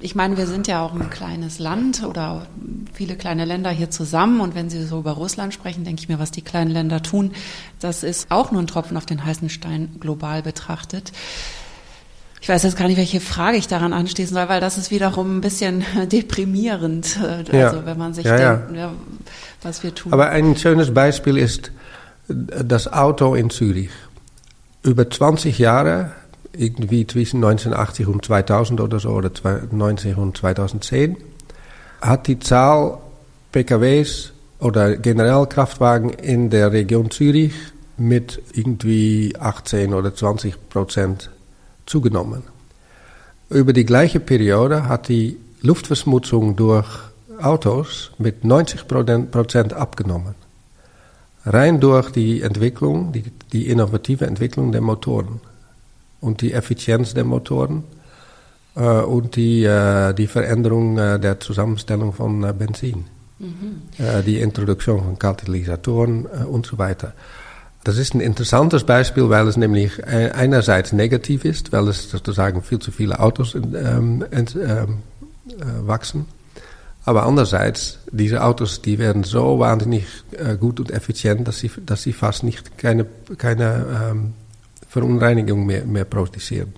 ich 0.01 0.15
meine, 0.15 0.37
wir 0.37 0.47
sind 0.47 0.67
ja 0.67 0.83
auch 0.83 0.93
ein 0.93 1.09
kleines 1.09 1.59
Land 1.59 2.03
oder 2.03 2.47
viele 2.93 3.15
kleine 3.15 3.45
Länder 3.45 3.69
hier 3.69 3.89
zusammen. 3.89 4.41
Und 4.41 4.55
wenn 4.55 4.69
Sie 4.69 4.83
so 4.85 4.99
über 4.99 5.11
Russland 5.11 5.53
sprechen, 5.53 5.83
denke 5.83 6.01
ich 6.01 6.09
mir, 6.09 6.19
was 6.19 6.31
die 6.31 6.41
kleinen 6.41 6.71
Länder 6.71 7.01
tun, 7.03 7.31
das 7.79 8.03
ist 8.03 8.31
auch 8.31 8.51
nur 8.51 8.61
ein 8.61 8.67
Tropfen 8.67 8.97
auf 8.97 9.05
den 9.05 9.23
heißen 9.23 9.49
Stein 9.49 9.95
global 9.99 10.41
betrachtet. 10.41 11.11
Ich 12.41 12.49
weiß 12.49 12.63
jetzt 12.63 12.75
gar 12.75 12.87
nicht, 12.87 12.97
welche 12.97 13.19
Frage 13.19 13.57
ich 13.57 13.67
daran 13.67 13.93
anschließen 13.93 14.35
soll, 14.35 14.49
weil 14.49 14.59
das 14.59 14.79
ist 14.79 14.89
wiederum 14.89 15.37
ein 15.37 15.41
bisschen 15.41 15.85
deprimierend, 16.11 17.19
äh, 17.21 17.55
also 17.55 17.77
ja. 17.77 17.85
wenn 17.85 17.97
man 17.97 18.15
sich 18.15 18.25
ja, 18.25 18.55
denkt, 18.55 18.75
ja. 18.75 18.91
was 19.61 19.83
wir 19.83 19.93
tun. 19.93 20.11
Aber 20.11 20.29
ein 20.29 20.57
schönes 20.57 20.91
Beispiel 20.91 21.37
ist 21.37 21.71
das 22.27 22.91
Auto 22.91 23.35
in 23.35 23.51
Zürich. 23.51 23.91
Über 24.81 25.07
20 25.07 25.59
Jahre 25.59 26.13
irgendwie 26.53 27.05
zwischen 27.05 27.37
1980 27.37 28.07
und 28.07 28.25
2000 28.25 28.81
oder 28.81 28.99
so, 28.99 29.09
oder 29.09 29.31
90 29.71 30.17
und 30.17 30.37
2010, 30.37 31.17
hat 32.01 32.27
die 32.27 32.39
Zahl 32.39 32.97
PKWs 33.51 34.33
oder 34.59 34.97
Generalkraftwagen 34.97 36.09
in 36.09 36.49
der 36.49 36.71
Region 36.71 37.11
Zürich 37.11 37.53
mit 37.97 38.41
irgendwie 38.53 39.35
18 39.39 39.93
oder 39.93 40.15
20 40.15 40.69
Prozent 40.69 41.29
zugenommen. 41.85 42.43
Über 43.49 43.73
die 43.73 43.85
gleiche 43.85 44.19
Periode 44.19 44.87
hat 44.87 45.07
die 45.07 45.37
Luftverschmutzung 45.61 46.55
durch 46.55 46.87
Autos 47.41 48.11
mit 48.17 48.43
90 48.43 48.87
Prozent 48.87 49.73
abgenommen. 49.73 50.35
Rein 51.45 51.79
durch 51.79 52.11
die 52.11 52.41
Entwicklung, 52.41 53.11
die, 53.11 53.23
die 53.51 53.67
innovative 53.67 54.25
Entwicklung 54.27 54.71
der 54.71 54.81
Motoren 54.81 55.41
und 56.19 56.41
die 56.41 56.53
Effizienz 56.53 57.13
der 57.13 57.23
Motoren 57.23 57.83
äh, 58.75 59.01
und 59.01 59.35
die, 59.35 59.63
äh, 59.63 60.13
die 60.13 60.27
Veränderung 60.27 60.97
äh, 60.97 61.19
der 61.19 61.39
Zusammenstellung 61.39 62.13
von 62.13 62.43
äh, 62.43 62.53
Benzin. 62.53 63.05
Mhm. 63.39 63.81
Äh, 63.97 64.21
die 64.21 64.39
Introduktion 64.39 65.03
von 65.03 65.17
Katalysatoren 65.17 66.25
äh, 66.25 66.45
und 66.45 66.65
so 66.67 66.77
weiter. 66.77 67.13
Das 67.83 67.97
ist 67.97 68.13
ein 68.13 68.21
interessantes 68.21 68.83
Beispiel, 68.83 69.29
weil 69.29 69.47
es 69.47 69.57
nämlich 69.57 70.05
einerseits 70.05 70.93
negativ 70.93 71.45
ist, 71.45 71.71
weil 71.71 71.87
es 71.87 72.11
sozusagen 72.11 72.61
viel 72.61 72.79
zu 72.79 72.91
viele 72.91 73.19
Autos 73.19 73.55
ähm, 73.55 74.23
ähm, 74.31 74.99
wachsen. 75.81 76.25
Aber 77.05 77.25
andererseits, 77.25 77.97
diese 78.11 78.43
Autos, 78.43 78.83
die 78.83 78.99
werden 78.99 79.23
so 79.23 79.57
wahnsinnig 79.57 80.05
gut 80.59 80.79
und 80.79 80.91
effizient, 80.91 81.47
dass 81.47 81.57
sie, 81.57 81.71
dass 81.83 82.03
sie 82.03 82.13
fast 82.13 82.43
nicht 82.43 82.77
keine, 82.77 83.07
keine 83.39 84.11
ähm, 84.11 84.33
Verunreinigung 84.87 85.65
mehr, 85.65 85.85
mehr 85.85 86.05
produzieren. 86.05 86.73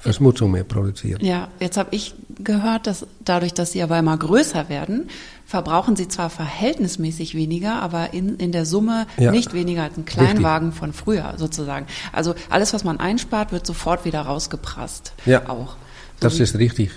Verschmutzung 0.00 0.50
mehr 0.50 0.64
produzieren. 0.64 1.22
Ja, 1.22 1.48
jetzt 1.58 1.76
habe 1.76 1.94
ich 1.94 2.14
gehört, 2.42 2.86
dass 2.86 3.06
dadurch, 3.24 3.52
dass 3.52 3.72
sie 3.72 3.82
aber 3.82 3.98
immer 3.98 4.16
größer 4.16 4.68
werden, 4.70 5.08
verbrauchen 5.50 5.96
sie 5.96 6.06
zwar 6.06 6.30
verhältnismäßig 6.30 7.34
weniger, 7.34 7.82
aber 7.82 8.14
in, 8.14 8.36
in 8.36 8.52
der 8.52 8.64
Summe 8.64 9.08
ja. 9.18 9.32
nicht 9.32 9.52
weniger 9.52 9.82
als 9.82 9.96
ein 9.96 10.04
Kleinwagen 10.04 10.68
richtig. 10.68 10.78
von 10.78 10.92
früher 10.92 11.34
sozusagen. 11.38 11.86
Also 12.12 12.36
alles, 12.50 12.72
was 12.72 12.84
man 12.84 13.00
einspart, 13.00 13.50
wird 13.50 13.66
sofort 13.66 14.04
wieder 14.04 14.20
rausgeprasst. 14.20 15.12
Ja, 15.26 15.48
auch. 15.48 15.70
So 15.70 15.74
das 16.20 16.38
wie, 16.38 16.44
ist 16.44 16.56
richtig. 16.56 16.92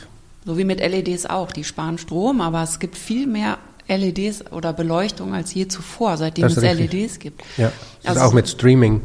So 0.46 0.56
wie 0.56 0.66
mit 0.66 0.82
LEDs 0.82 1.26
auch. 1.26 1.52
Die 1.52 1.64
sparen 1.64 1.98
Strom, 1.98 2.42
aber 2.42 2.62
es 2.62 2.78
gibt 2.78 2.96
viel 2.96 3.26
mehr 3.26 3.58
LEDs 3.88 4.52
oder 4.52 4.72
Beleuchtung 4.72 5.34
als 5.34 5.52
je 5.56 5.68
zuvor, 5.68 6.18
seitdem 6.18 6.46
es 6.46 6.62
richtig. 6.62 6.94
LEDs 6.94 7.18
gibt. 7.18 7.42
Ja, 7.58 7.72
also, 8.04 8.22
auch 8.22 8.34
mit 8.34 8.48
Streaming. 8.48 9.02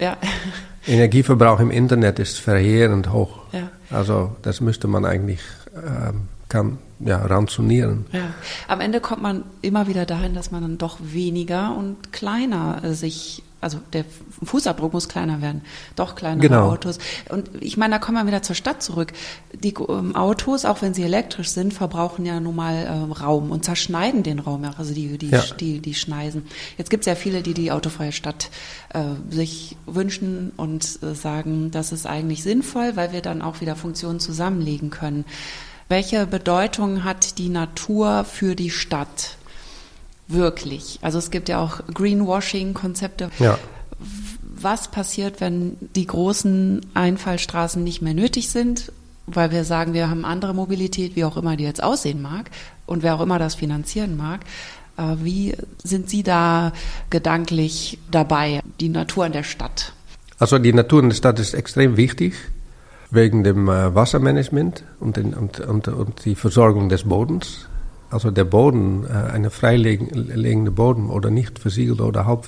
Ja. 0.00 0.16
Energieverbrauch 0.86 1.58
im 1.58 1.72
Internet 1.72 2.20
ist 2.20 2.38
verheerend 2.38 3.12
hoch. 3.12 3.40
Ja. 3.50 3.68
Also 3.90 4.36
das 4.42 4.60
müsste 4.60 4.86
man 4.86 5.04
eigentlich 5.04 5.40
ähm, 5.74 6.28
kann, 6.48 6.78
ja, 7.04 7.18
ranzonieren. 7.18 8.06
Ja. 8.12 8.34
Am 8.68 8.80
Ende 8.80 9.00
kommt 9.00 9.22
man 9.22 9.44
immer 9.60 9.86
wieder 9.86 10.06
dahin, 10.06 10.34
dass 10.34 10.50
man 10.50 10.62
dann 10.62 10.78
doch 10.78 10.98
weniger 11.00 11.76
und 11.76 12.12
kleiner 12.12 12.82
äh, 12.84 12.94
sich 12.94 13.42
also 13.62 13.78
der 13.92 14.04
Fußabdruck 14.42 14.92
muss 14.92 15.08
kleiner 15.08 15.40
werden, 15.40 15.62
doch 15.94 16.16
kleinere 16.16 16.48
genau. 16.48 16.70
Autos. 16.70 16.98
Und 17.30 17.48
ich 17.60 17.76
meine, 17.76 17.94
da 17.94 17.98
kommen 18.00 18.18
wir 18.18 18.26
wieder 18.26 18.42
zur 18.42 18.56
Stadt 18.56 18.82
zurück. 18.82 19.12
Die 19.54 19.72
ähm, 19.88 20.16
Autos, 20.16 20.64
auch 20.64 20.82
wenn 20.82 20.94
sie 20.94 21.04
elektrisch 21.04 21.50
sind, 21.50 21.72
verbrauchen 21.72 22.26
ja 22.26 22.40
nun 22.40 22.56
mal 22.56 22.74
äh, 22.74 23.20
Raum 23.22 23.52
und 23.52 23.64
zerschneiden 23.64 24.24
den 24.24 24.40
Raum, 24.40 24.64
also 24.76 24.92
die, 24.92 25.16
die, 25.16 25.30
ja. 25.30 25.44
die, 25.60 25.78
die 25.78 25.94
Schneisen. 25.94 26.44
Jetzt 26.76 26.90
gibt 26.90 27.02
es 27.02 27.06
ja 27.06 27.14
viele, 27.14 27.42
die 27.42 27.54
die 27.54 27.70
autofreie 27.70 28.12
Stadt 28.12 28.50
äh, 28.92 29.02
sich 29.30 29.76
wünschen 29.86 30.52
und 30.56 30.98
äh, 31.02 31.14
sagen, 31.14 31.70
das 31.70 31.92
ist 31.92 32.06
eigentlich 32.06 32.42
sinnvoll, 32.42 32.96
weil 32.96 33.12
wir 33.12 33.22
dann 33.22 33.42
auch 33.42 33.60
wieder 33.60 33.76
Funktionen 33.76 34.18
zusammenlegen 34.18 34.90
können. 34.90 35.24
Welche 35.92 36.26
Bedeutung 36.26 37.04
hat 37.04 37.36
die 37.36 37.50
Natur 37.50 38.24
für 38.24 38.56
die 38.56 38.70
Stadt? 38.70 39.36
wirklich? 40.26 40.98
Also 41.02 41.18
es 41.18 41.30
gibt 41.30 41.50
ja 41.50 41.60
auch 41.60 41.80
Greenwashing-Konzepte. 41.92 43.30
Ja. 43.38 43.58
Was 44.54 44.90
passiert, 44.90 45.42
wenn 45.42 45.76
die 45.94 46.06
großen 46.06 46.80
Einfallstraßen 46.94 47.84
nicht 47.84 48.00
mehr 48.00 48.14
nötig 48.14 48.48
sind, 48.48 48.90
weil 49.26 49.50
wir 49.50 49.64
sagen, 49.64 49.92
wir 49.92 50.08
haben 50.08 50.24
andere 50.24 50.54
Mobilität, 50.54 51.14
wie 51.14 51.26
auch 51.26 51.36
immer 51.36 51.58
die 51.58 51.64
jetzt 51.64 51.82
aussehen 51.82 52.22
mag 52.22 52.50
und 52.86 53.02
wer 53.02 53.14
auch 53.16 53.20
immer 53.20 53.38
das 53.38 53.54
finanzieren 53.54 54.16
mag? 54.16 54.40
Äh, 54.96 55.16
wie 55.18 55.54
sind 55.84 56.08
Sie 56.08 56.22
da 56.22 56.72
gedanklich 57.10 57.98
dabei, 58.10 58.62
die 58.80 58.88
Natur 58.88 59.26
in 59.26 59.32
der 59.32 59.44
Stadt? 59.44 59.92
Also 60.38 60.58
die 60.58 60.72
Natur 60.72 61.02
in 61.02 61.10
der 61.10 61.16
Stadt 61.16 61.38
ist 61.38 61.52
extrem 61.52 61.98
wichtig 61.98 62.34
wegen 63.12 63.44
dem 63.44 63.68
äh, 63.68 63.94
Wassermanagement 63.94 64.82
und, 64.98 65.16
den, 65.16 65.34
und, 65.34 65.60
und, 65.60 65.86
und 65.86 66.24
die 66.24 66.34
Versorgung 66.34 66.88
des 66.88 67.04
Bodens 67.04 67.68
also 68.12 68.30
der 68.30 68.44
Boden, 68.44 69.06
äh, 69.06 69.32
eine 69.32 69.50
freilegende 69.50 70.70
Boden 70.70 71.08
oder 71.08 71.30
nicht 71.30 71.58
versiegelte 71.58 72.04
oder 72.04 72.26
halb 72.26 72.46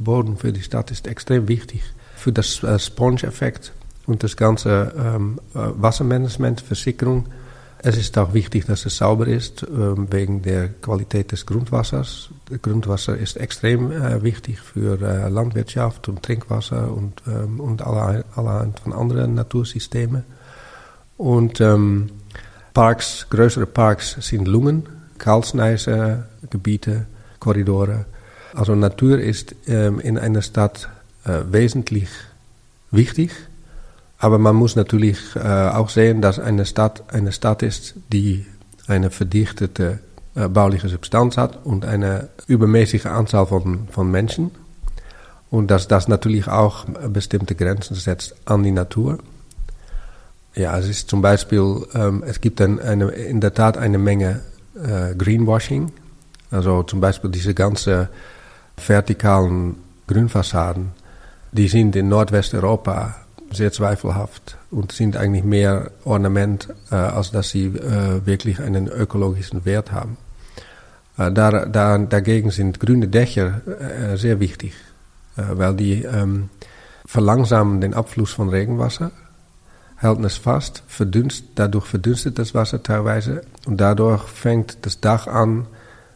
Boden 0.00 0.36
für 0.36 0.52
die 0.52 0.62
Stadt 0.62 0.90
ist 0.90 1.06
extrem 1.06 1.46
wichtig. 1.46 1.82
Für 2.16 2.32
das 2.32 2.62
äh, 2.64 2.78
Sponge-Effekt 2.78 3.72
und 4.06 4.24
das 4.24 4.36
ganze 4.36 4.92
ähm, 4.98 5.38
äh, 5.54 5.58
Wassermanagement, 5.76 6.60
Versickerung. 6.60 7.26
Es 7.86 7.98
ist 7.98 8.16
auch 8.16 8.32
wichtig, 8.32 8.64
dass 8.64 8.86
es 8.86 8.96
sauber 8.96 9.26
ist, 9.26 9.62
ähm, 9.62 10.08
wegen 10.10 10.40
der 10.40 10.68
Qualität 10.68 11.32
des 11.32 11.44
Grundwassers. 11.44 12.30
Das 12.48 12.62
Grundwasser 12.62 13.14
ist 13.14 13.36
extrem 13.36 13.92
äh, 13.92 14.22
wichtig 14.22 14.58
für 14.58 14.98
äh, 15.02 15.28
Landwirtschaft 15.28 16.08
und 16.08 16.22
Trinkwasser 16.22 16.90
und, 16.90 17.22
ähm, 17.26 17.60
und 17.60 17.82
alle, 17.82 18.24
alle 18.36 18.72
von 18.82 18.94
anderen 18.94 19.34
Natursystemen. 19.34 20.24
Und 21.18 21.60
ähm, 21.60 22.10
Parks, 22.72 23.26
größere 23.28 23.66
Parks 23.66 24.16
sind 24.18 24.48
Lungen 24.48 24.88
Karlsneisegebiete, 25.18 27.04
Korridore. 27.38 28.06
Also 28.54 28.74
Natur 28.74 29.18
ist 29.18 29.54
ähm, 29.66 30.00
in 30.00 30.16
einer 30.16 30.40
Stadt 30.40 30.88
äh, 31.24 31.40
wesentlich 31.50 32.08
wichtig, 32.90 33.30
aber 34.24 34.38
man 34.38 34.56
muss 34.56 34.74
natürlich 34.74 35.18
äh, 35.36 35.40
auch 35.40 35.90
sehen, 35.90 36.22
dass 36.22 36.38
eine 36.38 36.64
Stadt 36.64 37.02
eine 37.12 37.30
Stadt 37.30 37.62
ist, 37.62 37.96
die 38.10 38.46
eine 38.86 39.10
verdichtete 39.10 39.98
äh, 40.34 40.48
bauliche 40.48 40.88
Substanz 40.88 41.36
hat 41.36 41.66
und 41.66 41.84
eine 41.84 42.30
übermäßige 42.46 43.04
Anzahl 43.04 43.44
von, 43.44 43.86
von 43.90 44.10
Menschen. 44.10 44.50
Und 45.50 45.70
dass 45.70 45.88
das 45.88 46.08
natürlich 46.08 46.48
auch 46.48 46.86
bestimmte 46.86 47.54
Grenzen 47.54 47.96
setzt 47.96 48.34
an 48.46 48.62
die 48.62 48.70
Natur. 48.70 49.18
Ja, 50.54 50.78
es 50.78 50.88
ist 50.88 51.10
zum 51.10 51.20
Beispiel, 51.20 51.86
ähm, 51.94 52.24
es 52.26 52.40
gibt 52.40 52.62
ein, 52.62 52.80
eine, 52.80 53.08
in 53.08 53.42
der 53.42 53.52
Tat 53.52 53.76
eine 53.76 53.98
Menge 53.98 54.40
äh, 54.74 55.14
Greenwashing. 55.14 55.92
Also 56.50 56.82
zum 56.84 56.98
Beispiel 56.98 57.28
diese 57.30 57.52
ganzen 57.52 58.08
vertikalen 58.86 59.74
Grünfassaden, 60.06 60.92
die 61.52 61.68
sind 61.68 61.94
in 61.94 62.08
Nordwesteuropa 62.08 63.16
sehr 63.52 63.72
zweifelhaft 63.72 64.56
und 64.70 64.92
sind 64.92 65.16
eigentlich 65.16 65.44
mehr 65.44 65.90
Ornament, 66.04 66.68
äh, 66.90 66.94
als 66.94 67.30
dass 67.30 67.50
sie 67.50 67.66
äh, 67.66 68.26
wirklich 68.26 68.60
einen 68.60 68.88
ökologischen 68.88 69.64
Wert 69.64 69.92
haben. 69.92 70.16
Äh, 71.18 71.32
da, 71.32 71.66
da, 71.66 71.98
dagegen 71.98 72.50
sind 72.50 72.80
grüne 72.80 73.08
Dächer 73.08 73.60
äh, 73.66 74.16
sehr 74.16 74.40
wichtig, 74.40 74.74
äh, 75.36 75.42
weil 75.52 75.74
die 75.74 76.02
ähm, 76.02 76.48
verlangsamen 77.06 77.80
den 77.80 77.94
Abfluss 77.94 78.32
von 78.32 78.48
Regenwasser 78.48 79.12
halten 80.04 80.24
es 80.24 80.36
fast, 80.36 80.82
verdünst, 80.86 81.44
dadurch 81.54 81.86
verdünstet 81.86 82.38
das 82.38 82.54
Wasser 82.54 82.82
teilweise 82.82 83.42
und 83.66 83.80
dadurch 83.80 84.22
fängt 84.24 84.84
das 84.84 85.00
Dach 85.00 85.26
an, 85.26 85.66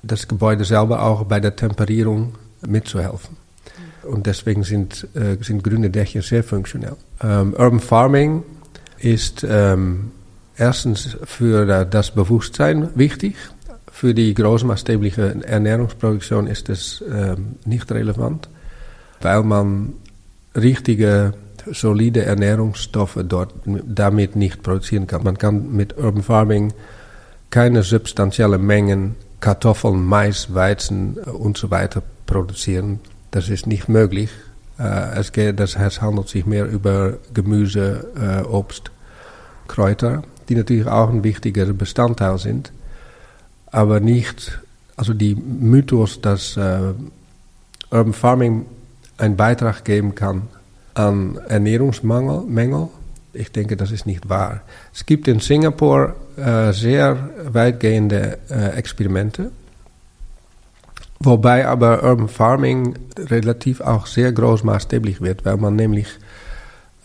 das 0.03 0.29
Gebäude 0.29 0.64
selber 0.64 1.03
auch 1.03 1.24
bei 1.24 1.41
der 1.41 1.57
Temperierung 1.57 2.35
mitzuhelfen. 2.66 3.37
Und 4.05 4.26
deswegen 4.26 4.62
sind, 4.62 5.07
äh, 5.14 5.36
sind 5.42 5.62
grüne 5.64 5.90
Dächer 5.90 6.22
sehr 6.22 6.44
funktionell. 6.44 6.96
Ähm, 7.22 7.55
Urban 7.55 7.80
Farming 7.80 8.42
ist 8.99 9.46
ähm, 9.49 10.12
erstens 10.57 11.16
für 11.24 11.84
das 11.84 12.11
Bewusstsein 12.11 12.88
wichtig. 12.94 13.36
Für 13.90 14.14
die 14.14 14.34
großmaßstäbliche 14.34 15.42
Ernährungsproduktion 15.44 16.46
ist 16.46 16.68
es 16.68 17.03
ähm, 17.11 17.57
nicht 17.64 17.90
relevant, 17.90 18.49
weil 19.20 19.42
man 19.42 19.94
richtige, 20.55 21.34
solide 21.72 22.24
Ernährungsstoffe 22.24 23.18
dort 23.24 23.53
damit 23.66 24.36
nicht 24.36 24.62
produzieren 24.62 25.07
kann. 25.07 25.24
Man 25.24 25.38
kann 25.38 25.72
mit 25.72 25.99
Urban 25.99 26.22
Farming 26.22 26.72
keine 27.51 27.82
substanziellen 27.82 28.64
Mengen 28.64 29.16
Kartoffeln, 29.40 30.05
Mais, 30.05 30.53
Weizen 30.55 31.14
und 31.14 31.57
so 31.57 31.70
weiter 31.70 32.03
produzieren. 32.26 33.01
Das 33.31 33.49
ist 33.49 33.66
nicht 33.66 33.89
möglich. 33.89 34.31
Äh, 34.79 35.18
es, 35.18 35.33
geht, 35.33 35.61
das, 35.61 35.76
es 35.76 36.01
handelt 36.01 36.29
sich 36.29 36.47
mehr 36.47 36.66
über 36.66 37.14
Gemüse, 37.35 38.07
äh, 38.16 38.47
Obst, 38.47 38.91
Kräuter, 39.66 40.22
die 40.49 40.55
natürlich 40.55 40.87
auch 40.87 41.11
ein 41.11 41.24
wichtiger 41.24 41.66
Bestandteil 41.66 42.39
sind, 42.39 42.72
aber 43.66 44.01
nicht, 44.01 44.61
also 44.97 45.12
die 45.12 45.35
Mythos, 45.35 46.20
dass 46.20 46.57
äh, 46.57 46.95
Urban 47.91 48.12
Farming 48.12 48.66
einen 49.18 49.37
Beitrag 49.37 49.85
geben 49.85 50.14
kann 50.14 50.43
an 50.95 51.39
Ernährungsmangel, 51.49 52.43
Mängel, 52.47 52.89
ich 53.35 53.53
denke, 53.53 53.76
das 53.76 53.91
ist 53.91 54.07
nicht 54.07 54.29
wahr. 54.29 54.62
Es 54.95 55.05
gibt 55.05 55.29
in 55.29 55.41
Singapur 55.41 56.16
äh, 56.37 56.72
sehr 56.72 57.31
weitgehende 57.45 58.39
äh, 58.51 58.70
Experimente, 58.76 59.53
wobei 61.21 61.66
aber 61.66 62.03
Urban 62.03 62.29
Farming 62.29 62.95
relativ 63.19 63.81
auch 63.81 64.07
sehr 64.07 64.33
großmaßstäblich 64.33 65.21
wird, 65.21 65.45
weil 65.45 65.57
man 65.57 65.77
nämlich 65.77 66.09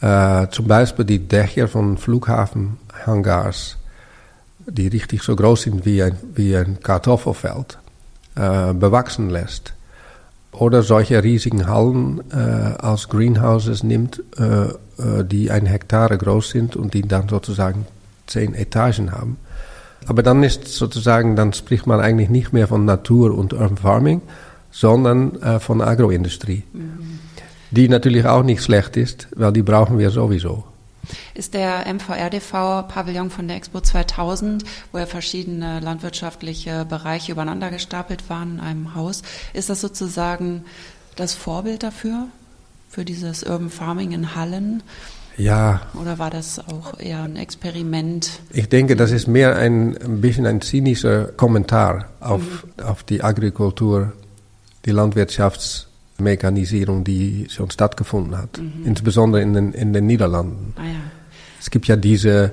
äh, 0.02 0.48
zum 0.50 0.68
Beispiel 0.68 1.06
die 1.06 1.28
Dächer 1.28 1.68
von 1.68 1.98
Flughafenhangars, 1.98 3.78
die 4.66 4.88
richtig 4.88 5.24
so 5.24 5.36
groß 5.36 5.64
sind 5.64 5.86
wie 5.86 6.04
ein, 6.04 6.18
wie 6.36 6.56
ein 6.56 6.80
Kartoffelfeld, 6.82 7.80
äh, 8.36 8.74
bewachsen 8.74 9.30
lässt. 9.30 9.74
Oder 10.52 10.84
solche 10.84 11.24
riesigen 11.24 11.68
Hallen 11.68 12.22
äh, 12.32 12.36
als 12.36 13.10
Greenhouses 13.10 13.84
nimmt, 13.84 14.22
äh, 14.38 14.66
äh, 14.66 15.24
die 15.24 15.50
ein 15.50 15.66
Hektare 15.66 16.18
groß 16.18 16.50
sind 16.52 16.76
und 16.76 16.94
die 16.94 17.02
dann 17.02 17.28
sozusagen 17.28 17.88
zehn 18.28 18.54
Etagen 18.54 19.12
haben. 19.12 19.38
Aber 20.08 20.24
dann 20.24 20.44
ist 20.44 20.68
sozusagen, 20.68 21.36
dann 21.36 21.54
spricht 21.54 21.88
man 21.88 22.00
eigentlich 22.00 22.30
nicht 22.30 22.54
mehr 22.54 22.68
von 22.68 22.86
Natur 22.86 23.38
und 23.38 23.54
Urban 23.54 23.78
Farming, 23.78 24.22
sondern 24.72 25.42
äh, 25.42 25.60
von 25.60 25.82
Agroindustrie. 25.82 26.64
Mhm. 26.74 27.20
Die 27.72 27.90
natürlich 27.90 28.26
auch 28.26 28.44
nicht 28.44 28.64
schlecht 28.64 28.98
ist, 28.98 29.28
weil 29.36 29.54
die 29.54 29.64
brauchen 29.64 29.98
wir 29.98 30.10
sowieso. 30.10 30.66
Ist 31.34 31.54
der 31.54 31.86
MVRDV-Pavillon 31.94 33.30
von 33.30 33.48
der 33.48 33.58
Expo 33.58 33.82
2000, 33.82 34.64
wo 34.92 35.00
ja 35.00 35.06
verschiedene 35.06 35.80
landwirtschaftliche 35.80 36.86
Bereiche 36.86 37.34
übereinander 37.34 37.72
gestapelt 37.72 38.30
waren 38.30 38.56
in 38.56 38.60
einem 38.60 38.96
Haus, 38.96 39.22
ist 39.54 39.70
das 39.70 39.82
sozusagen 39.82 40.64
das 41.16 41.34
Vorbild 41.34 41.84
dafür, 41.84 42.28
für 42.90 43.06
dieses 43.06 43.44
Urban 43.44 43.70
Farming 43.70 44.12
in 44.12 44.36
Hallen? 44.36 44.84
Ja. 45.38 45.82
Oder 46.00 46.20
war 46.20 46.30
das 46.30 46.60
auch 46.60 47.00
eher 47.00 47.24
ein 47.24 47.38
Experiment? 47.38 48.40
Ich 48.52 48.70
denke, 48.70 48.96
das 48.96 49.10
ist 49.12 49.28
mehr 49.28 49.56
ein, 49.56 49.98
ein 49.98 50.22
bisschen 50.22 50.46
ein 50.46 50.62
zynischer 50.62 51.26
Kommentar 51.26 52.06
auf, 52.20 52.42
mhm. 52.42 52.84
auf 52.84 53.02
die 53.04 53.24
Agrikultur, 53.24 54.14
die 54.86 54.92
Landwirtschaftsmechanisierung, 54.92 57.04
die 57.04 57.48
schon 57.50 57.72
stattgefunden 57.72 58.38
hat. 58.38 58.60
Mhm. 58.60 58.86
Insbesondere 58.86 59.42
in 59.42 59.54
den, 59.54 59.74
in 59.74 59.92
den 59.94 60.06
Niederlanden. 60.06 60.76
Ah, 60.78 60.86
ja. 60.86 61.00
Es 61.60 61.72
gibt 61.72 61.88
ja 61.88 61.96
diese, 61.96 62.52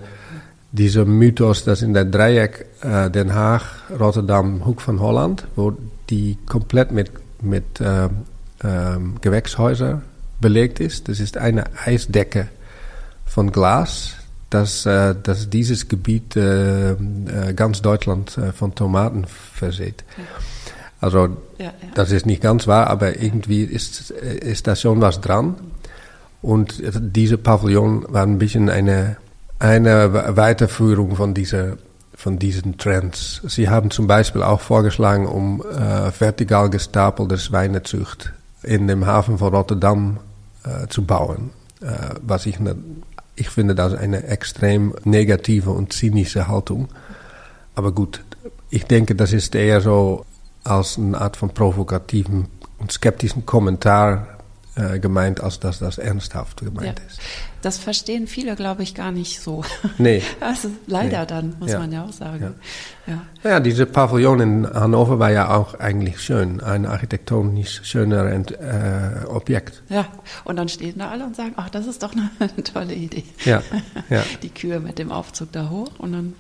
diese 0.73 1.05
Mythos, 1.05 1.65
dass 1.65 1.83
in 1.83 1.93
der 1.95 2.05
Dreieck 2.05 2.67
äh, 2.81 3.11
Den 3.11 3.35
Haag, 3.35 3.63
Rotterdam, 3.99 4.65
Hoek 4.65 4.87
van 4.87 5.01
Holland, 5.01 5.49
wo 5.57 5.73
die 6.09 6.39
komplett 6.47 6.93
mit, 6.93 7.11
mit 7.43 7.81
äh, 7.81 8.05
äh, 8.05 8.09
Gewächshäusern 9.21 10.03
belegt 10.41 10.79
ist. 10.81 11.09
Das 11.09 11.19
ist 11.21 11.37
eine 11.37 11.65
Eisdecke 11.85 12.49
von 13.31 13.53
Glas, 13.53 14.15
dass, 14.51 14.85
äh, 14.85 15.15
dass 15.23 15.49
dieses 15.49 15.89
Gebiet 15.89 16.37
äh, 16.37 16.91
äh, 16.91 16.97
ganz 17.55 17.81
Deutschland 17.81 18.39
von 18.57 18.75
Tomaten 18.75 19.25
verseht. 19.25 20.05
Also 21.01 21.29
ja, 21.59 21.67
ja. 21.67 21.73
das 21.95 22.11
ist 22.11 22.27
nicht 22.27 22.43
ganz 22.43 22.67
wahr, 22.67 22.89
aber 22.89 23.21
irgendwie 23.23 23.63
ist, 23.63 24.11
ist 24.11 24.67
da 24.67 24.77
schon 24.77 25.01
was 25.01 25.21
dran. 25.21 25.55
Und 26.43 26.83
diese 26.99 27.39
Pavillon 27.39 28.05
war 28.09 28.23
ein 28.23 28.39
bisschen 28.39 28.69
eine, 28.69 29.17
eine 29.59 30.37
Weiterführung 30.37 31.17
von, 31.17 31.33
dieser, 31.33 31.77
von 32.15 32.39
diesen 32.39 32.77
Trends. 32.77 33.43
Sie 33.47 33.69
haben 33.69 33.91
zum 33.91 34.07
Beispiel 34.07 34.43
auch 34.43 34.61
vorgeschlagen, 34.61 35.27
um 35.27 35.63
äh, 35.63 36.11
vertikal 36.19 36.69
gestapelte 36.69 37.39
Schweinezucht 37.39 38.33
in 38.63 38.89
dem 38.89 39.07
Hafen 39.07 39.39
von 39.39 39.55
Rotterdam 39.55 40.19
äh, 40.65 40.87
zu 40.89 41.05
bauen. 41.05 41.51
Äh, 41.83 42.15
was 42.21 42.45
ich 42.45 42.61
ne, 42.61 42.77
ich 43.41 43.49
finde 43.49 43.75
das 43.75 43.95
eine 43.95 44.25
extrem 44.25 44.95
negative 45.05 45.71
und 45.71 45.95
zynische 45.95 46.47
Haltung. 46.47 46.89
Aber 47.75 47.93
gut, 47.93 48.23
ich 48.69 48.85
denke, 48.85 49.15
das 49.15 49.33
ist 49.33 49.55
eher 49.55 49.81
so 49.81 50.27
als 50.63 50.99
eine 50.99 51.19
Art 51.19 51.39
von 51.39 51.49
provokativen 51.49 52.49
und 52.79 52.93
skeptischen 52.93 53.47
Kommentar 53.47 54.40
äh, 54.81 54.99
gemeint, 54.99 55.41
als 55.41 55.61
dass 55.61 55.79
das 55.79 55.99
ernsthaft 55.99 56.61
gemeint 56.61 56.99
ja. 56.99 57.07
ist. 57.07 57.21
Das 57.63 57.77
verstehen 57.77 58.27
viele, 58.27 58.57
glaube 58.57 58.83
ich, 58.83 58.95
gar 58.95 59.13
nicht 59.13 59.41
so. 59.41 59.65
Nee. 59.99 60.23
Also 60.41 60.71
leider 60.87 61.21
nee. 61.21 61.27
dann, 61.27 61.57
muss 61.61 61.71
ja. 61.71 61.79
man 61.79 61.93
ja 61.93 62.05
auch 62.05 62.13
sagen. 62.13 62.55
Ja. 63.07 63.13
ja. 63.43 63.51
ja, 63.51 63.61
diese 63.61 63.85
Pavillon 63.85 64.41
in 64.41 64.67
Hannover 64.67 65.19
war 65.19 65.31
ja 65.31 65.55
auch 65.55 65.75
eigentlich 65.75 66.21
schön. 66.21 66.61
Ein 66.61 66.87
architektonisch 66.87 67.83
schöner 67.85 68.25
äh, 68.27 69.27
Objekt. 69.27 69.83
Ja, 69.91 70.07
und 70.45 70.57
dann 70.57 70.69
stehen 70.69 70.99
da 70.99 71.11
alle 71.11 71.25
und 71.25 71.37
sagen, 71.37 71.53
ach, 71.57 71.69
das 71.69 71.87
ist 71.87 72.03
doch 72.03 72.13
eine, 72.13 72.31
eine 72.39 72.65
tolle 72.65 72.95
Idee. 72.95 73.25
Ja. 73.45 73.63
ja. 74.09 74.25
Die 74.43 74.51
Kühe 74.51 74.81
mit 74.81 74.99
dem 74.99 75.13
Aufzug 75.13 75.53
da 75.53 75.69
hoch 75.69 75.91
und 75.99 76.13
dann 76.13 76.35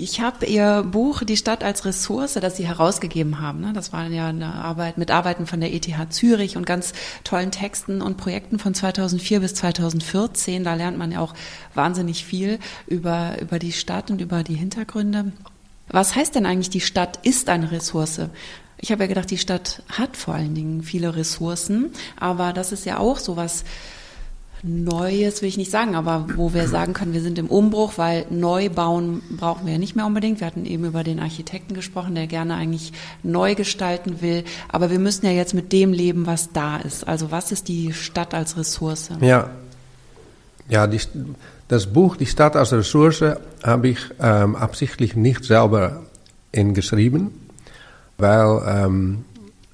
Ich 0.00 0.20
habe 0.20 0.46
Ihr 0.46 0.84
Buch 0.84 1.24
Die 1.24 1.36
Stadt 1.36 1.64
als 1.64 1.84
Ressource, 1.84 2.34
das 2.34 2.56
Sie 2.56 2.68
herausgegeben 2.68 3.40
haben. 3.40 3.60
Ne? 3.60 3.72
Das 3.72 3.92
war 3.92 4.06
ja 4.06 4.28
eine 4.28 4.54
Arbeit 4.54 4.96
mit 4.96 5.10
Arbeiten 5.10 5.44
von 5.44 5.58
der 5.58 5.74
ETH 5.74 5.88
Zürich 6.10 6.56
und 6.56 6.66
ganz 6.66 6.92
tollen 7.24 7.50
Texten 7.50 8.00
und 8.00 8.16
Projekten 8.16 8.60
von 8.60 8.74
2004 8.74 9.40
bis 9.40 9.54
2014. 9.54 10.62
Da 10.62 10.74
lernt 10.74 10.98
man 10.98 11.10
ja 11.10 11.18
auch 11.18 11.34
wahnsinnig 11.74 12.24
viel 12.24 12.60
über, 12.86 13.40
über 13.40 13.58
die 13.58 13.72
Stadt 13.72 14.12
und 14.12 14.20
über 14.20 14.44
die 14.44 14.54
Hintergründe. 14.54 15.32
Was 15.88 16.14
heißt 16.14 16.36
denn 16.36 16.46
eigentlich, 16.46 16.70
die 16.70 16.80
Stadt 16.80 17.18
ist 17.26 17.48
eine 17.48 17.72
Ressource? 17.72 18.20
Ich 18.80 18.92
habe 18.92 19.02
ja 19.02 19.08
gedacht, 19.08 19.32
die 19.32 19.38
Stadt 19.38 19.82
hat 19.88 20.16
vor 20.16 20.34
allen 20.34 20.54
Dingen 20.54 20.84
viele 20.84 21.16
Ressourcen, 21.16 21.90
aber 22.20 22.52
das 22.52 22.70
ist 22.70 22.86
ja 22.86 22.98
auch 22.98 23.18
so 23.18 23.36
was 23.36 23.64
Neues 24.62 25.40
will 25.40 25.48
ich 25.48 25.56
nicht 25.56 25.70
sagen, 25.70 25.94
aber 25.94 26.26
wo 26.34 26.52
wir 26.52 26.66
sagen 26.66 26.92
können, 26.92 27.12
wir 27.12 27.20
sind 27.20 27.38
im 27.38 27.46
Umbruch, 27.46 27.92
weil 27.96 28.26
neu 28.30 28.68
bauen 28.68 29.22
brauchen 29.36 29.66
wir 29.66 29.74
ja 29.74 29.78
nicht 29.78 29.94
mehr 29.94 30.06
unbedingt. 30.06 30.40
Wir 30.40 30.48
hatten 30.48 30.64
eben 30.64 30.84
über 30.84 31.04
den 31.04 31.20
Architekten 31.20 31.74
gesprochen, 31.74 32.14
der 32.16 32.26
gerne 32.26 32.54
eigentlich 32.56 32.92
neu 33.22 33.54
gestalten 33.54 34.20
will. 34.20 34.44
Aber 34.68 34.90
wir 34.90 34.98
müssen 34.98 35.26
ja 35.26 35.32
jetzt 35.32 35.54
mit 35.54 35.72
dem 35.72 35.92
leben, 35.92 36.26
was 36.26 36.52
da 36.52 36.78
ist. 36.78 37.06
Also 37.06 37.30
was 37.30 37.52
ist 37.52 37.68
die 37.68 37.92
Stadt 37.92 38.34
als 38.34 38.56
Ressource? 38.56 39.10
Ja, 39.20 39.48
ja 40.68 40.86
die, 40.86 41.00
das 41.68 41.86
Buch 41.86 42.16
Die 42.16 42.26
Stadt 42.26 42.56
als 42.56 42.72
Ressource 42.72 43.22
habe 43.62 43.88
ich 43.88 43.98
ähm, 44.20 44.56
absichtlich 44.56 45.14
nicht 45.14 45.44
selber 45.44 46.02
geschrieben, 46.52 47.30
weil 48.16 48.62
ähm, 48.66 49.24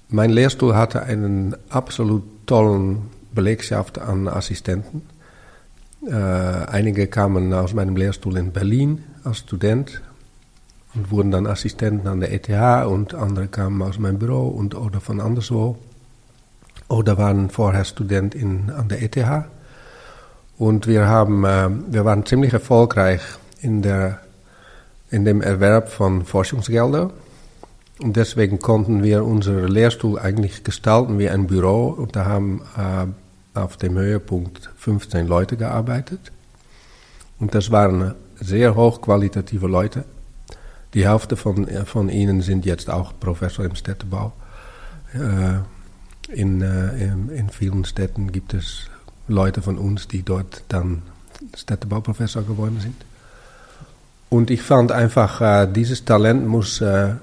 mein 0.09 0.30
Lehrstuhl 0.30 0.74
hatte 0.74 1.03
einen 1.03 1.57
absolut 1.70 2.22
tollen 2.47 3.14
Belegschaft 3.35 3.99
an 3.99 4.28
Assistenten. 4.28 5.03
Äh, 6.07 6.12
einige 6.12 7.07
kamen 7.07 7.53
aus 7.53 7.74
meinem 7.74 7.97
Lehrstuhl 7.97 8.37
in 8.37 8.53
Berlin 8.53 9.05
als 9.24 9.39
Student 9.39 10.03
und 10.95 11.11
wurden 11.11 11.30
dann 11.30 11.47
Assistenten 11.47 12.07
an 12.07 12.20
der 12.20 12.32
ETH 12.32 12.87
und 12.87 13.14
andere 13.14 13.49
kamen 13.49 13.82
aus 13.82 13.99
meinem 13.99 14.18
Büro 14.18 14.49
und 14.49 14.74
oder 14.74 15.01
von 15.01 15.20
anderswo 15.20 15.78
oder 16.89 17.18
waren 17.18 17.51
vorher 17.51 17.85
Student 17.85 18.35
in, 18.35 18.70
an 18.70 18.89
der 18.89 19.03
ETH. 19.03 19.47
Und 20.57 20.87
wir, 20.87 21.09
haben, 21.09 21.45
äh, 21.45 21.68
wir 21.89 22.05
waren 22.05 22.24
ziemlich 22.26 22.53
erfolgreich 22.53 23.22
in, 23.61 23.82
der, 23.82 24.20
in 25.11 25.24
dem 25.24 25.41
Erwerb 25.41 25.89
von 25.89 26.24
Forschungsgeldern. 26.24 27.11
Und 28.01 28.16
deswegen 28.16 28.59
konnten 28.59 29.03
wir 29.03 29.24
unseren 29.24 29.68
Lehrstuhl 29.68 30.18
eigentlich 30.18 30.64
gestalten 30.64 31.18
wie 31.18 31.28
ein 31.28 31.47
Büro. 31.47 31.87
Und 31.89 32.14
da 32.16 32.26
haben 32.26 32.62
äh, 32.76 33.07
auf 33.55 33.77
dem 33.77 33.97
Höhepunkt 33.97 34.71
15 34.77 35.27
Leute 35.27 35.57
gearbeitet. 35.57 36.33
Und 37.39 37.55
das 37.55 37.71
waren 37.71 38.15
sehr 38.41 38.75
hochqualitative 38.75 39.67
Leute, 39.67 40.05
Die 40.95 41.09
Hälfte 41.09 41.37
von, 41.37 41.67
von 41.87 42.09
ihnen 42.09 42.41
sind 42.41 42.65
jetzt 42.65 42.89
auch 42.89 43.13
Professor 43.19 43.65
im 43.65 43.75
Städtebau. 43.75 44.33
In, 46.29 46.61
in, 46.63 47.29
in 47.31 47.49
vielen 47.51 47.85
Städten 47.85 48.31
gibt 48.31 48.55
es 48.55 48.89
Leute 49.27 49.61
von 49.61 49.77
uns, 49.77 50.07
die 50.07 50.23
dort 50.23 50.63
dann 50.69 51.03
Städtebauprofessor 51.57 52.45
geworden 52.45 52.79
sind. 52.81 52.95
Und 54.31 54.51
ich 54.51 54.63
fand 54.63 54.91
einfach, 54.93 55.41
äh, 55.41 55.69
dieses 55.71 56.05
Talent 56.05 56.47
muss, 56.47 56.81
äh, 56.81 57.15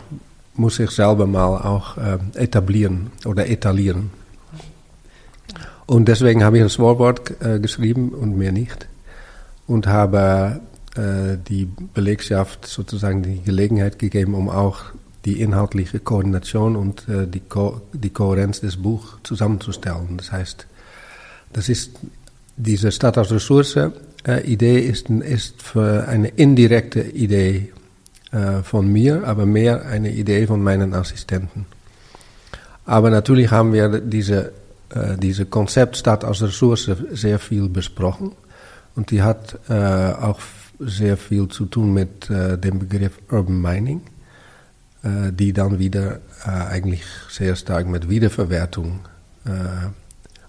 muss 0.56 0.76
sich 0.78 0.92
selber 0.92 1.28
mal 1.28 1.58
auch 1.58 1.98
äh, 1.98 2.20
etablieren 2.36 3.12
oder 3.26 3.50
etalieren. 3.50 4.12
Und 5.92 6.08
deswegen 6.08 6.42
habe 6.46 6.56
ich 6.56 6.64
das 6.64 6.76
Vorwort 6.76 7.34
äh, 7.42 7.60
geschrieben 7.60 8.12
und 8.12 8.38
mehr 8.38 8.54
nicht. 8.54 8.88
Und 9.68 9.88
habe 9.88 10.62
äh, 10.96 11.36
die 11.50 11.66
Belegschaft 11.66 12.66
sozusagen 12.66 13.24
die 13.24 13.42
Gelegenheit 13.44 14.00
gegeben, 14.00 14.34
um 14.34 14.48
auch 14.48 14.84
die 15.26 15.42
inhaltliche 15.42 16.00
Koordination 16.00 16.78
und 16.78 17.10
äh, 17.10 17.28
die, 17.28 17.42
Ko 17.42 17.82
die 17.92 18.10
Kohärenz 18.10 18.62
des 18.62 18.78
Buchs 18.78 19.18
zusammenzustellen. 19.24 20.16
Das 20.16 20.32
heißt, 20.32 20.66
das 21.52 21.68
ist 21.68 21.92
diese 22.56 22.94
Stadt 22.94 23.18
als 23.18 23.30
Ressource 23.30 23.76
äh, 24.26 24.54
ist, 24.54 25.10
ist 25.10 25.62
für 25.62 26.08
eine 26.08 26.30
indirekte 26.30 27.02
Idee 27.02 27.74
äh, 28.32 28.64
von 28.64 28.90
mir, 28.90 29.28
aber 29.28 29.46
mehr 29.46 29.86
eine 29.88 30.14
Idee 30.14 30.48
von 30.48 30.64
meinen 30.64 30.94
Assistenten. 30.94 31.66
Aber 32.86 33.10
natürlich 33.10 33.52
haben 33.52 33.74
wir 33.74 34.00
diese, 34.00 34.54
äh, 34.94 35.18
diese 35.18 35.46
Konzept 35.46 35.98
Stadt 35.98 36.26
als 36.26 36.42
Ressource 36.42 36.92
sehr 37.12 37.40
viel 37.40 37.70
besprochen. 37.70 38.34
Und 38.96 39.12
die 39.12 39.22
hat 39.22 39.58
äh, 39.70 39.74
auch 39.74 40.40
sehr 40.80 41.16
viel 41.16 41.48
zu 41.48 41.66
tun 41.66 41.94
mit 41.94 42.30
äh, 42.30 42.58
dem 42.58 42.80
Begriff 42.80 43.20
Urban 43.30 43.62
Mining, 43.62 44.02
die 45.04 45.52
dann 45.52 45.80
wieder 45.80 46.20
eigentlich 46.46 47.04
sehr 47.28 47.56
stark 47.56 47.88
mit 47.88 48.08
Wiederverwertung 48.08 49.00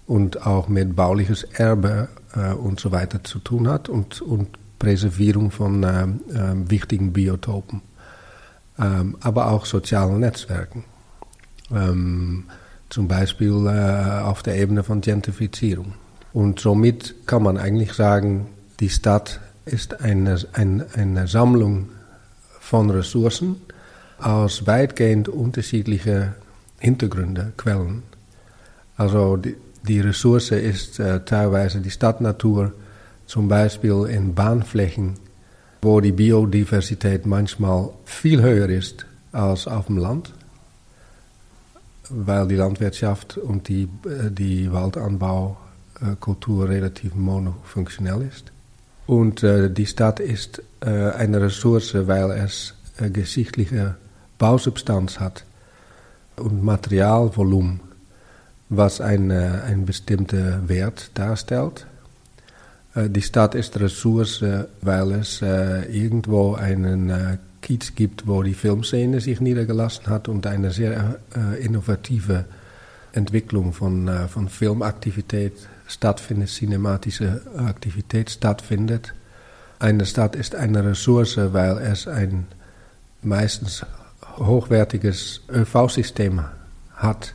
und 0.05 0.45
auch 0.45 0.67
mit 0.67 0.95
bauliches 0.95 1.43
Erbe 1.43 2.07
und 2.61 2.79
so 2.79 2.91
weiter 2.91 3.23
zu 3.23 3.39
tun 3.39 3.67
hat 3.67 3.89
und, 3.89 4.21
und 4.21 4.49
Präservierung 4.77 5.49
von 5.49 5.83
wichtigen 6.69 7.13
Biotopen, 7.13 7.81
ähm, 8.77 9.17
aber 9.21 9.49
auch 9.49 9.65
sozialen 9.65 10.19
Netzwerken. 10.19 10.83
Ähm, 11.71 12.43
zum 12.93 13.07
Beispiel 13.07 13.65
äh, 13.65 14.21
auf 14.21 14.43
der 14.43 14.55
Ebene 14.55 14.83
von 14.83 15.01
Gentrifizierung. 15.01 15.93
Und 16.31 16.59
somit 16.59 17.25
kann 17.25 17.41
man 17.41 17.57
eigentlich 17.57 17.93
sagen, 17.93 18.45
die 18.79 18.89
Stadt 18.89 19.39
ist 19.65 20.01
eine, 20.01 20.37
eine, 20.53 20.85
eine 20.93 21.27
Sammlung 21.27 21.89
von 22.59 22.91
Ressourcen 22.91 23.55
aus 24.19 24.67
weitgehend 24.67 25.27
unterschiedlichen 25.27 26.33
Hintergründen, 26.77 27.53
Quellen. 27.57 28.03
Also 28.95 29.37
die, 29.37 29.55
die 29.87 29.99
Ressource 29.99 30.51
ist 30.51 30.99
äh, 30.99 31.25
teilweise 31.25 31.81
die 31.81 31.89
Stadtnatur, 31.89 32.73
zum 33.25 33.47
Beispiel 33.47 34.05
in 34.05 34.35
Bahnflächen, 34.35 35.15
wo 35.81 35.99
die 35.99 36.11
Biodiversität 36.11 37.25
manchmal 37.25 37.89
viel 38.05 38.43
höher 38.43 38.69
ist 38.69 39.07
als 39.31 39.67
auf 39.67 39.87
dem 39.87 39.97
Land, 39.97 40.31
weil 42.13 42.47
die 42.47 42.55
Landwirtschaft 42.55 43.37
und 43.37 43.67
die, 43.67 43.89
äh, 44.05 44.29
die 44.31 44.71
Waldanbaukultur 44.71 46.69
relativ 46.69 47.15
monofunktionell 47.15 48.21
ist. 48.21 48.51
Und 49.05 49.43
äh, 49.43 49.69
die 49.69 49.85
Stadt 49.85 50.19
ist 50.19 50.61
äh, 50.81 50.89
eine 50.89 51.41
Ressource, 51.41 51.93
weil 52.07 52.31
es 52.31 52.75
äh, 52.99 53.09
geschichtliche 53.09 53.95
Bausubstanz 54.37 55.19
hat 55.19 55.43
und 56.37 56.63
Materialvolumen 56.63 57.81
was 58.69 59.01
ein, 59.01 59.31
ein 59.31 59.85
bestimmter 59.85 60.67
Wert 60.67 61.11
darstellt. 61.13 61.85
Äh, 62.95 63.09
die 63.09 63.21
Stadt 63.21 63.55
ist 63.55 63.79
Ressource, 63.79 64.43
weil 64.81 65.11
es 65.13 65.41
äh, 65.41 65.83
irgendwo 65.85 66.55
einen 66.55 67.09
äh, 67.09 67.37
Kiez 67.63 67.95
gibt, 67.95 68.27
wo 68.27 68.43
die 68.43 68.53
Filmszene 68.53 69.19
sich 69.19 69.41
niedergelassen 69.41 70.05
hat 70.07 70.27
und 70.27 70.45
eine 70.45 70.69
sehr 70.69 71.19
innovative 71.59 72.45
Entwicklung 73.13 73.73
von, 73.73 74.07
von 74.29 74.49
Filmaktivität 74.49 75.53
stattfindet, 75.87 76.49
cinematische 76.49 77.41
Aktivität 77.57 78.29
stattfindet. 78.29 79.15
Eine 79.79 80.05
Stadt 80.05 80.35
ist 80.35 80.53
eine 80.53 80.85
Ressource, 80.85 81.37
weil 81.37 81.79
es 81.79 82.07
ein 82.07 82.45
meistens 83.23 83.83
hochwertiges 84.37 85.41
ÖV-System 85.49 86.43
hat 86.93 87.33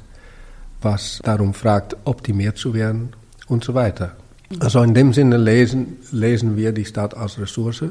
was 0.81 1.21
darum 1.25 1.55
fragt, 1.55 1.97
optimiert 2.05 2.57
zu 2.57 2.75
werden 2.75 3.11
und 3.49 3.65
so 3.65 3.75
weiter. 3.75 4.13
Also 4.61 4.83
in 4.83 4.95
dem 4.95 5.13
Sinne 5.13 5.37
lesen, 5.37 5.99
lesen 6.11 6.57
wir 6.57 6.73
die 6.73 6.85
Stadt 6.85 7.17
als 7.17 7.39
Ressource 7.39 7.85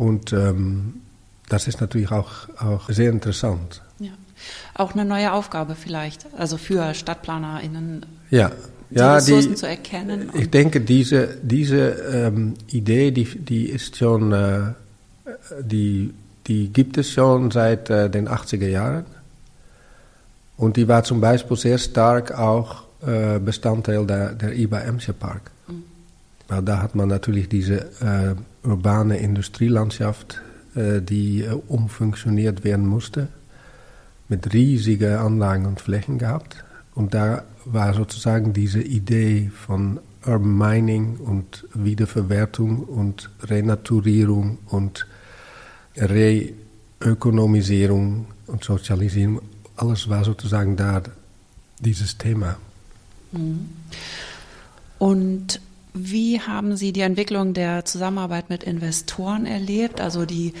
und 0.00 0.32
ähm, 0.32 0.94
das 1.50 1.68
ist 1.68 1.82
natürlich 1.82 2.10
auch, 2.10 2.48
auch 2.58 2.88
sehr 2.88 3.10
interessant. 3.10 3.82
Ja. 3.98 4.12
Auch 4.72 4.94
eine 4.94 5.04
neue 5.04 5.30
Aufgabe 5.30 5.74
vielleicht, 5.74 6.26
also 6.38 6.56
für 6.56 6.94
StadtplanerInnen. 6.94 8.06
Ja, 8.30 8.50
die 8.88 8.94
ja, 8.94 9.16
Ressourcen 9.16 9.50
die, 9.50 9.54
zu 9.56 9.68
erkennen. 9.68 10.30
Ich 10.32 10.48
denke, 10.48 10.80
diese, 10.80 11.36
diese 11.42 11.90
ähm, 11.90 12.54
Idee, 12.68 13.10
die, 13.10 13.26
die 13.26 13.66
ist 13.66 13.98
schon, 13.98 14.32
äh, 14.32 14.60
die, 15.60 16.14
die 16.46 16.72
gibt 16.72 16.96
es 16.96 17.10
schon 17.10 17.50
seit 17.50 17.90
äh, 17.90 18.08
den 18.08 18.26
80er 18.26 18.68
Jahren. 18.68 19.04
Und 20.56 20.78
die 20.78 20.88
war 20.88 21.04
zum 21.04 21.20
Beispiel 21.20 21.58
sehr 21.58 21.76
stark 21.76 22.32
auch 22.32 22.84
äh, 23.06 23.38
Bestandteil 23.38 24.06
der, 24.06 24.32
der 24.32 24.56
IBA 24.56 24.80
Emscher 24.80 25.12
Park. 25.12 25.50
Mhm. 25.68 25.82
Weil 26.48 26.62
da 26.62 26.80
hat 26.80 26.94
man 26.94 27.08
natürlich 27.08 27.50
diese 27.50 27.80
äh, 28.00 28.34
urbane 28.62 29.16
Industrielandschaft, 29.18 30.40
äh, 30.74 31.00
die 31.00 31.46
umfunktioniert 31.68 32.64
werden 32.64 32.86
musste, 32.86 33.28
mit 34.28 34.52
riesigen 34.52 35.16
Anlagen 35.16 35.64
und 35.66 35.80
Flächen 35.80 36.18
gehabt. 36.18 36.62
Und 36.94 37.14
da 37.14 37.44
war 37.64 37.94
sozusagen 37.94 38.52
diese 38.52 38.82
Idee 38.82 39.50
von 39.54 40.00
Urban 40.26 40.58
Mining 40.58 41.16
und 41.16 41.66
Wiederverwertung 41.74 42.80
und 42.80 43.30
Renaturierung 43.42 44.58
und 44.66 45.06
Reökonomisierung 45.96 48.26
und 48.46 48.64
Sozialisierung 48.64 49.40
alles 49.80 50.08
war 50.08 50.24
sozusagen 50.24 50.76
da, 50.76 51.02
dieses 51.78 52.18
Thema. 52.18 52.56
Und 54.98 55.60
wie 55.94 56.40
haben 56.40 56.76
Sie 56.76 56.92
die 56.92 57.00
Entwicklung 57.00 57.54
der 57.54 57.84
Zusammenarbeit 57.84 58.50
mit 58.50 58.62
Investoren 58.64 59.46
erlebt? 59.46 60.00
Also 60.00 60.24
die 60.24 60.54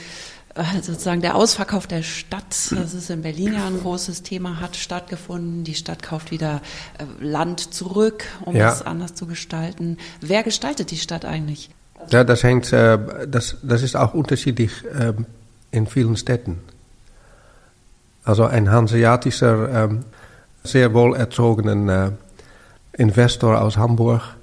äh, 0.54 0.62
sozusagen 0.82 1.20
der 1.20 1.36
Ausverkauf 1.36 1.86
der 1.86 2.02
Stadt, 2.02 2.72
das 2.72 2.94
ist 2.94 3.10
in 3.10 3.22
Berlin 3.22 3.54
ja 3.54 3.66
ein 3.66 3.80
großes 3.80 4.22
Thema, 4.22 4.60
hat 4.60 4.76
stattgefunden. 4.76 5.64
Die 5.64 5.74
Stadt 5.74 6.02
kauft 6.02 6.30
wieder 6.30 6.60
äh, 6.98 7.24
Land 7.24 7.72
zurück, 7.72 8.24
um 8.44 8.56
ja. 8.56 8.72
es 8.72 8.82
anders 8.82 9.14
zu 9.14 9.26
gestalten. 9.26 9.98
Wer 10.20 10.42
gestaltet 10.42 10.90
die 10.90 10.98
Stadt 10.98 11.24
eigentlich? 11.24 11.70
Ja, 12.10 12.24
das 12.24 12.42
hängt, 12.42 12.72
äh, 12.72 12.98
das, 13.28 13.56
das 13.62 13.82
ist 13.82 13.96
auch 13.96 14.14
unterschiedlich 14.14 14.70
in 15.70 15.86
vielen 15.86 16.16
Städten. 16.16 16.58
Also 18.24 18.44
ein 18.44 18.70
hanseatischer, 18.70 19.84
ähm, 19.84 20.04
sehr 20.62 20.92
wohlerzogener 20.92 22.12
äh, 22.96 23.02
Investor 23.02 23.60
aus 23.60 23.76
Hamburg 23.76 24.36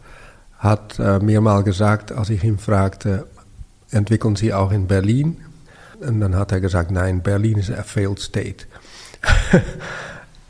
hat 0.60 1.00
äh, 1.00 1.20
mir 1.20 1.42
mal 1.42 1.64
gesagt, 1.64 2.12
als 2.12 2.30
ich 2.30 2.44
ihn 2.44 2.58
fragte, 2.58 3.28
entwickeln 3.92 4.36
Sie 4.36 4.54
auch 4.54 4.72
in 4.72 4.88
Berlin? 4.88 5.38
Und 6.00 6.20
dann 6.20 6.36
hat 6.36 6.52
er 6.52 6.60
gesagt, 6.60 6.92
nein, 6.92 7.22
Berlin 7.22 7.58
ist 7.58 7.72
a 7.72 7.84
failed 7.84 8.20
state. 8.20 8.66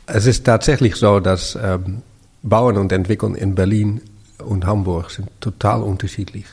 es 0.06 0.26
ist 0.26 0.44
tatsächlich 0.44 0.96
so, 0.96 1.20
dass 1.20 1.58
ähm, 1.60 2.02
Bauen 2.42 2.76
und 2.76 2.92
Entwickeln 2.92 3.34
in 3.34 3.54
Berlin 3.54 4.00
und 4.44 4.66
Hamburg 4.66 5.10
sind 5.10 5.28
total 5.40 5.82
unterschiedlich. 5.82 6.46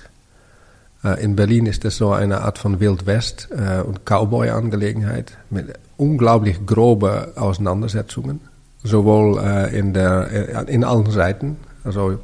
Äh, 1.04 1.24
in 1.24 1.36
Berlin 1.36 1.66
ist 1.66 1.86
es 1.86 1.98
so 1.98 2.12
eine 2.12 2.42
Art 2.42 2.58
von 2.58 2.80
Wild 2.80 3.06
West 3.06 3.50
äh, 3.52 3.82
und 3.82 4.06
Cowboy-Angelegenheit 4.06 5.38
mit 5.50 5.74
unglaublich 5.98 6.66
grobe 6.66 7.34
Auseinandersetzungen, 7.36 8.42
sowohl 8.84 9.40
äh, 9.40 9.78
in, 9.78 9.94
der, 9.94 10.32
äh, 10.32 10.74
in 10.74 10.84
allen 10.84 11.10
Seiten. 11.12 11.58
Also 11.84 12.20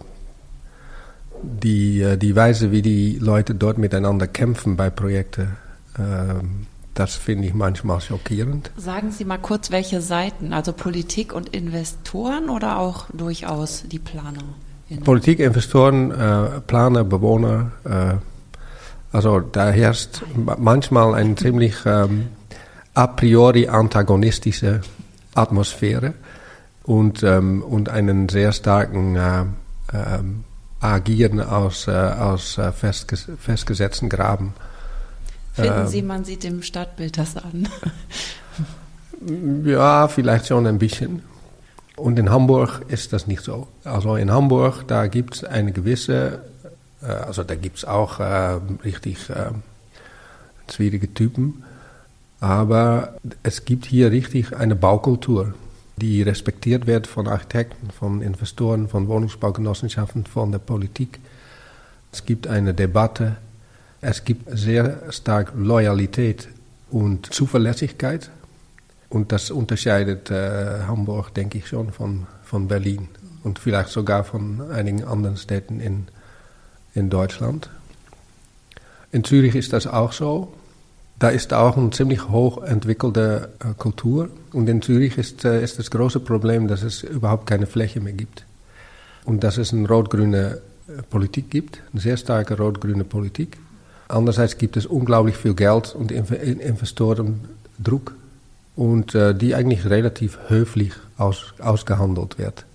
die, 1.43 2.01
äh, 2.01 2.17
die 2.17 2.35
Weise, 2.35 2.71
wie 2.71 2.81
die 2.81 3.17
Leute 3.19 3.55
dort 3.55 3.77
miteinander 3.77 4.27
kämpfen 4.27 4.77
bei 4.77 4.89
Projekten, 4.89 5.57
äh, 5.97 6.43
das 6.93 7.15
finde 7.15 7.47
ich 7.47 7.53
manchmal 7.53 8.01
schockierend. 8.01 8.71
Sagen 8.75 9.11
Sie 9.11 9.23
mal 9.23 9.37
kurz, 9.37 9.71
welche 9.71 10.01
Seiten, 10.01 10.53
also 10.53 10.73
Politik 10.73 11.33
und 11.33 11.49
Investoren 11.49 12.49
oder 12.49 12.79
auch 12.79 13.05
durchaus 13.11 13.83
die 13.87 13.99
Planer? 13.99 14.43
Politik, 15.05 15.39
Investoren, 15.39 16.11
äh, 16.11 16.59
Planer, 16.67 17.05
Bewohner, 17.05 17.71
äh, 17.85 18.15
Also 19.13 19.41
da 19.41 19.71
herrscht 19.71 20.23
manchmal 20.57 21.15
eine 21.15 21.35
ziemlich 21.35 21.75
ähm, 21.85 22.29
a 22.93 23.07
priori 23.07 23.67
antagonistische 23.67 24.81
Atmosphäre 25.35 26.13
und, 26.83 27.23
und 27.23 27.89
einen 27.89 28.29
sehr 28.29 28.51
starken 28.53 29.15
ähm, 29.93 30.43
Agieren 30.81 31.39
aus, 31.39 31.87
äh, 31.87 31.91
aus 31.91 32.57
äh, 32.57 32.71
festges 32.71 33.27
festgesetzten 33.39 34.09
Graben. 34.09 34.53
Finden 35.53 35.81
ähm, 35.81 35.87
Sie, 35.87 36.01
man 36.01 36.25
sieht 36.25 36.43
dem 36.43 36.63
Stadtbild 36.63 37.17
das 37.17 37.37
an? 37.37 37.69
ja, 39.65 40.07
vielleicht 40.07 40.47
schon 40.47 40.65
ein 40.65 40.79
bisschen. 40.79 41.21
Und 41.95 42.17
in 42.17 42.31
Hamburg 42.31 42.81
ist 42.87 43.13
das 43.13 43.27
nicht 43.27 43.43
so. 43.43 43.67
Also 43.83 44.15
in 44.15 44.31
Hamburg, 44.31 44.87
da 44.87 45.05
gibt 45.05 45.35
es 45.35 45.43
eine 45.43 45.71
gewisse, 45.71 46.41
äh, 47.03 47.05
also 47.05 47.43
da 47.43 47.55
gibt 47.55 47.77
es 47.77 47.85
auch 47.85 48.19
äh, 48.19 48.59
richtig 48.83 49.29
schwierige 50.71 51.13
Typen, 51.13 51.63
aber 52.39 53.15
es 53.43 53.65
gibt 53.65 53.85
hier 53.85 54.09
richtig 54.11 54.55
eine 54.55 54.75
Baukultur, 54.75 55.53
die 56.01 56.23
respektiert 56.23 56.87
wird 56.87 57.07
von 57.07 57.27
Architekten, 57.27 57.91
von 57.91 58.21
Investoren, 58.21 58.87
von 58.87 59.07
Wohnungsbaugenossenschaften, 59.07 60.25
von 60.25 60.51
der 60.51 60.59
Politik. 60.59 61.19
Es 62.11 62.25
gibt 62.25 62.47
eine 62.47 62.73
Debatte, 62.73 63.37
es 64.01 64.25
gibt 64.25 64.49
sehr 64.57 65.11
stark 65.11 65.53
Loyalität 65.55 66.49
und 66.89 67.31
Zuverlässigkeit 67.31 68.31
und 69.09 69.31
das 69.31 69.51
unterscheidet 69.51 70.31
äh, 70.31 70.81
Hamburg, 70.87 71.33
denke 71.35 71.59
ich 71.59 71.67
schon, 71.67 71.91
von, 71.91 72.25
von 72.43 72.67
Berlin 72.67 73.07
und 73.43 73.59
vielleicht 73.59 73.89
sogar 73.89 74.23
von 74.23 74.71
einigen 74.71 75.03
anderen 75.03 75.37
Städten 75.37 75.79
in, 75.79 76.07
in 76.95 77.09
Deutschland. 77.09 77.69
In 79.11 79.23
Zürich 79.23 79.55
ist 79.55 79.71
das 79.71 79.85
auch 79.85 80.13
so. 80.13 80.53
Da 81.21 81.29
ist 81.29 81.53
auch 81.53 81.77
eine 81.77 81.91
ziemlich 81.91 82.29
hoch 82.29 82.63
entwickelte 82.63 83.49
äh, 83.59 83.75
Kultur. 83.77 84.29
Und 84.53 84.67
in 84.67 84.81
Zürich 84.81 85.19
ist, 85.19 85.45
äh, 85.45 85.63
ist 85.63 85.77
das 85.77 85.91
große 85.91 86.19
Problem, 86.19 86.67
dass 86.67 86.81
es 86.81 87.03
überhaupt 87.03 87.45
keine 87.45 87.67
Fläche 87.67 87.99
mehr 87.99 88.13
gibt. 88.13 88.43
Und 89.23 89.43
dass 89.43 89.59
es 89.59 89.71
eine 89.71 89.87
rot-grüne 89.87 90.61
äh, 90.87 91.03
Politik 91.11 91.51
gibt, 91.51 91.79
eine 91.91 92.01
sehr 92.01 92.17
starke 92.17 92.57
rot-grüne 92.57 93.03
Politik. 93.03 93.59
Andererseits 94.07 94.57
gibt 94.57 94.77
es 94.77 94.87
unglaublich 94.87 95.37
viel 95.37 95.53
Geld 95.53 95.93
und 95.93 96.11
Investorendruck 96.11 98.15
und 98.75 99.13
die 99.13 99.55
eigentlich 99.55 99.89
relativ 99.89 100.37
höflich 100.47 100.91
aus, 101.17 101.53
ausgehandelt 101.59 102.37
wird. 102.37 102.65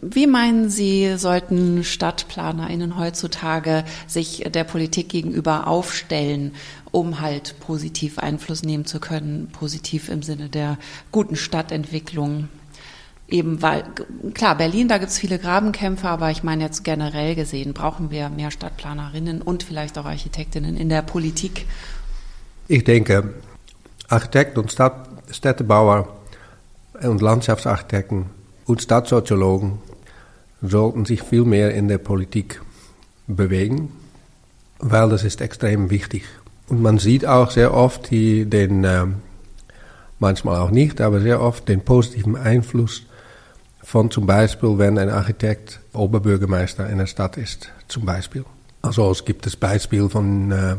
Wie 0.00 0.26
meinen 0.26 0.70
Sie, 0.70 1.18
sollten 1.18 1.84
StadtplanerInnen 1.84 2.98
heutzutage 2.98 3.84
sich 4.06 4.44
der 4.48 4.64
Politik 4.64 5.10
gegenüber 5.10 5.66
aufstellen, 5.66 6.54
um 6.90 7.20
halt 7.20 7.60
positiv 7.60 8.18
Einfluss 8.18 8.62
nehmen 8.62 8.86
zu 8.86 8.98
können, 8.98 9.48
positiv 9.52 10.08
im 10.08 10.22
Sinne 10.22 10.48
der 10.48 10.78
guten 11.12 11.36
Stadtentwicklung? 11.36 12.48
Eben 13.28 13.60
weil, 13.60 13.84
klar, 14.32 14.56
Berlin, 14.56 14.88
da 14.88 14.98
gibt 14.98 15.10
es 15.10 15.18
viele 15.18 15.38
Grabenkämpfe, 15.38 16.08
aber 16.08 16.30
ich 16.30 16.42
meine 16.42 16.64
jetzt 16.64 16.84
generell 16.84 17.34
gesehen, 17.34 17.74
brauchen 17.74 18.10
wir 18.10 18.30
mehr 18.30 18.50
Stadtplanerinnen 18.50 19.42
und 19.42 19.64
vielleicht 19.64 19.98
auch 19.98 20.06
Architektinnen 20.06 20.76
in 20.76 20.88
der 20.88 21.02
Politik? 21.02 21.66
Ich 22.68 22.84
denke, 22.84 23.34
Architekten 24.08 24.60
und 24.60 24.72
Stadt, 24.72 25.08
Städtebauer 25.30 26.08
und 27.02 27.20
Landschaftsarchitekten 27.20 28.35
und 28.66 28.82
Stadtsoziologen 28.82 29.78
sollten 30.60 31.04
sich 31.04 31.22
viel 31.22 31.44
mehr 31.44 31.74
in 31.74 31.88
der 31.88 31.98
Politik 31.98 32.60
bewegen, 33.26 33.92
weil 34.78 35.08
das 35.08 35.24
ist 35.24 35.40
extrem 35.40 35.90
wichtig. 35.90 36.24
Und 36.68 36.82
man 36.82 36.98
sieht 36.98 37.24
auch 37.24 37.50
sehr 37.50 37.72
oft 37.72 38.10
die, 38.10 38.44
den, 38.44 38.84
äh, 38.84 39.06
manchmal 40.18 40.60
auch 40.60 40.70
nicht, 40.70 41.00
aber 41.00 41.20
sehr 41.20 41.40
oft 41.40 41.68
den 41.68 41.82
positiven 41.82 42.36
Einfluss 42.36 43.02
von 43.82 44.10
zum 44.10 44.26
Beispiel, 44.26 44.78
wenn 44.78 44.98
ein 44.98 45.10
Architekt 45.10 45.80
Oberbürgermeister 45.92 46.88
in 46.90 46.98
der 46.98 47.06
Stadt 47.06 47.36
ist, 47.36 47.70
zum 47.86 48.04
Beispiel. 48.04 48.44
Also 48.82 49.10
es 49.10 49.24
gibt 49.24 49.46
das 49.46 49.54
Beispiel 49.54 50.08
von 50.08 50.50
äh, 50.50 50.76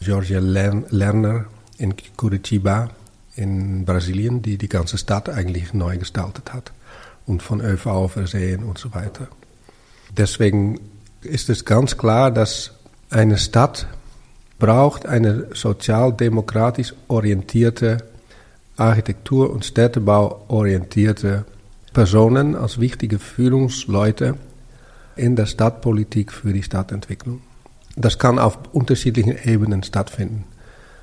Georgia 0.00 0.40
Lerner, 0.40 1.46
in 1.78 1.94
Curitiba 2.16 2.90
in 3.34 3.84
Brasilien, 3.84 4.42
die 4.42 4.58
die 4.58 4.68
ganze 4.68 4.96
Stadt 4.96 5.28
eigentlich 5.28 5.74
neu 5.74 5.98
gestaltet 5.98 6.52
hat 6.52 6.72
und 7.26 7.42
von 7.42 7.60
ÖV 7.60 8.08
versehen 8.08 8.64
und 8.64 8.78
so 8.78 8.94
weiter. 8.94 9.28
Deswegen 10.16 10.80
ist 11.22 11.48
es 11.48 11.64
ganz 11.64 11.96
klar, 11.96 12.30
dass 12.30 12.72
eine 13.10 13.38
Stadt 13.38 13.86
braucht 14.58 15.06
eine 15.06 15.48
sozialdemokratisch 15.54 16.94
orientierte 17.08 17.98
Architektur- 18.76 19.50
und 19.50 19.64
Städtebau 19.64 20.44
orientierte 20.48 21.44
Personen 21.92 22.56
als 22.56 22.80
wichtige 22.80 23.18
Führungsleute 23.18 24.34
in 25.16 25.36
der 25.36 25.46
Stadtpolitik 25.46 26.32
für 26.32 26.52
die 26.52 26.62
Stadtentwicklung. 26.62 27.40
Das 27.96 28.18
kann 28.18 28.38
auf 28.38 28.58
unterschiedlichen 28.72 29.36
Ebenen 29.44 29.82
stattfinden. 29.84 30.44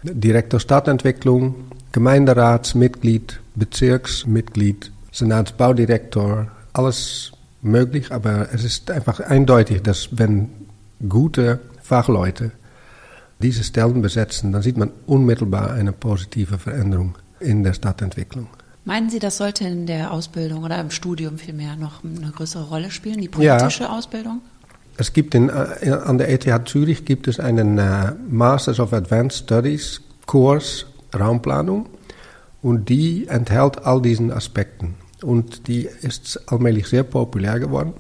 Direktor 0.04 0.60
Stadtentwicklung, 0.60 1.56
Gemeinderatsmitglied, 1.92 3.40
Bezirksmitglied, 3.56 4.91
Senatsbaudirektor, 5.12 6.48
alles 6.74 7.32
möglich, 7.62 8.12
aber 8.12 8.50
es 8.54 8.64
ist 8.64 8.90
einfach 8.92 9.20
eindeutig, 9.20 9.82
dass 9.84 10.10
wenn 10.12 10.50
gute 11.08 11.60
Fachleute 11.82 12.52
diese 13.40 13.64
Stellen 13.64 14.02
besetzen, 14.02 14.52
dann 14.52 14.62
sieht 14.62 14.78
man 14.78 14.92
unmittelbar 15.08 15.72
eine 15.72 15.92
positive 15.92 16.58
Veränderung 16.58 17.18
in 17.40 17.64
der 17.64 17.74
Stadtentwicklung. 17.74 18.48
Meinen 18.86 19.10
Sie, 19.10 19.20
das 19.20 19.38
sollte 19.38 19.66
in 19.66 19.86
der 19.86 20.12
Ausbildung 20.12 20.64
oder 20.64 20.80
im 20.80 20.90
Studium 20.90 21.38
vielmehr 21.38 21.76
noch 21.76 22.04
eine 22.04 22.32
größere 22.32 22.64
Rolle 22.64 22.90
spielen, 22.90 23.22
die 23.22 23.28
politische 23.28 23.84
ja. 23.84 23.90
Ausbildung? 23.90 24.42
Es 24.98 25.14
gibt 25.14 25.36
in, 25.36 25.50
an 25.50 26.18
der 26.18 26.30
ETH 26.30 26.68
Zürich 26.68 27.06
gibt 27.06 27.28
es 27.28 27.40
einen 27.40 27.78
äh, 27.78 28.14
Masters 28.30 28.80
of 28.80 28.94
Advanced 28.94 29.46
Studies 29.46 30.02
Kurs 30.26 30.86
Raumplanung 31.18 31.88
und 32.62 32.90
die 32.90 33.28
enthält 33.28 33.86
all 33.86 34.02
diesen 34.02 34.32
Aspekten 34.32 34.96
und 35.24 35.68
die 35.68 35.88
ist 36.02 36.42
allmählich 36.52 36.88
sehr 36.88 37.04
populär 37.04 37.60
geworden 37.60 37.94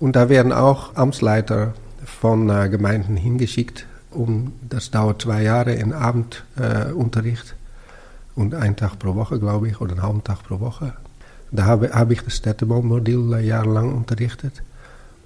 und 0.00 0.16
da 0.16 0.28
werden 0.28 0.52
auch 0.52 0.96
Amtsleiter 0.96 1.74
von 2.04 2.48
äh, 2.48 2.68
Gemeinden 2.68 3.16
hingeschickt, 3.16 3.86
um 4.10 4.52
das 4.68 4.90
dauert 4.90 5.22
zwei 5.22 5.42
Jahre 5.42 5.74
in 5.74 5.92
Abendunterricht 5.92 7.54
äh, 7.54 8.40
und 8.40 8.54
einen 8.54 8.76
Tag 8.76 8.98
pro 8.98 9.14
Woche, 9.14 9.38
glaube 9.38 9.68
ich, 9.68 9.80
oder 9.80 9.92
einen 9.92 10.02
halben 10.02 10.24
Tag 10.24 10.42
pro 10.42 10.58
Woche. 10.60 10.94
Da 11.52 11.66
habe, 11.66 11.92
habe 11.92 12.14
ich 12.14 12.22
das 12.22 12.36
Städtebaumodell 12.36 13.34
äh, 13.34 13.46
jahrelang 13.46 13.94
unterrichtet. 13.94 14.62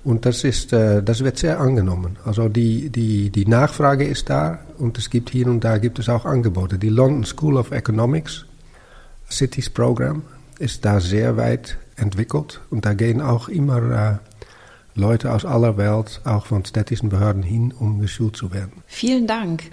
Und 0.03 0.27
das, 0.27 0.45
ist, 0.45 0.73
äh, 0.73 1.03
das 1.03 1.23
wird 1.23 1.39
sehr 1.39 1.61
angenommen. 1.61 2.17
Also 2.25 2.49
die, 2.49 2.91
die, 2.91 3.31
die 3.31 3.47
Nachfrage 3.47 4.05
ist 4.05 4.29
da 4.29 4.59
und 4.79 4.99
es 4.99 5.09
gibt 5.09 5.31
hier 5.31 5.47
und 5.47 5.61
da 5.63 5.79
gibt 5.79 5.99
es 5.99 6.09
auch 6.09 6.25
Angebote. 6.25 6.79
Die 6.79 6.91
London 6.91 7.25
School 7.25 7.57
of 7.57 7.71
Economics 7.71 8.45
Cities 9.31 9.71
Program 9.71 10.23
ist 10.59 10.85
da 10.85 11.01
sehr 11.01 11.37
weit 11.37 11.79
entwickelt 11.97 12.61
und 12.71 12.85
da 12.85 12.95
gehen 12.95 13.21
auch 13.21 13.49
immer 13.49 14.21
äh, 14.95 14.99
Leute 14.99 15.33
aus 15.33 15.45
aller 15.45 15.77
Welt, 15.77 16.21
auch 16.25 16.47
von 16.47 16.65
städtischen 16.65 17.09
Behörden 17.09 17.43
hin, 17.43 17.73
um 17.77 18.01
geschult 18.01 18.37
zu 18.37 18.53
werden. 18.53 18.73
Vielen 18.87 19.27
Dank. 19.27 19.65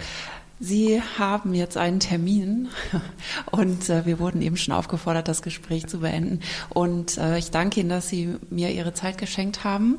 Sie 0.58 1.02
haben 1.18 1.54
jetzt 1.54 1.76
einen 1.76 1.98
Termin 1.98 2.68
und 3.50 3.88
äh, 3.88 4.06
wir 4.06 4.20
wurden 4.20 4.42
eben 4.42 4.56
schon 4.56 4.74
aufgefordert, 4.74 5.26
das 5.26 5.42
Gespräch 5.42 5.86
zu 5.88 6.00
beenden. 6.00 6.40
Und 6.68 7.18
äh, 7.18 7.38
ich 7.38 7.50
danke 7.50 7.80
Ihnen, 7.80 7.88
dass 7.88 8.08
Sie 8.08 8.36
mir 8.50 8.70
Ihre 8.70 8.94
Zeit 8.94 9.18
geschenkt 9.18 9.64
haben, 9.64 9.98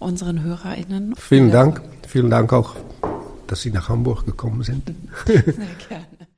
unseren 0.00 0.42
HörerInnen. 0.42 1.14
Vielen 1.16 1.52
Dank. 1.52 1.80
Vielen 2.08 2.30
Dank 2.30 2.52
auch, 2.52 2.74
dass 3.46 3.62
Sie 3.62 3.70
nach 3.70 3.88
Hamburg 3.88 4.26
gekommen 4.26 4.62
sind. 4.64 4.92
Sehr 5.26 5.42
gerne. 5.42 6.06